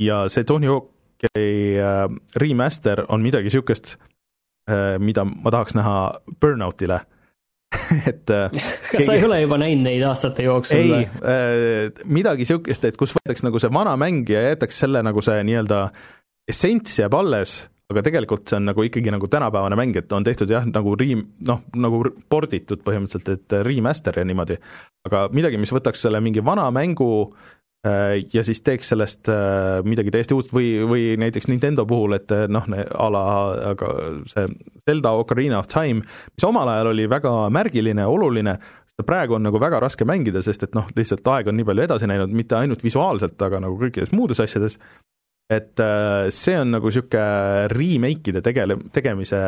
[0.00, 1.48] Ja see Tony Hawk'i
[2.40, 3.94] remaster on midagi niisugust,
[5.00, 5.96] mida ma tahaks näha
[6.40, 7.00] Burnoutile
[8.10, 9.04] et äh, kas keegi...
[9.06, 10.80] sa ei ole juba näinud neid aastate jooksul?
[10.80, 15.24] ei, äh, midagi niisugust, et kus võetakse nagu see vana mäng ja jäetakse selle nagu
[15.24, 15.86] see nii-öelda
[16.50, 17.56] essents jääb alles,
[17.92, 21.26] aga tegelikult see on nagu ikkagi nagu tänapäevane mäng, et on tehtud jah, nagu riim-,
[21.48, 22.02] noh, nagu
[22.32, 24.60] porditud põhimõtteliselt, et remaster ja niimoodi,
[25.08, 27.63] aga midagi, mis võtaks selle mingi vana mängu Äh,
[28.32, 32.46] ja siis teeks sellest äh, midagi täiesti uut või, või näiteks Nintendo puhul, et äh,
[32.48, 33.24] noh, a la
[33.74, 33.90] aga
[34.30, 34.46] see
[34.88, 36.00] Zelda Ocarina of Time,
[36.32, 38.56] mis omal ajal oli väga märgiline, oluline,
[39.04, 42.08] praegu on nagu väga raske mängida, sest et noh, lihtsalt aeg on nii palju edasi
[42.08, 44.78] läinud, mitte ainult visuaalselt, aga nagu kõikides muudes asjades,
[45.52, 45.82] et
[46.32, 49.40] see on nagu niisugune remake'ide tegele-, tegemise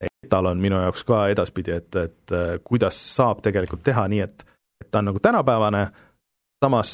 [0.00, 4.46] etalon minu jaoks ka edaspidi, et, et kuidas saab tegelikult teha nii, et
[4.80, 5.82] et ta on nagu tänapäevane,
[6.60, 6.92] samas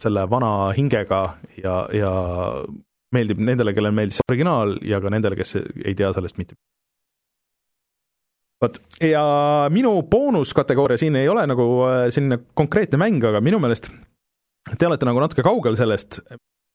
[0.00, 1.20] selle vana hingega
[1.60, 2.12] ja, ja
[3.14, 6.56] meeldib nendele, kellele meeldis originaal ja ka nendele, kes ei tea sellest mitte.
[8.60, 9.24] vot, ja
[9.72, 11.66] minu boonuskategooria siin ei ole nagu
[12.12, 13.90] selline konkreetne mäng, aga minu meelest
[14.78, 16.20] te olete nagu natuke kaugel sellest,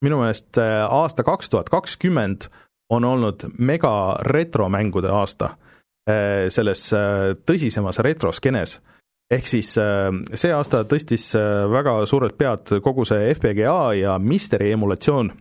[0.06, 2.50] minu meelest aasta kaks tuhat kakskümmend
[2.94, 5.56] on olnud mega retromängude aasta
[6.54, 6.84] selles
[7.50, 8.78] tõsisemas retroskenes.
[9.32, 11.32] Ehk siis eh, see aasta tõstis
[11.72, 15.32] väga suurelt pead kogu see FPGA ja Misteri emulatsioon,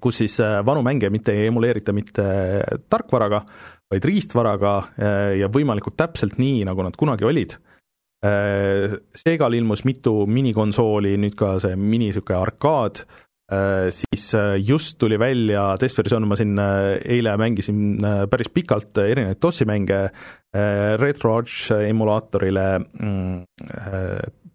[0.00, 2.26] kus siis vanu mänge mitte ei emuleerita mitte
[2.90, 3.42] tarkvaraga,
[3.88, 4.74] vaid riistvaraga
[5.40, 7.54] ja võimalikult täpselt nii, nagu nad kunagi olid.
[9.16, 13.27] Segal ilmus mitu minikonsooli, nüüd ka see mini niisugune arkaad, Äh,
[13.90, 17.96] siis äh, just tuli välja testversioon, ma siin äh, eile mängisin
[18.28, 20.02] päris pikalt erinevaid DOS-i mänge
[20.98, 23.42] RetroArch emulaatorile mm,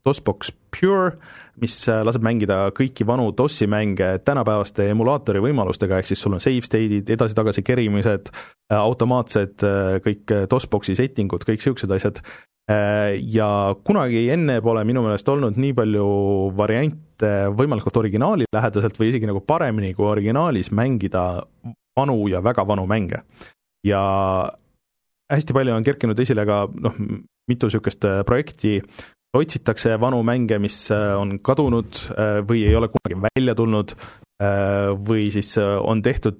[0.06, 1.18] DOSBox Pure,
[1.62, 6.64] mis laseb mängida kõiki vanu DOS-i mänge tänapäevaste emulaatori võimalustega, ehk siis sul on save
[6.66, 8.32] state'id, edasi-tagasi kerimised,
[8.74, 9.66] automaatsed
[10.06, 12.24] kõik DOSBoxi settingud, kõik niisugused asjad,
[13.36, 13.48] ja
[13.84, 16.08] kunagi enne pole minu meelest olnud nii palju
[16.56, 21.44] variante võimalikult originaalilähedaselt või isegi nagu paremini kui originaalis mängida
[21.98, 23.24] vanu ja väga vanu mänge.
[23.84, 24.00] ja
[25.32, 26.96] hästi palju on kerkinud esile ka noh,
[27.50, 28.80] mitu niisugust projekti,
[29.34, 32.00] otsitakse vanu mänge, mis on kadunud
[32.50, 33.96] või ei ole kunagi välja tulnud
[35.08, 36.38] või siis on tehtud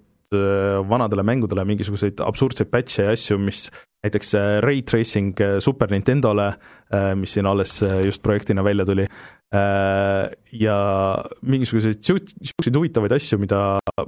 [0.90, 3.68] vanadele mängudele mingisuguseid absurdseid patch'e ja asju, mis
[4.04, 6.48] näiteks äh, Ray Tracing äh, Super Nintendole,
[6.94, 9.08] äh, mis siin alles just projektina välja tuli,
[10.52, 10.76] ja
[11.46, 13.60] mingisuguseid niisuguseid huvitavaid asju, mida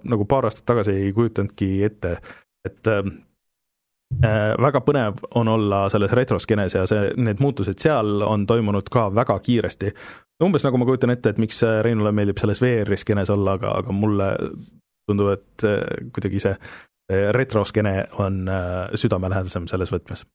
[0.10, 2.16] nagu paar aastat tagasi ei kujutanudki ette,
[2.66, 2.90] et
[4.62, 9.40] väga põnev on olla selles retroskeenes ja see, need muutused seal on toimunud ka väga
[9.44, 9.92] kiiresti.
[10.44, 13.96] umbes nagu ma kujutan ette, et miks Reinule meeldib selles VR-i skeenes olla, aga, aga
[13.96, 14.30] mulle
[15.06, 15.68] tundub, et
[16.16, 16.56] kuidagi see
[17.10, 20.26] retroskeene on äh, südamelähedasem selles võtmes.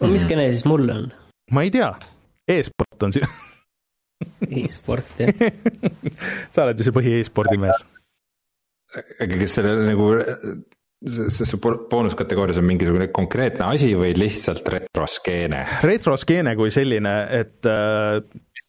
[0.00, 1.06] no mis skeene siis mul on?
[1.50, 1.90] ma ei tea
[2.48, 3.26] e, e-sport on siin
[4.62, 5.30] e-sport, jah
[6.54, 7.84] sa oled ju see põhi e-spordi mees.
[8.94, 10.10] aga kas selle nagu,
[11.06, 15.64] see, see boonuskategoorias on mingisugune konkreetne asi või lihtsalt retroskeene?
[15.86, 18.18] retroskeene kui selline, et äh,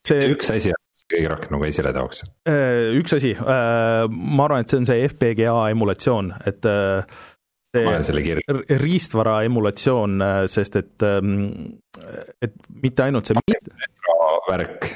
[0.04, 0.30] see.
[0.36, 2.24] üks asi on kõige rohkem nagu esile tooks?
[2.50, 7.20] Äh, üks asi, äh, ma arvan, et see on see FPGA emulatsioon, et äh,
[7.74, 8.38] see
[8.82, 11.36] riistvara emulatsioon, sest et, ähm,
[12.42, 13.38] et mitte ainult see
[14.50, 14.88] värk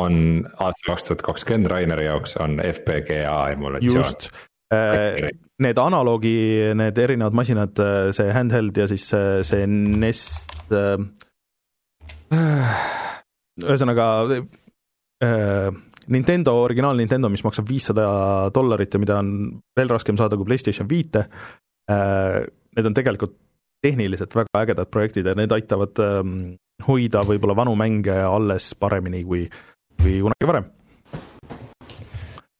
[0.00, 0.14] on
[0.48, 3.98] aastal kaks tuhat kakskümmend Raineri jaoks on FPGA emulatsioon.
[3.98, 4.30] just,
[5.62, 6.36] need analoogi,
[6.78, 7.78] need erinevad masinad,
[8.16, 9.06] see handheld ja siis
[9.48, 10.72] see Nest
[13.62, 14.06] ühesõnaga
[15.22, 15.70] Äh,
[16.06, 18.04] Nintendo, originaal Nintendo, mis maksab viissada
[18.54, 19.28] dollarit ja mida on
[19.78, 21.28] veel raskem saada kui PlayStation viite,
[21.90, 22.40] äh,
[22.74, 23.36] need on tegelikult
[23.82, 26.34] tehniliselt väga ägedad projektid ja need aitavad ähm,
[26.88, 29.44] hoida võib-olla vanu mänge alles paremini kui,
[30.02, 30.68] kui kunagi varem.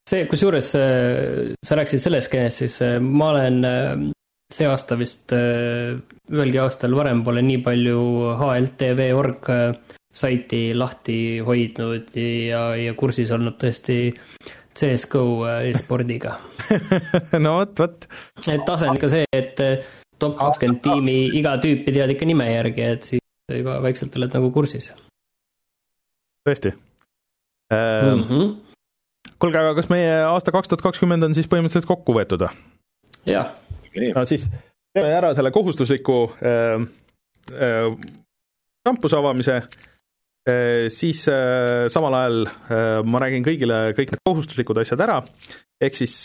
[0.09, 4.11] See, kusjuures äh, sa rääkisid sellest skeenest, siis ma olen
[4.53, 7.99] see aasta vist ühelgi aastal varem pole nii palju
[8.37, 9.49] HLTV.org
[10.13, 13.97] saiti lahti hoidnud ja, ja kursis olnud tõesti
[14.77, 16.37] CS-GO äh, e-spordiga
[17.45, 18.07] no vot, vot.
[18.47, 22.47] et tase on ikka see, et äh, top kakskümmend tiimi iga tüüpi tead ikka nime
[22.49, 23.23] järgi, et siis
[23.53, 24.91] juba vaikselt oled nagu kursis.
[26.47, 28.53] tõesti mm -hmm.
[29.43, 32.65] Kuulge, aga kas meie aasta kaks tuhat kakskümmend on siis põhimõtteliselt kokku võetud või?
[33.27, 33.53] jah.
[34.15, 34.47] no siis
[34.95, 36.85] teeme ära selle kohustusliku äh,
[37.53, 37.89] äh,
[38.87, 39.61] kampuse avamise
[40.43, 45.21] Äh, siis äh, samal ajal äh, ma räägin kõigile kõik need kohustuslikud asjad ära,
[45.79, 46.17] ehk siis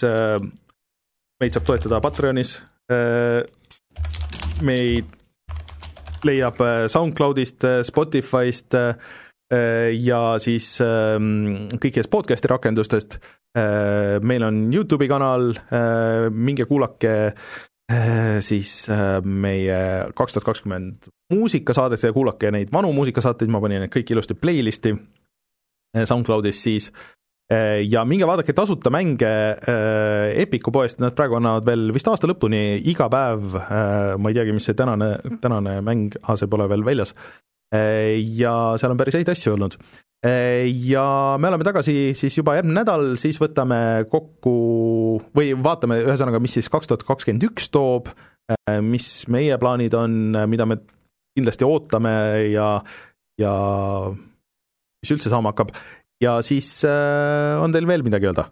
[1.39, 2.57] meid saab toetada Patreonis,
[4.67, 5.15] meid
[6.27, 6.59] leiab
[6.91, 8.75] SoundCloudist, Spotify'st
[9.49, 13.17] ja siis kõikidest podcast'i rakendustest,
[14.29, 15.55] meil on Youtube'i kanal,
[16.37, 17.15] minge kuulake
[17.93, 19.77] Äh, siis äh, meie
[20.15, 24.93] kaks tuhat kakskümmend muusikasaadet ja kuulake neid vanu muusikasaateid, ma panin need kõik ilusti playlist'i
[24.93, 26.91] äh, SoundCloudis siis.
[27.89, 29.29] Ja minge vaadake tasuta mänge
[30.37, 32.59] Epiku poest, nad praegu annavad veel vist aasta lõpuni
[32.93, 33.55] iga päev,
[34.21, 37.15] ma ei teagi, mis see tänane, tänane mäng, see pole veel väljas,
[37.73, 39.75] ja seal on päris häid asju olnud
[40.89, 41.03] ja
[41.39, 44.55] me oleme tagasi siis juba järgmine nädal, siis võtame kokku
[45.37, 48.09] või vaatame ühesõnaga, mis siis kaks tuhat kakskümmend üks toob,
[48.83, 50.17] mis meie plaanid on,
[50.51, 50.81] mida me
[51.39, 52.15] kindlasti ootame
[52.51, 52.71] ja
[53.39, 53.53] ja
[54.99, 55.75] mis üldse saama hakkab
[56.23, 58.49] ja siis äh, on teil veel midagi öelda?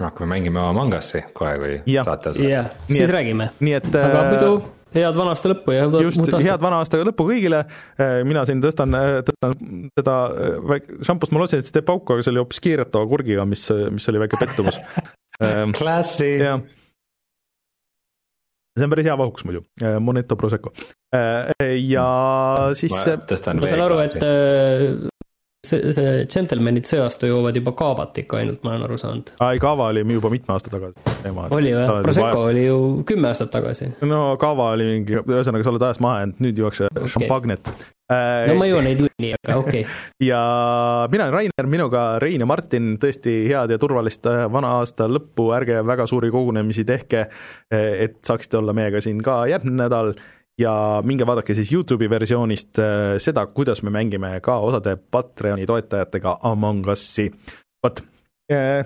[0.00, 2.04] hakkame mängima Amangassi kohe, kui ja.
[2.06, 2.44] saate osa.
[2.44, 3.50] jah, siis et, räägime.
[3.60, 4.52] nii et aga äh, muidu
[4.94, 7.62] head vana aasta lõppu ja just, head vana aasta lõppu kõigile,
[8.00, 8.96] äh, mina siin tõstan,
[9.28, 9.56] tõstan
[9.98, 10.16] seda
[11.06, 14.10] šampust, ma lootsin, et see teeb pauku, aga see oli hoopis kiiretava kurgiga, mis, mis
[14.12, 14.80] oli väike pettumus.
[15.78, 16.34] Classy.
[16.40, 16.60] jah.
[18.78, 19.64] See on päris hea vahuks muidu,
[20.00, 20.70] Moneto Prosecco.
[21.10, 22.04] ja
[22.78, 23.16] siis ma,
[23.58, 25.09] ma saan aru, et
[25.66, 29.32] see, see džentelmenid see aasta joovad juba kaavat ikka ainult, ma olen aru saanud.
[29.50, 31.04] ei, kaava oli juba mitme aasta tagasi.
[31.58, 32.02] oli või?
[32.06, 33.92] Prosecco oli ju kümme aastat tagasi.
[34.08, 37.12] no kaava oli mingi, ühesõnaga sa oled ajast maha jäänud, nüüd juuakse okay.
[37.14, 37.72] šampagnet.
[38.10, 40.00] no ma ei joo neid junni, aga okei okay.
[40.30, 40.40] ja
[41.12, 45.50] mina olen Rainer, minuga Rein ja Martin, tõesti head ja turvalist äh, vana aasta lõppu,
[45.56, 47.26] ärge väga suuri kogunemisi tehke,
[47.70, 50.14] et saaksite olla meiega siin ka järgmine nädal
[50.60, 50.72] ja
[51.04, 56.86] minge vaadake siis Youtube'i versioonist äh, seda, kuidas me mängime ka osade Patreoni toetajatega Among
[56.88, 57.30] Us'i.
[57.82, 58.04] vot,
[58.52, 58.84] äh.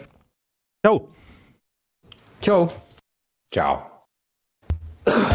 [0.85, 1.09] tšau.
[2.41, 2.69] tšau.
[3.53, 5.34] tšau.